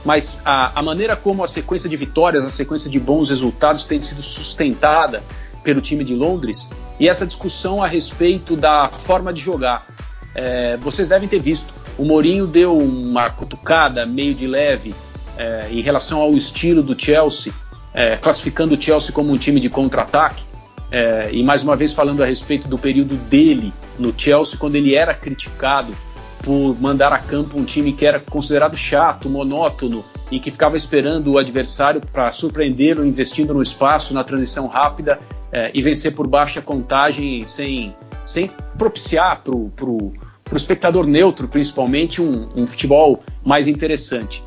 mas 0.04 0.38
a, 0.44 0.78
a, 0.78 0.82
maneira 0.82 1.16
como 1.16 1.42
a 1.42 1.48
sequência 1.48 1.88
de 1.88 1.96
vitórias, 1.96 2.44
a 2.44 2.50
sequência 2.50 2.90
de 2.90 3.00
bons 3.00 3.30
resultados 3.30 3.84
tem 3.84 4.00
sido 4.02 4.22
sustentada 4.22 5.22
pelo 5.64 5.80
time 5.80 6.04
de 6.04 6.14
Londres 6.14 6.68
e 6.98 7.08
essa 7.08 7.26
discussão 7.26 7.82
a 7.82 7.86
respeito 7.86 8.56
da 8.56 8.88
forma 8.88 9.32
de 9.32 9.40
jogar. 9.40 9.86
É, 10.34 10.76
vocês 10.78 11.08
devem 11.08 11.28
ter 11.28 11.40
visto, 11.40 11.72
o 11.98 12.04
Mourinho 12.04 12.46
deu 12.46 12.76
uma 12.76 13.30
cutucada 13.30 14.06
meio 14.06 14.34
de 14.34 14.46
leve 14.46 14.94
é, 15.38 15.68
em 15.70 15.80
relação 15.80 16.20
ao 16.20 16.32
estilo 16.34 16.82
do 16.82 16.98
Chelsea 16.98 17.52
é, 17.94 18.16
classificando 18.16 18.74
o 18.74 18.80
Chelsea 18.80 19.12
como 19.12 19.32
um 19.32 19.36
time 19.36 19.60
de 19.60 19.68
contra-ataque. 19.68 20.42
É, 20.90 21.30
e 21.32 21.42
mais 21.42 21.62
uma 21.62 21.74
vez 21.74 21.92
falando 21.92 22.22
a 22.22 22.26
respeito 22.26 22.68
do 22.68 22.78
período 22.78 23.16
dele 23.16 23.72
no 23.98 24.12
Chelsea, 24.16 24.58
quando 24.58 24.76
ele 24.76 24.94
era 24.94 25.14
criticado 25.14 25.94
por 26.42 26.76
mandar 26.80 27.12
a 27.12 27.18
campo 27.18 27.58
um 27.58 27.64
time 27.64 27.92
que 27.92 28.04
era 28.04 28.18
considerado 28.18 28.76
chato, 28.76 29.28
monótono 29.28 30.04
e 30.30 30.40
que 30.40 30.50
ficava 30.50 30.76
esperando 30.76 31.32
o 31.32 31.38
adversário 31.38 32.00
para 32.12 32.30
surpreendê-lo, 32.32 33.06
investindo 33.06 33.54
no 33.54 33.62
espaço, 33.62 34.12
na 34.12 34.24
transição 34.24 34.66
rápida 34.66 35.18
é, 35.50 35.70
e 35.72 35.80
vencer 35.80 36.14
por 36.14 36.26
baixa 36.26 36.60
contagem 36.60 37.46
sem, 37.46 37.94
sem 38.26 38.50
propiciar 38.76 39.42
para 39.42 39.54
o 39.54 40.12
espectador 40.56 41.06
neutro, 41.06 41.48
principalmente, 41.48 42.20
um, 42.20 42.48
um 42.54 42.66
futebol 42.66 43.22
mais 43.44 43.68
interessante. 43.68 44.42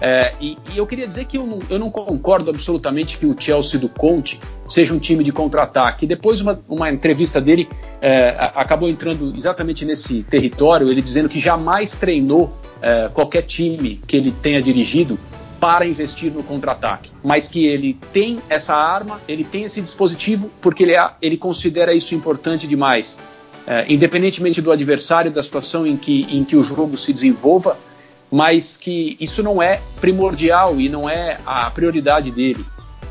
É, 0.00 0.32
e, 0.40 0.56
e, 0.72 0.78
eu 0.78 0.86
queria 0.86 1.06
dizer 1.06 1.24
que 1.24 1.36
eu 1.36 1.44
não, 1.44 1.58
eu 1.68 1.78
não, 1.78 1.90
concordo 1.90 2.50
absolutamente 2.50 3.18
que 3.18 3.26
o 3.26 3.34
Chelsea 3.38 3.80
do 3.80 3.88
Conte 3.88 4.40
seja 4.68 4.94
um 4.94 4.98
time 4.98 5.24
de 5.24 5.32
contra-ataque. 5.32 6.06
Depois, 6.06 6.40
uma, 6.40 6.60
uma 6.68 6.90
entrevista 6.90 7.40
dele 7.40 7.68
é, 8.00 8.34
acabou 8.54 8.88
entrando 8.88 9.32
exatamente 9.36 9.84
nesse 9.84 10.22
território, 10.22 10.88
ele 10.88 11.02
dizendo 11.02 11.28
que 11.28 11.40
jamais 11.40 11.96
treinou 11.96 12.52
é, 12.80 13.08
qualquer 13.12 13.42
time 13.42 14.00
que 14.06 14.16
ele 14.16 14.30
tenha 14.30 14.62
dirigido 14.62 15.18
para 15.58 15.84
investir 15.84 16.32
no 16.32 16.44
contra-ataque, 16.44 17.10
mas 17.24 17.48
que 17.48 17.66
ele 17.66 17.98
tem 18.12 18.38
essa 18.48 18.76
arma, 18.76 19.20
ele 19.26 19.42
tem 19.42 19.64
esse 19.64 19.80
dispositivo 19.80 20.48
porque 20.60 20.84
ele, 20.84 20.94
é, 20.94 21.10
ele 21.20 21.36
considera 21.36 21.92
isso 21.92 22.14
importante 22.14 22.68
demais. 22.68 23.18
É, 23.70 23.84
independentemente 23.86 24.62
do 24.62 24.72
adversário, 24.72 25.30
da 25.30 25.42
situação 25.42 25.86
em 25.86 25.94
que, 25.94 26.26
em 26.30 26.42
que 26.42 26.56
o 26.56 26.64
jogo 26.64 26.96
se 26.96 27.12
desenvolva, 27.12 27.76
mas 28.30 28.78
que 28.78 29.14
isso 29.20 29.42
não 29.42 29.62
é 29.62 29.78
primordial 30.00 30.80
e 30.80 30.88
não 30.88 31.06
é 31.06 31.38
a 31.44 31.70
prioridade 31.70 32.30
dele. 32.30 32.64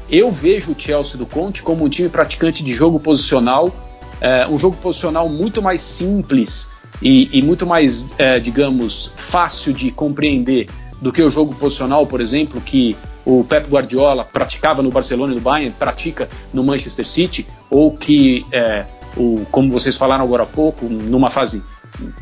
Eu 0.09 0.31
vejo 0.31 0.71
o 0.71 0.75
Chelsea 0.75 1.15
do 1.15 1.27
Conte 1.27 1.61
como 1.61 1.85
um 1.85 1.89
time 1.89 2.09
praticante 2.09 2.63
de 2.63 2.73
jogo 2.73 2.99
posicional, 2.99 3.71
é, 4.19 4.47
um 4.47 4.57
jogo 4.57 4.75
posicional 4.77 5.29
muito 5.29 5.61
mais 5.61 5.79
simples 5.79 6.67
e, 7.03 7.29
e 7.37 7.39
muito 7.43 7.67
mais, 7.67 8.07
é, 8.17 8.39
digamos, 8.39 9.11
fácil 9.15 9.71
de 9.73 9.91
compreender 9.91 10.67
do 10.99 11.11
que 11.11 11.21
o 11.21 11.29
jogo 11.29 11.53
posicional, 11.53 12.07
por 12.07 12.19
exemplo, 12.19 12.59
que 12.59 12.97
o 13.23 13.43
Pep 13.43 13.69
Guardiola 13.69 14.25
praticava 14.25 14.81
no 14.81 14.89
Barcelona 14.89 15.33
e 15.33 15.35
no 15.35 15.41
Bayern, 15.41 15.75
pratica 15.77 16.27
no 16.51 16.63
Manchester 16.63 17.07
City, 17.07 17.45
ou 17.69 17.91
que, 17.91 18.43
é, 18.51 18.85
o, 19.17 19.45
como 19.51 19.71
vocês 19.71 19.97
falaram 19.97 20.23
agora 20.23 20.43
há 20.43 20.45
pouco, 20.45 20.85
numa 20.85 21.29
fase 21.29 21.63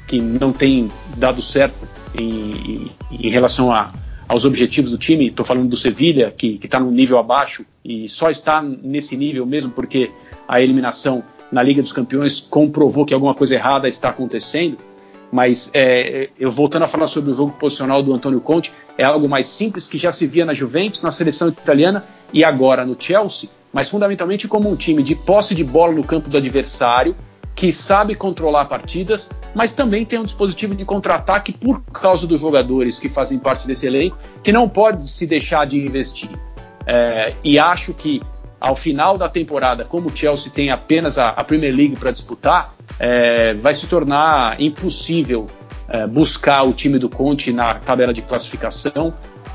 que 0.07 0.19
não 0.19 0.53
tem 0.53 0.89
dado 1.17 1.41
certo 1.41 1.87
em, 2.17 2.91
em 3.11 3.29
relação 3.29 3.71
a, 3.71 3.91
aos 4.27 4.45
objetivos 4.45 4.91
do 4.91 4.97
time, 4.97 5.27
estou 5.27 5.45
falando 5.45 5.69
do 5.69 5.77
Sevilha, 5.77 6.31
que 6.31 6.59
está 6.63 6.79
num 6.79 6.91
nível 6.91 7.17
abaixo 7.19 7.65
e 7.83 8.07
só 8.09 8.29
está 8.29 8.61
nesse 8.61 9.15
nível 9.15 9.45
mesmo 9.45 9.71
porque 9.71 10.11
a 10.47 10.61
eliminação 10.61 11.23
na 11.51 11.61
Liga 11.61 11.81
dos 11.81 11.93
Campeões 11.93 12.39
comprovou 12.39 13.05
que 13.05 13.13
alguma 13.13 13.35
coisa 13.35 13.55
errada 13.55 13.87
está 13.87 14.09
acontecendo. 14.09 14.77
Mas 15.35 15.69
é, 15.73 16.29
eu 16.39 16.49
voltando 16.49 16.83
a 16.83 16.87
falar 16.87 17.09
sobre 17.09 17.29
o 17.29 17.33
jogo 17.33 17.51
posicional 17.59 18.01
do 18.01 18.13
Antônio 18.13 18.39
Conte, 18.39 18.71
é 18.97 19.03
algo 19.03 19.27
mais 19.27 19.47
simples 19.47 19.85
que 19.85 19.97
já 19.97 20.09
se 20.09 20.25
via 20.25 20.45
na 20.45 20.53
Juventus, 20.53 21.01
na 21.01 21.11
seleção 21.11 21.49
italiana 21.49 22.05
e 22.31 22.41
agora 22.41 22.85
no 22.85 22.95
Chelsea, 22.97 23.49
mas 23.73 23.89
fundamentalmente 23.89 24.47
como 24.47 24.71
um 24.71 24.77
time 24.77 25.03
de 25.03 25.13
posse 25.13 25.53
de 25.53 25.61
bola 25.61 25.91
no 25.91 26.05
campo 26.05 26.29
do 26.29 26.37
adversário, 26.37 27.17
que 27.53 27.73
sabe 27.73 28.15
controlar 28.15 28.63
partidas, 28.63 29.29
mas 29.53 29.73
também 29.73 30.05
tem 30.05 30.19
um 30.19 30.23
dispositivo 30.23 30.73
de 30.73 30.85
contra-ataque 30.85 31.51
por 31.51 31.81
causa 31.81 32.25
dos 32.25 32.39
jogadores 32.39 32.97
que 32.97 33.09
fazem 33.09 33.37
parte 33.37 33.67
desse 33.67 33.85
elenco, 33.85 34.17
que 34.41 34.53
não 34.53 34.69
pode 34.69 35.11
se 35.11 35.27
deixar 35.27 35.67
de 35.67 35.77
investir. 35.77 36.29
É, 36.87 37.33
e 37.43 37.59
acho 37.59 37.93
que 37.93 38.21
ao 38.65 38.75
final 38.75 39.15
da 39.15 39.29
temporada, 39.29 39.85
como 39.85 40.07
o 40.07 40.17
Chelsea 40.17 40.51
tem 40.51 40.71
apenas 40.71 41.19
a, 41.19 41.29
a 41.29 41.43
Premier 41.43 41.71
League 41.71 41.95
para 41.97 42.09
disputar, 42.09 42.73
é, 42.99 43.53
vai 43.53 43.75
se 43.75 43.85
tornar 43.85 44.59
impossível 44.59 45.45
é, 45.87 46.07
buscar 46.07 46.63
o 46.63 46.73
time 46.73 46.97
do 46.97 47.07
Conte 47.07 47.53
na 47.53 47.75
tabela 47.75 48.11
de 48.11 48.23
classificação, 48.23 49.13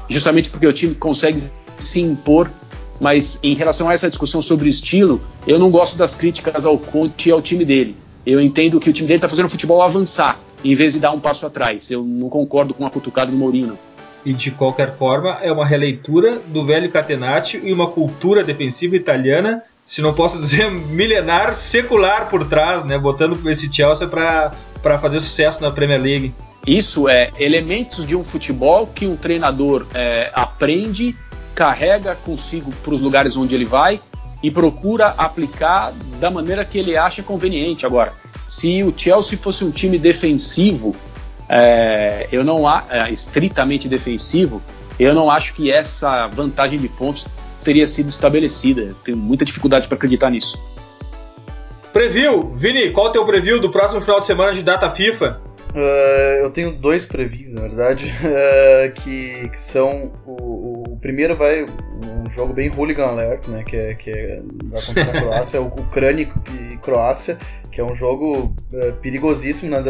justamente 0.09 0.49
porque 0.49 0.65
o 0.65 0.73
time 0.73 0.95
consegue 0.95 1.43
se 1.77 2.01
impor. 2.01 2.49
Mas 3.01 3.41
em 3.43 3.55
relação 3.55 3.89
a 3.89 3.95
essa 3.95 4.09
discussão 4.09 4.41
sobre 4.41 4.69
estilo, 4.69 5.21
eu 5.45 5.59
não 5.59 5.71
gosto 5.71 5.97
das 5.97 6.15
críticas 6.15 6.65
ao 6.65 6.79
Conte 6.79 7.31
e 7.31 7.33
ao 7.33 7.43
time 7.43 7.65
dele. 7.65 7.97
Eu 8.25 8.41
entendo 8.41 8.79
que 8.79 8.91
o 8.91 8.93
time 8.93 9.09
dele 9.09 9.17
está 9.19 9.29
fazendo 9.29 9.47
o 9.47 9.49
futebol 9.49 9.83
avançar, 9.83 10.39
em 10.63 10.75
vez 10.77 10.95
de 10.95 11.01
dar 11.01 11.11
um 11.11 11.19
passo 11.19 11.45
atrás. 11.47 11.91
Eu 11.91 12.05
não 12.05 12.29
concordo 12.29 12.75
com 12.75 12.87
a 12.87 12.91
cutucada 12.91 13.33
do 13.33 13.37
Mourinho. 13.37 13.77
E 14.25 14.33
de 14.33 14.51
qualquer 14.51 14.97
forma, 14.97 15.39
é 15.41 15.51
uma 15.51 15.67
releitura 15.67 16.39
do 16.47 16.67
velho 16.67 16.91
Catenaccio 16.91 17.67
e 17.67 17.73
uma 17.73 17.87
cultura 17.87 18.45
defensiva 18.45 18.97
italiana 18.97 19.63
se 19.83 20.03
não 20.03 20.15
posso 20.15 20.39
dizer 20.41 20.71
milenar, 20.71 21.55
secular 21.55 22.29
por 22.29 22.47
trás, 22.49 22.85
né? 22.85 22.99
Botando 22.99 23.39
esse 23.51 23.73
Chelsea 23.73 24.07
para 24.07 24.99
fazer 24.99 25.21
sucesso 25.21 25.61
na 25.61 25.71
Premier 25.71 26.01
League. 26.01 26.35
Isso 26.67 27.09
é 27.09 27.31
elementos 27.39 28.07
de 28.07 28.15
um 28.15 28.23
futebol 28.23 28.87
que 28.87 29.07
um 29.07 29.17
treinador 29.17 29.87
é, 29.95 30.31
aprende, 30.35 31.17
carrega 31.55 32.15
consigo 32.15 32.71
para 32.83 32.93
os 32.93 33.01
lugares 33.01 33.37
onde 33.37 33.55
ele 33.55 33.65
vai 33.65 34.01
e 34.43 34.51
procura 34.51 35.15
aplicar 35.17 35.93
da 36.21 36.31
maneira 36.31 36.65
que 36.65 36.79
ele 36.79 36.97
acha 36.97 37.23
conveniente. 37.23 37.87
Agora, 37.87 38.13
se 38.47 38.83
o 38.83 38.93
Chelsea 38.95 39.39
fosse 39.39 39.65
um 39.65 39.71
time 39.71 39.99
defensivo, 39.99 40.95
é, 41.51 42.29
eu 42.31 42.45
não 42.45 42.71
é, 42.71 43.11
estritamente 43.11 43.89
defensivo, 43.89 44.63
eu 44.99 45.13
não 45.13 45.29
acho 45.29 45.53
que 45.55 45.73
essa 45.73 46.29
vantagem 46.29 46.79
de 46.79 46.89
pontos 46.89 47.27
teria 47.65 47.89
sido 47.89 48.09
estabelecida. 48.09 48.83
Eu 48.83 48.95
tenho 48.95 49.17
muita 49.17 49.45
dificuldade 49.45 49.89
para 49.89 49.97
acreditar 49.97 50.31
nisso. 50.31 50.57
Preview, 51.93 52.55
Vini, 52.57 52.91
qual 52.91 53.07
é 53.07 53.11
o 53.11 53.13
teu 53.13 53.27
preview 53.27 53.61
do 53.61 53.71
próximo 53.71 54.01
final 54.01 54.21
de 54.21 54.27
semana 54.27 54.53
de 54.53 54.63
data 54.63 54.89
FIFA? 54.91 55.41
Uh, 55.75 56.45
eu 56.45 56.51
tenho 56.51 56.73
dois 56.73 57.07
previews, 57.07 57.53
na 57.53 57.63
verdade, 57.63 58.13
uh, 58.23 58.93
que, 59.03 59.49
que, 59.49 59.61
são 59.61 60.13
o, 60.27 60.93
o, 60.93 60.97
primeiro 61.01 61.37
vai 61.37 61.67
jogo 62.31 62.53
bem 62.53 62.71
hooligan 62.71 63.07
alert, 63.07 63.47
né, 63.49 63.63
que 63.63 63.77
é 63.77 63.95
que 63.95 64.11
é, 64.11 64.41
vai 64.65 64.83
acontecer 64.83 65.13
na 65.13 65.21
Croácia, 65.21 65.61
o 65.61 65.67
Ucrânia 65.67 66.33
e 66.73 66.77
Croácia, 66.79 67.39
que 67.71 67.81
é 67.81 67.85
um 67.85 67.95
jogo 67.95 68.55
uh, 68.73 68.93
perigosíssimo 69.01 69.71
nas, 69.71 69.87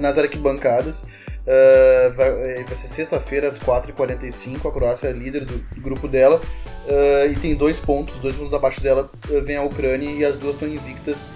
nas 0.00 0.18
arquibancadas. 0.18 1.04
Uh, 1.44 2.14
vai, 2.16 2.28
eh, 2.28 2.64
vai, 2.66 2.74
ser 2.74 2.86
sexta-feira 2.86 3.46
às 3.46 3.58
4h45. 3.58 4.66
A 4.66 4.72
Croácia 4.72 5.08
é 5.08 5.12
líder 5.12 5.44
do, 5.44 5.62
grupo 5.80 6.08
dela 6.08 6.40
uh, 6.40 7.30
e 7.30 7.34
tem 7.34 7.54
dois 7.54 7.78
pontos, 7.78 8.18
dois 8.18 8.34
pontos 8.34 8.54
abaixo 8.54 8.80
dela 8.80 9.10
vem 9.44 9.56
a 9.56 9.62
Ucrânia 9.62 10.10
e 10.10 10.24
as 10.24 10.38
duas 10.38 10.54
estão 10.54 10.66
invictas 10.68 11.30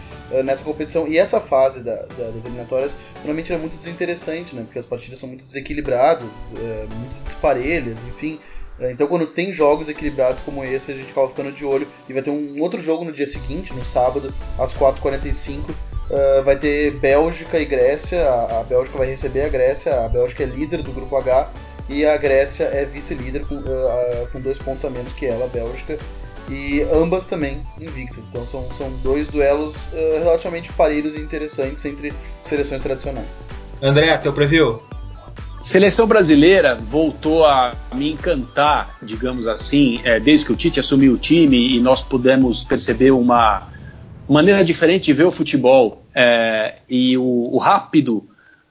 nessa 0.45 0.63
competição. 0.63 1.09
E 1.09 1.17
essa 1.19 1.41
fase 1.41 1.83
da, 1.83 1.95
da, 1.95 2.31
das 2.31 2.45
eliminatórias 2.45 2.97
normalmente 3.17 3.53
é 3.53 3.57
muito 3.57 3.77
desinteressante, 3.77 4.55
né? 4.55 4.63
Porque 4.63 4.79
as 4.79 4.85
partidas 4.85 5.19
são 5.19 5.27
muito 5.27 5.43
desequilibradas, 5.43 6.29
muito 6.53 7.25
disparelhas, 7.25 8.03
enfim. 8.05 8.39
Então, 8.81 9.07
quando 9.07 9.27
tem 9.27 9.53
jogos 9.53 9.89
equilibrados 9.89 10.41
como 10.43 10.63
esse, 10.63 10.93
a 10.93 10.95
gente 10.95 11.11
acaba 11.11 11.29
ficando 11.29 11.51
de 11.51 11.65
olho. 11.65 11.87
E 12.09 12.13
vai 12.13 12.23
ter 12.23 12.31
um 12.31 12.61
outro 12.61 12.81
jogo 12.81 13.05
no 13.05 13.13
dia 13.13 13.27
seguinte, 13.27 13.73
no 13.75 13.85
sábado, 13.85 14.33
às 14.59 14.73
4h45, 14.75 15.65
Uh, 16.09 16.43
vai 16.43 16.57
ter 16.57 16.93
Bélgica 16.93 17.61
e 17.61 17.67
Grécia. 17.67 18.27
A, 18.27 18.61
a, 18.61 18.65
Bélgica 18.65 18.97
vai 18.97 19.07
receber 19.07 19.43
a 19.43 19.49
Grécia. 19.49 20.05
A 20.05 20.09
Bélgica 20.09 20.43
é 20.43 20.47
líder 20.47 20.83
do 20.83 20.91
grupo 20.91 21.15
H 21.17 21.51
e 21.89 22.05
a 22.05 22.17
Grécia 22.17 22.65
é 22.65 22.85
vice-líder 22.85 23.47
com, 23.47 23.57
uh, 23.57 24.29
com 24.33 24.41
dois 24.41 24.59
pontos 24.59 24.85
a 24.85 24.91
menos 24.91 25.13
que 25.13 25.27
ela, 25.27 25.45
a 25.45 25.49
Bélgica. 25.49 25.99
E 26.49 26.81
ambas 26.93 27.27
também 27.27 27.63
invictas. 27.79 28.25
Então 28.29 28.47
são, 28.47 28.67
são 28.73 28.91
dois 29.03 29.29
duelos 29.29 29.89
uh, 29.89 30.19
relativamente 30.23 30.73
parelhos 30.73 31.15
e 31.15 31.21
interessantes 31.21 31.85
entre 31.85 32.13
seleções 32.41 32.81
tradicionais. 32.81 33.45
André, 33.83 34.17
teu 34.17 34.33
preview? 34.33 34.88
Seleção 35.63 36.07
brasileira 36.07 36.77
voltou 36.77 37.45
a 37.45 37.75
me 37.93 38.13
encantar, 38.13 38.97
digamos 39.03 39.47
assim, 39.47 40.01
é, 40.05 40.21
desde 40.21 40.47
que 40.47 40.53
o 40.53 40.57
Tite 40.57 40.79
assumiu 40.79 41.15
o 41.15 41.19
time 41.19 41.77
e 41.77 41.81
nós 41.81 42.01
pudemos 42.01 42.65
perceber 42.65 43.11
uma 43.11 43.63
maneira 44.29 44.65
diferente 44.65 45.07
de 45.07 45.13
ver 45.13 45.25
o 45.25 45.31
futebol 45.31 46.03
é, 46.15 46.77
e 46.89 47.19
o, 47.19 47.51
o, 47.53 47.59
rápido 47.59 48.25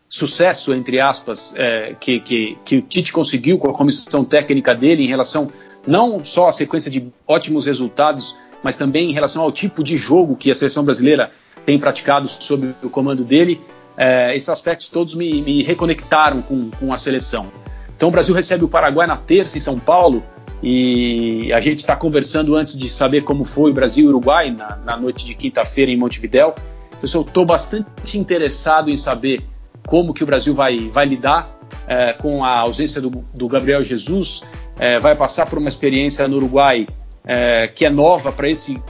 sucesso, 0.08 0.74
entre 0.74 1.00
aspas, 1.00 1.54
é, 1.58 1.94
que, 2.00 2.20
que, 2.22 2.58
que 2.64 2.78
o 2.78 2.82
Tite 2.82 3.12
conseguiu 3.12 3.58
com 3.58 3.70
a 3.70 3.74
comissão 3.74 4.24
técnica 4.24 4.74
dele 4.74 5.04
em 5.04 5.08
relação 5.08 5.52
não 5.86 6.24
só 6.24 6.48
à 6.48 6.52
sequência 6.52 6.90
de 6.90 7.08
ótimos 7.28 7.66
resultados, 7.66 8.36
mas 8.64 8.78
também 8.78 9.10
em 9.10 9.14
relação 9.14 9.42
ao 9.42 9.52
tipo 9.52 9.84
de 9.84 9.98
jogo 9.98 10.36
que 10.36 10.50
a 10.50 10.56
seleção 10.56 10.84
brasileira 10.84 11.32
tem 11.66 11.78
praticado 11.78 12.28
sob 12.28 12.74
o 12.82 12.90
comando 12.90 13.24
dele, 13.24 13.60
é, 13.98 14.36
esses 14.36 14.48
aspectos 14.48 14.88
todos 14.88 15.16
me, 15.16 15.42
me 15.42 15.64
reconectaram 15.64 16.42
com, 16.42 16.70
com 16.70 16.94
a 16.94 16.98
seleção. 16.98 17.52
Então 17.96 18.10
o 18.10 18.12
Brasil 18.12 18.34
recebe 18.34 18.64
o 18.64 18.70
Paraguai 18.70 19.08
na 19.08 19.18
terça 19.18 19.58
em 19.58 19.62
São 19.62 19.80
Paulo, 19.80 20.24
e 20.62 21.52
a 21.54 21.60
gente 21.60 21.80
está 21.80 21.96
conversando 21.96 22.56
antes 22.56 22.78
de 22.78 22.90
saber 22.90 23.22
como 23.22 23.44
foi 23.44 23.72
o 23.72 23.74
Brasil 23.74 24.06
e 24.06 24.08
o 24.08 24.10
Uruguai 24.10 24.52
na, 24.52 24.78
na 24.78 24.98
noite 24.98 25.26
de 25.26 25.36
quinta-feira 25.36 25.92
em 25.92 25.98
Montevidéu. 25.98 26.56
Então, 26.98 27.10
eu 27.14 27.22
estou 27.22 27.46
bastante 27.46 28.18
interessado 28.18 28.90
em 28.90 28.98
saber 28.98 29.44
como 29.86 30.14
que 30.14 30.24
o 30.24 30.26
Brasil 30.26 30.56
vai, 30.56 30.90
vai 30.90 31.06
lidar 31.06 31.48
é, 31.88 32.14
com 32.14 32.44
a 32.44 32.58
ausência 32.60 33.00
do, 33.00 33.10
do 33.34 33.48
Gabriel 33.48 33.84
Jesus. 33.84 34.42
É, 34.80 35.00
vai 35.00 35.16
passar 35.16 35.46
por 35.46 35.60
uma 35.60 35.70
experiência 35.70 36.28
no 36.28 36.38
Uruguai 36.38 36.88
é, 37.24 37.68
que 37.68 37.86
é 37.86 37.90
nova 37.90 38.32
para 38.32 38.50
esse, 38.50 38.82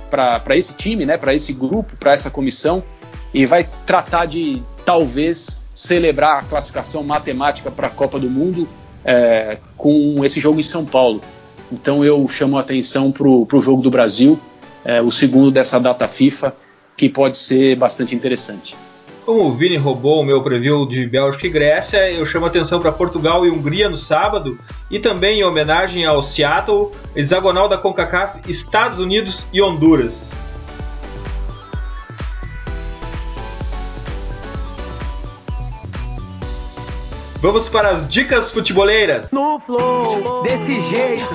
esse 0.51 0.73
time, 0.73 1.05
né, 1.05 1.17
para 1.17 1.33
esse 1.33 1.51
grupo, 1.51 1.97
para 1.97 2.13
essa 2.13 2.29
comissão, 2.29 2.83
e 3.33 3.45
vai 3.45 3.67
tratar 3.85 4.25
de 4.25 4.61
talvez 4.87 5.59
celebrar 5.75 6.39
a 6.39 6.43
classificação 6.43 7.03
matemática 7.03 7.69
para 7.69 7.87
a 7.87 7.89
Copa 7.89 8.17
do 8.17 8.29
Mundo 8.29 8.65
é, 9.03 9.57
com 9.75 10.23
esse 10.23 10.39
jogo 10.39 10.61
em 10.61 10.63
São 10.63 10.85
Paulo. 10.85 11.21
Então 11.69 12.05
eu 12.05 12.25
chamo 12.29 12.57
a 12.57 12.61
atenção 12.61 13.11
para 13.11 13.27
o 13.27 13.61
jogo 13.61 13.81
do 13.81 13.91
Brasil, 13.91 14.39
é, 14.85 15.01
o 15.01 15.11
segundo 15.11 15.51
dessa 15.51 15.77
data 15.77 16.07
FIFA, 16.07 16.55
que 16.95 17.09
pode 17.09 17.35
ser 17.35 17.75
bastante 17.75 18.15
interessante. 18.15 18.77
Como 19.25 19.43
o 19.43 19.51
Vini 19.51 19.75
roubou 19.75 20.21
o 20.21 20.25
meu 20.25 20.41
preview 20.41 20.87
de 20.87 21.05
Bélgica 21.05 21.47
e 21.47 21.49
Grécia, 21.49 22.09
eu 22.09 22.25
chamo 22.25 22.45
atenção 22.45 22.79
para 22.79 22.93
Portugal 22.93 23.45
e 23.45 23.49
Hungria 23.49 23.89
no 23.89 23.97
sábado 23.97 24.57
e 24.89 24.99
também 24.99 25.41
em 25.41 25.43
homenagem 25.43 26.05
ao 26.05 26.23
Seattle, 26.23 26.91
hexagonal 27.13 27.67
da 27.67 27.77
CONCACAF, 27.77 28.49
Estados 28.49 29.01
Unidos 29.01 29.47
e 29.51 29.61
Honduras. 29.61 30.46
Vamos 37.39 37.69
para 37.69 37.89
as 37.89 38.07
dicas 38.07 38.51
futeboleiras. 38.51 39.31
No 39.31 39.59
flow, 39.59 40.41
desse 40.43 40.81
jeito. 40.89 41.27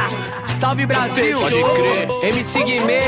Salve 0.58 0.86
Brasil! 0.86 1.38
Pode 1.38 1.62
crer. 1.74 2.08
MC 2.22 2.62
Guimê, 2.64 3.00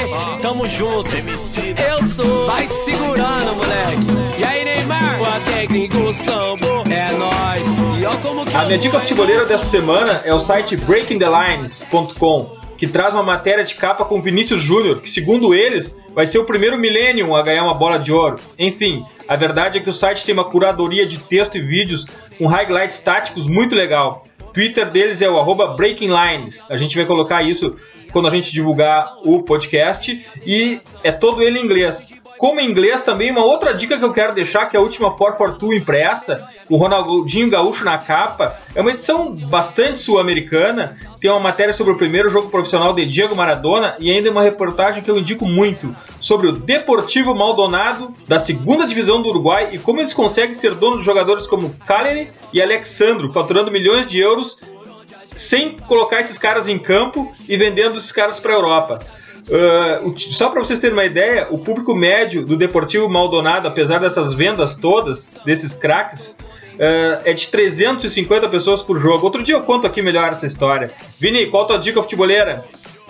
tamo 0.42 0.68
junto. 0.68 1.16
MC 1.16 1.74
Eu 1.88 2.02
sou. 2.08 2.46
Vai 2.46 2.66
segurando, 2.68 3.54
moleque. 3.54 4.40
E 4.40 4.44
aí, 4.44 4.64
Neymar? 4.64 5.20
O 5.22 5.40
técnico 5.50 6.12
sambo 6.12 6.84
é 6.90 7.12
nóis. 7.12 7.78
E 7.98 8.04
ó 8.04 8.14
como 8.16 8.44
que 8.44 8.54
A 8.54 8.64
minha 8.66 8.78
dica 8.78 9.00
futeboleira 9.00 9.46
dessa 9.46 9.64
semana 9.64 10.20
é 10.24 10.34
o 10.34 10.40
site 10.40 10.76
breakingthelines.com, 10.76 12.56
que 12.76 12.86
traz 12.86 13.14
uma 13.14 13.22
matéria 13.22 13.64
de 13.64 13.74
capa 13.74 14.04
com 14.04 14.20
Vinícius 14.20 14.62
Júnior, 14.62 15.00
que 15.00 15.08
segundo 15.08 15.54
eles 15.54 15.96
vai 16.14 16.26
ser 16.26 16.38
o 16.38 16.44
primeiro 16.44 16.78
Millennium 16.78 17.34
a 17.34 17.42
ganhar 17.42 17.64
uma 17.64 17.74
bola 17.74 17.98
de 17.98 18.12
ouro. 18.12 18.38
Enfim, 18.58 19.04
a 19.26 19.36
verdade 19.36 19.78
é 19.78 19.80
que 19.80 19.90
o 19.90 19.92
site 19.92 20.24
tem 20.24 20.32
uma 20.32 20.44
curadoria 20.44 21.06
de 21.06 21.18
texto 21.18 21.56
e 21.56 21.62
vídeos 21.62 22.06
com 22.38 22.46
highlights 22.46 22.98
táticos 22.98 23.46
muito 23.46 23.74
legal. 23.74 24.24
Twitter 24.52 24.88
deles 24.88 25.20
é 25.20 25.28
o 25.28 25.38
arroba 25.38 25.74
Breaking 25.74 26.10
Lines. 26.10 26.64
A 26.70 26.76
gente 26.76 26.94
vai 26.94 27.04
colocar 27.04 27.42
isso 27.42 27.74
quando 28.12 28.28
a 28.28 28.30
gente 28.30 28.52
divulgar 28.52 29.16
o 29.24 29.42
podcast 29.42 30.24
e 30.46 30.80
é 31.02 31.10
todo 31.10 31.42
ele 31.42 31.58
em 31.58 31.64
inglês. 31.64 32.14
Como 32.44 32.60
em 32.60 32.68
inglês 32.68 33.00
também, 33.00 33.30
uma 33.30 33.42
outra 33.42 33.72
dica 33.72 33.96
que 33.96 34.04
eu 34.04 34.12
quero 34.12 34.34
deixar, 34.34 34.66
que 34.66 34.76
é 34.76 34.78
a 34.78 34.82
última 34.82 35.10
442 35.10 35.80
impressa, 35.80 36.46
com 36.68 36.74
o 36.74 36.76
Ronaldinho 36.76 37.48
Gaúcho 37.48 37.86
na 37.86 37.96
capa, 37.96 38.58
é 38.74 38.82
uma 38.82 38.90
edição 38.90 39.34
bastante 39.34 40.02
sul-americana, 40.02 40.94
tem 41.18 41.30
uma 41.30 41.40
matéria 41.40 41.72
sobre 41.72 41.94
o 41.94 41.96
primeiro 41.96 42.28
jogo 42.28 42.50
profissional 42.50 42.92
de 42.92 43.06
Diego 43.06 43.34
Maradona 43.34 43.96
e 43.98 44.10
ainda 44.12 44.30
uma 44.30 44.42
reportagem 44.42 45.02
que 45.02 45.10
eu 45.10 45.16
indico 45.16 45.46
muito 45.46 45.96
sobre 46.20 46.46
o 46.46 46.52
Deportivo 46.52 47.34
Maldonado 47.34 48.12
da 48.28 48.38
segunda 48.38 48.86
divisão 48.86 49.22
do 49.22 49.30
Uruguai 49.30 49.70
e 49.72 49.78
como 49.78 50.00
eles 50.00 50.12
conseguem 50.12 50.52
ser 50.52 50.74
dono 50.74 50.98
de 50.98 51.04
jogadores 51.06 51.46
como 51.46 51.74
Caleri 51.86 52.28
e 52.52 52.60
Alexandro, 52.60 53.32
faturando 53.32 53.72
milhões 53.72 54.06
de 54.06 54.18
euros 54.18 54.58
sem 55.34 55.78
colocar 55.78 56.20
esses 56.20 56.36
caras 56.36 56.68
em 56.68 56.78
campo 56.78 57.32
e 57.48 57.56
vendendo 57.56 57.96
esses 57.96 58.12
caras 58.12 58.38
para 58.38 58.52
a 58.52 58.56
Europa. 58.56 58.98
Uh, 59.44 60.18
só 60.18 60.48
para 60.48 60.60
vocês 60.60 60.78
terem 60.78 60.96
uma 60.96 61.04
ideia, 61.04 61.48
o 61.50 61.58
público 61.58 61.94
médio 61.94 62.46
do 62.46 62.56
Deportivo 62.56 63.08
Maldonado, 63.08 63.68
apesar 63.68 63.98
dessas 63.98 64.34
vendas 64.34 64.74
todas, 64.74 65.34
desses 65.44 65.74
craques, 65.74 66.38
uh, 66.74 67.20
é 67.24 67.32
de 67.32 67.48
350 67.48 68.48
pessoas 68.48 68.82
por 68.82 68.98
jogo. 68.98 69.24
Outro 69.24 69.42
dia 69.42 69.54
eu 69.54 69.62
conto 69.62 69.86
aqui 69.86 70.00
melhor 70.00 70.32
essa 70.32 70.46
história. 70.46 70.92
Vini, 71.18 71.46
qual 71.46 71.64
a 71.64 71.66
tua 71.66 71.78
dica 71.78 72.02
futeboleira? 72.02 72.64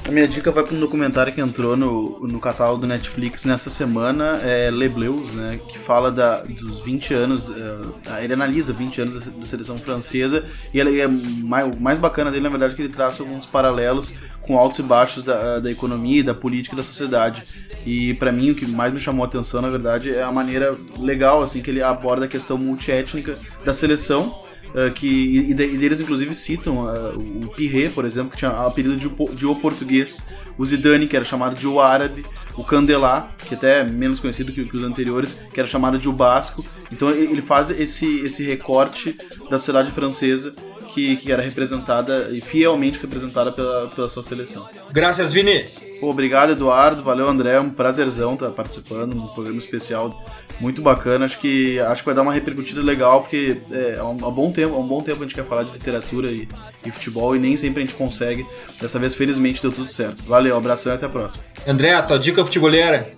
A 0.06 0.10
minha 0.10 0.28
dica 0.28 0.50
vai 0.50 0.62
para 0.62 0.76
um 0.76 0.80
documentário 0.80 1.32
que 1.32 1.40
entrou 1.40 1.74
no, 1.74 2.20
no 2.26 2.38
catálogo 2.38 2.82
do 2.82 2.86
Netflix 2.86 3.46
nessa 3.46 3.70
semana, 3.70 4.38
é 4.42 4.70
Le 4.70 4.86
Bleus, 4.86 5.32
né, 5.32 5.58
que 5.66 5.78
fala 5.78 6.12
da, 6.12 6.42
dos 6.42 6.80
20 6.80 7.14
anos, 7.14 7.50
eh, 7.50 8.22
ele 8.22 8.34
analisa 8.34 8.70
20 8.74 9.00
anos 9.00 9.26
da 9.26 9.46
seleção 9.46 9.78
francesa, 9.78 10.44
e 10.74 10.78
ele 10.78 11.00
é 11.00 11.08
mais, 11.08 11.66
o 11.74 11.80
mais 11.80 11.98
bacana 11.98 12.30
dele, 12.30 12.42
na 12.42 12.50
verdade, 12.50 12.74
é 12.74 12.76
que 12.76 12.82
ele 12.82 12.92
traça 12.92 13.22
alguns 13.22 13.46
paralelos 13.46 14.14
com 14.42 14.58
altos 14.58 14.78
e 14.78 14.82
baixos 14.82 15.22
da, 15.22 15.58
da 15.58 15.70
economia, 15.70 16.22
da 16.22 16.34
política 16.34 16.74
e 16.74 16.76
da 16.76 16.82
sociedade. 16.82 17.42
E 17.86 18.12
para 18.14 18.30
mim 18.30 18.50
o 18.50 18.54
que 18.54 18.66
mais 18.66 18.92
me 18.92 19.00
chamou 19.00 19.24
a 19.24 19.26
atenção, 19.26 19.62
na 19.62 19.70
verdade, 19.70 20.14
é 20.14 20.22
a 20.22 20.30
maneira 20.30 20.76
legal 20.98 21.42
assim 21.42 21.62
que 21.62 21.70
ele 21.70 21.82
aborda 21.82 22.26
a 22.26 22.28
questão 22.28 22.58
multiétnica 22.58 23.38
da 23.64 23.72
seleção, 23.72 24.43
Uh, 24.74 24.92
que, 24.92 25.06
e, 25.06 25.50
e 25.50 25.54
deles 25.54 26.00
inclusive 26.00 26.34
citam 26.34 26.86
uh, 26.86 27.44
o 27.44 27.48
Pirre, 27.54 27.88
por 27.88 28.04
exemplo, 28.04 28.32
que 28.32 28.38
tinha 28.38 28.50
o 28.50 28.66
apelido 28.66 28.96
de, 28.96 29.08
de 29.32 29.46
o 29.46 29.54
português, 29.54 30.20
o 30.58 30.66
Zidane, 30.66 31.06
que 31.06 31.14
era 31.14 31.24
chamado 31.24 31.54
de 31.54 31.68
o 31.68 31.80
árabe, 31.80 32.26
o 32.56 32.64
Candelá, 32.64 33.28
que 33.38 33.54
até 33.54 33.80
é 33.80 33.84
menos 33.84 34.18
conhecido 34.18 34.52
que, 34.52 34.64
que 34.64 34.76
os 34.76 34.82
anteriores, 34.82 35.40
que 35.52 35.60
era 35.60 35.68
chamado 35.68 35.96
de 35.96 36.08
o 36.08 36.12
basco. 36.12 36.64
Então 36.90 37.08
ele 37.10 37.40
faz 37.40 37.70
esse, 37.70 38.18
esse 38.20 38.42
recorte 38.42 39.16
da 39.48 39.58
sociedade 39.58 39.92
francesa 39.92 40.52
que, 40.94 41.16
que 41.16 41.32
era 41.32 41.42
representada 41.42 42.28
e 42.30 42.40
fielmente 42.40 43.00
representada 43.00 43.50
pela, 43.50 43.88
pela 43.88 44.08
sua 44.08 44.22
seleção. 44.22 44.68
Graças, 44.92 45.32
Vini. 45.32 45.64
Pô, 46.00 46.10
obrigado, 46.10 46.52
Eduardo. 46.52 47.02
Valeu, 47.02 47.28
André. 47.28 47.54
É 47.54 47.60
um 47.60 47.70
prazerzão 47.70 48.34
estar 48.34 48.50
participando 48.50 49.14
num 49.14 49.26
programa 49.28 49.58
especial. 49.58 50.22
Muito 50.60 50.80
bacana. 50.80 51.24
Acho 51.24 51.40
que, 51.40 51.80
acho 51.80 52.02
que 52.02 52.06
vai 52.06 52.14
dar 52.14 52.22
uma 52.22 52.32
repercutida 52.32 52.80
legal, 52.80 53.22
porque 53.22 53.60
é, 53.72 53.96
há 53.98 54.04
um, 54.04 54.16
há 54.22 54.28
um 54.28 54.32
bom 54.32 54.52
tempo, 54.52 54.74
há 54.76 54.78
um 54.78 54.86
bom 54.86 55.02
tempo 55.02 55.18
a 55.18 55.22
gente 55.24 55.34
quer 55.34 55.44
falar 55.44 55.64
de 55.64 55.72
literatura 55.72 56.30
e, 56.30 56.48
e 56.86 56.90
futebol 56.92 57.34
e 57.34 57.40
nem 57.40 57.56
sempre 57.56 57.82
a 57.82 57.86
gente 57.86 57.96
consegue. 57.96 58.46
Dessa 58.80 58.98
vez, 58.98 59.14
felizmente, 59.14 59.60
deu 59.60 59.72
tudo 59.72 59.90
certo. 59.90 60.22
Valeu, 60.28 60.56
abração 60.56 60.92
e 60.92 60.94
até 60.94 61.06
a 61.06 61.08
próxima. 61.08 61.42
André, 61.66 62.00
tua 62.02 62.18
dica 62.18 62.44
futeboleira? 62.44 63.10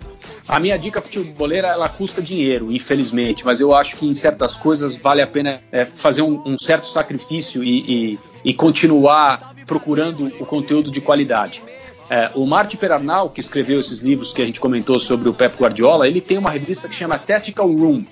A 0.48 0.60
minha 0.60 0.78
dica 0.78 1.00
futeboleira, 1.00 1.68
ela 1.68 1.88
custa 1.88 2.22
dinheiro, 2.22 2.70
infelizmente, 2.72 3.44
mas 3.44 3.60
eu 3.60 3.74
acho 3.74 3.96
que 3.96 4.06
em 4.06 4.14
certas 4.14 4.54
coisas 4.56 4.96
vale 4.96 5.20
a 5.22 5.26
pena 5.26 5.60
é, 5.72 5.84
fazer 5.84 6.22
um, 6.22 6.40
um 6.46 6.56
certo 6.58 6.88
sacrifício 6.88 7.62
e, 7.64 8.12
e- 8.14 8.18
e 8.44 8.54
continuar 8.54 9.54
procurando 9.66 10.26
o 10.40 10.46
conteúdo 10.46 10.90
de 10.90 11.00
qualidade. 11.00 11.62
É, 12.08 12.30
o 12.36 12.46
Marty 12.46 12.76
Perarnal, 12.76 13.28
que 13.30 13.40
escreveu 13.40 13.80
esses 13.80 14.00
livros 14.00 14.32
que 14.32 14.40
a 14.40 14.46
gente 14.46 14.60
comentou 14.60 15.00
sobre 15.00 15.28
o 15.28 15.34
Pep 15.34 15.56
Guardiola, 15.60 16.06
ele 16.06 16.20
tem 16.20 16.38
uma 16.38 16.50
revista 16.50 16.88
que 16.88 16.94
chama 16.94 17.18
Tactical 17.18 17.66
Room. 17.68 18.04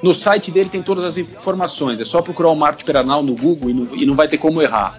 No 0.00 0.14
site 0.14 0.52
dele 0.52 0.68
tem 0.68 0.80
todas 0.82 1.02
as 1.02 1.16
informações, 1.18 1.98
é 1.98 2.04
só 2.04 2.22
procurar 2.22 2.50
o 2.50 2.54
Marty 2.54 2.84
Perarnal 2.84 3.24
no 3.24 3.34
Google 3.34 3.70
e 3.70 3.74
não, 3.74 3.96
e 3.96 4.06
não 4.06 4.14
vai 4.14 4.28
ter 4.28 4.38
como 4.38 4.62
errar. 4.62 4.98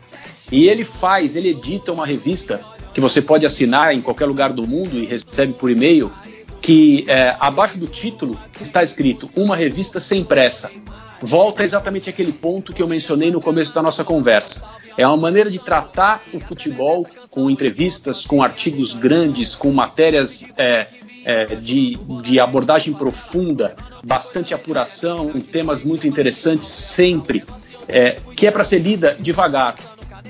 E 0.52 0.68
ele 0.68 0.84
faz, 0.84 1.38
ele 1.38 1.48
edita 1.50 1.94
uma 1.94 2.06
revista 2.06 2.60
que 2.94 3.00
você 3.00 3.22
pode 3.22 3.46
assinar 3.46 3.96
em 3.96 4.02
qualquer 4.02 4.26
lugar 4.26 4.52
do 4.52 4.68
mundo 4.68 4.98
e 4.98 5.06
recebe 5.06 5.54
por 5.54 5.72
e-mail, 5.72 6.12
que 6.62 7.06
é, 7.08 7.36
abaixo 7.40 7.78
do 7.80 7.88
título 7.88 8.40
está 8.62 8.84
escrito 8.84 9.30
Uma 9.36 9.56
revista 9.56 10.00
sem 10.00 10.24
pressa. 10.24 10.72
Volta 11.22 11.64
exatamente 11.64 12.10
aquele 12.10 12.32
ponto 12.32 12.74
que 12.74 12.82
eu 12.82 12.88
mencionei 12.88 13.32
no 13.32 13.42
começo 13.42 13.74
da 13.74 13.82
nossa 13.82 14.04
conversa. 14.04 14.64
É 14.98 15.06
uma 15.08 15.18
maneira 15.18 15.50
de 15.50 15.60
tratar 15.60 16.24
o 16.34 16.40
futebol 16.40 17.06
com 17.30 17.50
entrevistas, 17.50 18.26
com 18.26 18.44
artigos 18.44 18.94
grandes, 18.94 19.56
com 19.56 19.72
matérias 19.72 20.46
é, 20.58 20.88
é, 21.24 21.46
de, 21.56 21.98
de 22.24 22.40
abordagem 22.40 22.94
profunda, 22.94 23.76
bastante 24.04 24.54
apuração, 24.54 25.32
temas 25.40 25.84
muito 25.84 26.08
interessantes 26.08 26.70
sempre, 26.70 27.44
é, 27.88 28.18
que 28.36 28.48
é 28.48 28.52
para 28.52 28.64
ser 28.64 28.80
lida 28.80 29.16
devagar, 29.20 29.76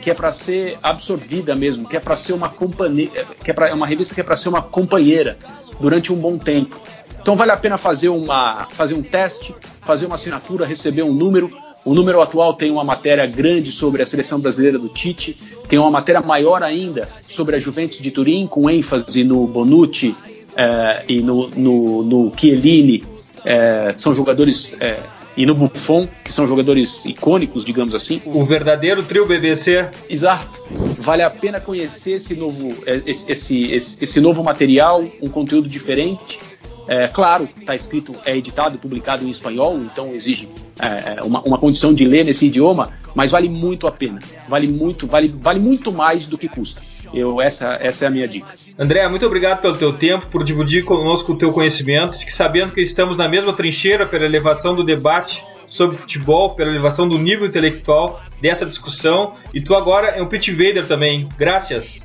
que 0.02 0.12
é 0.12 0.14
para 0.14 0.32
ser 0.32 0.78
absorvida 0.84 1.56
mesmo, 1.56 1.88
que 1.88 1.96
é 1.96 2.00
para 2.00 2.18
ser 2.18 2.34
uma 2.34 2.50
companhia, 2.50 3.10
que 3.44 3.52
é, 3.52 3.54
pra, 3.54 3.70
é 3.70 3.74
uma 3.74 3.88
revista 3.88 4.14
que 4.14 4.22
é 4.22 4.24
para 4.24 4.36
ser 4.36 4.50
uma 4.50 4.62
companheira 4.62 5.38
durante 5.80 6.12
um 6.12 6.18
bom 6.18 6.38
tempo. 6.38 6.80
Então 7.22 7.36
vale 7.36 7.52
a 7.52 7.58
pena 7.58 7.78
fazer 7.78 8.10
uma 8.10 8.68
fazer 8.72 8.96
um 8.96 9.04
teste, 9.04 9.54
fazer 9.82 10.06
uma 10.06 10.16
assinatura, 10.16 10.66
receber 10.66 11.04
um 11.04 11.14
número. 11.14 11.52
O 11.84 11.96
número 11.96 12.22
atual 12.22 12.54
tem 12.54 12.70
uma 12.70 12.84
matéria 12.84 13.26
grande 13.26 13.72
sobre 13.72 14.04
a 14.04 14.06
seleção 14.06 14.40
brasileira 14.40 14.78
do 14.78 14.88
Tite, 14.88 15.36
tem 15.68 15.80
uma 15.80 15.90
matéria 15.90 16.22
maior 16.22 16.62
ainda 16.62 17.10
sobre 17.28 17.56
a 17.56 17.60
Juventus 17.60 17.98
de 17.98 18.12
Turim, 18.12 18.46
com 18.46 18.70
ênfase 18.70 19.24
no 19.24 19.48
Bonucci 19.48 20.16
eh, 20.56 21.06
e 21.08 21.22
no, 21.22 21.48
no, 21.50 22.04
no 22.04 22.32
Chiellini, 22.38 23.04
eh, 23.46 23.94
são 23.98 24.14
jogadores, 24.14 24.78
eh, 24.80 25.00
e 25.36 25.46
no 25.46 25.56
Buffon, 25.56 26.08
que 26.24 26.32
são 26.32 26.48
jogadores 26.48 27.06
icônicos, 27.06 27.64
digamos 27.64 27.96
assim. 27.96 28.22
O 28.26 28.46
verdadeiro 28.46 29.04
trio 29.04 29.26
BBC. 29.26 29.90
Exato. 30.10 30.64
Vale 31.00 31.24
a 31.24 31.30
pena 31.30 31.60
conhecer 31.60 32.14
esse 32.14 32.36
novo, 32.36 32.74
eh, 32.86 33.02
esse, 33.06 33.32
esse, 33.32 33.72
esse, 33.72 34.04
esse 34.04 34.22
novo 34.22 34.44
material, 34.44 35.04
um 35.22 35.30
conteúdo 35.30 35.68
diferente. 35.70 36.40
É, 36.88 37.08
claro, 37.08 37.48
está 37.60 37.76
escrito, 37.76 38.16
é 38.26 38.36
editado 38.36 38.76
e 38.76 38.78
publicado 38.78 39.26
em 39.26 39.30
espanhol, 39.30 39.78
então 39.78 40.14
exige 40.14 40.50
é, 40.80 41.22
uma, 41.22 41.42
uma 41.42 41.58
condição 41.58 41.94
de 41.94 42.04
ler 42.04 42.26
nesse 42.26 42.48
idioma, 42.48 42.90
mas 43.16 43.32
vale 43.32 43.48
muito 43.48 43.88
a 43.88 43.92
pena. 43.92 44.20
Vale 44.50 44.68
muito, 44.68 45.08
vale, 45.08 45.30
vale 45.30 45.60
muito 45.60 45.92
mais 45.92 46.26
do 46.26 46.38
que 46.38 46.50
custa. 46.50 46.82
Eu, 47.14 47.42
essa, 47.42 47.78
essa 47.82 48.06
é 48.06 48.08
a 48.08 48.12
minha 48.12 48.28
dica. 48.28 48.48
André, 48.78 49.08
muito 49.08 49.26
obrigado 49.26 49.62
pelo 49.62 49.78
teu 49.78 49.94
tempo, 49.94 50.28
por 50.28 50.44
dividir 50.44 50.84
conosco 50.86 51.34
o 51.34 51.38
teu 51.38 51.52
conhecimento, 51.52 52.18
que 52.20 52.34
sabendo 52.34 52.74
que 52.74 52.82
estamos 52.82 53.18
na 53.18 53.28
mesma 53.28 53.54
trincheira 53.54 54.06
pela 54.06 54.26
elevação 54.26 54.76
do 54.76 54.84
debate 54.84 55.46
sobre 55.68 55.98
futebol, 55.98 56.52
pela 56.52 56.70
elevação 56.70 57.08
do 57.08 57.18
nível 57.18 57.46
intelectual 57.46 58.22
dessa 58.42 58.66
discussão, 58.66 59.34
e 59.54 59.62
tu 59.62 59.76
agora 59.76 60.08
é 60.08 60.22
um 60.22 60.28
pit 60.28 60.52
invader 60.52 60.86
também. 60.86 61.28
Graças. 61.38 62.02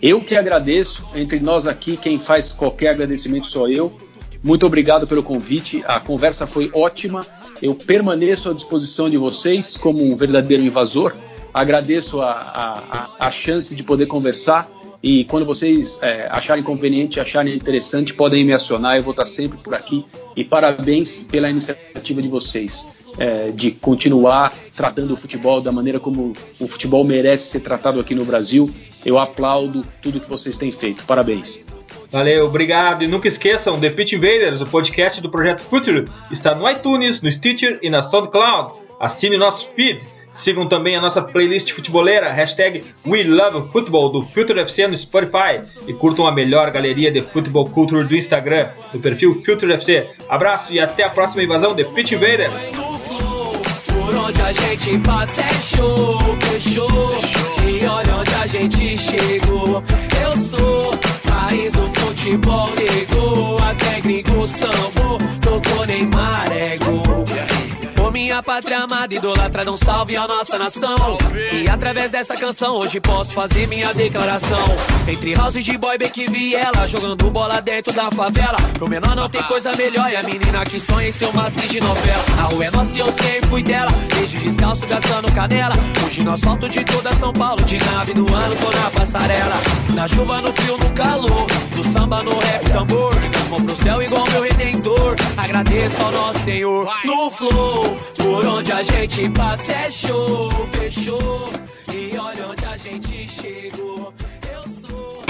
Eu 0.00 0.20
que 0.20 0.36
agradeço, 0.36 1.04
entre 1.14 1.40
nós 1.40 1.66
aqui, 1.66 1.96
quem 1.96 2.18
faz 2.18 2.52
qualquer 2.52 2.90
agradecimento 2.90 3.46
sou 3.46 3.68
eu. 3.68 3.96
Muito 4.42 4.64
obrigado 4.64 5.06
pelo 5.06 5.22
convite, 5.22 5.82
a 5.86 5.98
conversa 5.98 6.46
foi 6.46 6.70
ótima. 6.72 7.26
Eu 7.60 7.74
permaneço 7.74 8.48
à 8.48 8.54
disposição 8.54 9.10
de 9.10 9.16
vocês 9.16 9.76
como 9.76 10.04
um 10.04 10.14
verdadeiro 10.14 10.62
invasor. 10.62 11.14
Agradeço 11.52 12.20
a, 12.20 12.30
a, 12.30 13.26
a 13.26 13.30
chance 13.30 13.74
de 13.74 13.82
poder 13.82 14.06
conversar 14.06 14.68
e 15.02 15.24
quando 15.24 15.46
vocês 15.46 15.98
é, 16.02 16.28
acharem 16.30 16.62
conveniente, 16.62 17.20
acharem 17.20 17.54
interessante, 17.54 18.12
podem 18.12 18.44
me 18.44 18.52
acionar. 18.52 18.96
Eu 18.96 19.02
vou 19.02 19.12
estar 19.12 19.26
sempre 19.26 19.58
por 19.58 19.74
aqui. 19.74 20.04
E 20.34 20.44
parabéns 20.44 21.22
pela 21.22 21.48
iniciativa 21.48 22.20
de 22.20 22.28
vocês 22.28 22.88
é, 23.16 23.50
de 23.50 23.70
continuar 23.70 24.52
tratando 24.74 25.14
o 25.14 25.16
futebol 25.16 25.60
da 25.60 25.70
maneira 25.70 26.00
como 26.00 26.32
o 26.58 26.66
futebol 26.66 27.04
merece 27.04 27.48
ser 27.50 27.60
tratado 27.60 28.00
aqui 28.00 28.14
no 28.14 28.24
Brasil. 28.24 28.68
Eu 29.04 29.18
aplaudo 29.18 29.86
tudo 30.02 30.20
que 30.20 30.28
vocês 30.28 30.56
têm 30.56 30.72
feito. 30.72 31.04
Parabéns. 31.04 31.64
Valeu, 32.10 32.46
obrigado. 32.46 33.04
E 33.04 33.06
nunca 33.06 33.28
esqueçam, 33.28 33.78
The 33.78 33.90
Pitch 33.90 34.14
Invaders, 34.14 34.60
o 34.60 34.66
podcast 34.66 35.20
do 35.20 35.30
Projeto 35.30 35.62
Future, 35.62 36.06
está 36.30 36.54
no 36.54 36.68
iTunes, 36.68 37.22
no 37.22 37.30
Stitcher 37.30 37.78
e 37.82 37.90
na 37.90 38.02
SoundCloud. 38.02 38.80
Assine 38.98 39.36
nosso 39.36 39.68
feed. 39.68 40.00
Sigam 40.38 40.68
também 40.68 40.94
a 40.94 41.00
nossa 41.00 41.20
playlist 41.20 41.72
futeboleira, 41.72 42.30
hashtag 42.30 42.84
WeLoveFootball 43.04 44.12
do 44.12 44.24
Future 44.24 44.60
FC 44.60 44.86
no 44.86 44.96
Spotify 44.96 45.60
e 45.84 45.92
curtam 45.92 46.28
a 46.28 46.32
melhor 46.32 46.70
galeria 46.70 47.10
de 47.10 47.20
futebol 47.20 47.68
culture 47.68 48.04
do 48.04 48.14
Instagram, 48.14 48.70
do 48.92 49.00
perfil 49.00 49.42
Future 49.44 49.72
FC. 49.72 50.08
Abraço 50.28 50.72
e 50.72 50.78
até 50.78 51.02
a 51.02 51.10
próxima 51.10 51.42
invasão 51.42 51.74
de 51.74 51.84
Pitch 51.86 52.12
Invaders! 52.12 52.54
Por 53.88 54.14
onde 54.14 54.40
a 54.40 54.52
gente 54.52 54.96
passa 55.00 55.40
é 55.42 55.50
show, 55.54 56.18
fechou. 56.52 57.16
E 57.66 57.84
olha 57.84 58.16
onde 58.16 58.34
a 58.36 58.46
gente 58.46 58.96
chegou. 58.96 59.82
Eu 60.22 60.36
sou 60.36 60.98
raiz 61.28 61.72
do 61.72 61.86
futebol, 62.00 62.70
negou. 62.76 63.58
Até 63.58 64.00
gringo 64.00 64.46
tocou 65.40 65.84
Neymar, 65.84 66.52
é 66.52 66.76
gol. 66.78 67.47
Minha 68.18 68.42
pátria 68.42 68.80
amada, 68.80 69.14
idolatra, 69.14 69.70
um 69.70 69.76
salve 69.76 70.16
a 70.16 70.26
nossa 70.26 70.58
nação. 70.58 71.16
E 71.52 71.68
através 71.68 72.10
dessa 72.10 72.34
canção, 72.34 72.74
hoje 72.74 73.00
posso 73.00 73.32
fazer 73.32 73.68
minha 73.68 73.94
declaração. 73.94 74.58
Entre 75.06 75.34
house 75.34 75.62
de 75.62 75.78
boy, 75.78 75.96
Beck 75.96 76.22
e 76.22 76.26
Viela, 76.26 76.88
jogando 76.88 77.30
bola 77.30 77.62
dentro 77.62 77.92
da 77.92 78.10
favela. 78.10 78.58
Pro 78.74 78.88
menor 78.88 79.14
não 79.14 79.28
tem 79.28 79.40
coisa 79.44 79.72
melhor, 79.76 80.10
e 80.10 80.16
a 80.16 80.22
menina 80.24 80.64
que 80.64 80.80
sonha 80.80 81.08
em 81.08 81.12
ser 81.12 81.26
uma 81.26 81.46
atriz 81.46 81.70
de 81.70 81.80
novela. 81.80 82.24
A 82.40 82.42
rua 82.52 82.64
é 82.64 82.70
nossa 82.72 82.96
e 82.96 82.98
eu 82.98 83.06
sempre 83.06 83.48
fui 83.48 83.62
dela. 83.62 83.92
Desde 84.12 84.38
descalço, 84.38 84.84
gastando 84.84 85.32
canela. 85.32 85.76
Hoje 86.04 86.24
no 86.24 86.32
asfalto 86.32 86.68
de 86.68 86.84
toda 86.84 87.12
São 87.12 87.32
Paulo, 87.32 87.62
de 87.62 87.78
nave 87.78 88.14
do 88.14 88.34
ano, 88.34 88.56
tô 88.56 88.70
na 88.76 88.90
passarela. 88.90 89.54
Na 89.94 90.08
chuva, 90.08 90.42
no 90.42 90.52
frio, 90.54 90.76
no 90.76 90.90
calor. 90.90 91.46
Do 91.70 91.84
samba, 91.92 92.24
no 92.24 92.36
rap, 92.40 92.64
tambor. 92.72 93.37
Mãos 93.48 93.62
pro 93.62 93.76
céu, 93.76 94.02
igual 94.02 94.24
meu 94.30 94.42
redentor. 94.42 95.16
Agradeço 95.36 96.02
ao 96.02 96.10
nosso 96.12 96.38
Senhor. 96.40 96.88
No 97.04 97.30
flow, 97.30 97.96
por 98.18 98.44
onde 98.46 98.72
a 98.72 98.82
gente 98.82 99.28
passa 99.30 99.72
é 99.72 99.88
show, 99.90 100.50
fechou. 100.72 101.48
E 101.92 102.16
olha 102.18 102.48
onde 102.48 102.64
a 102.66 102.76
gente 102.76 103.28
chegou. 103.30 104.12
Eu 104.52 104.64
sou. 104.80 105.22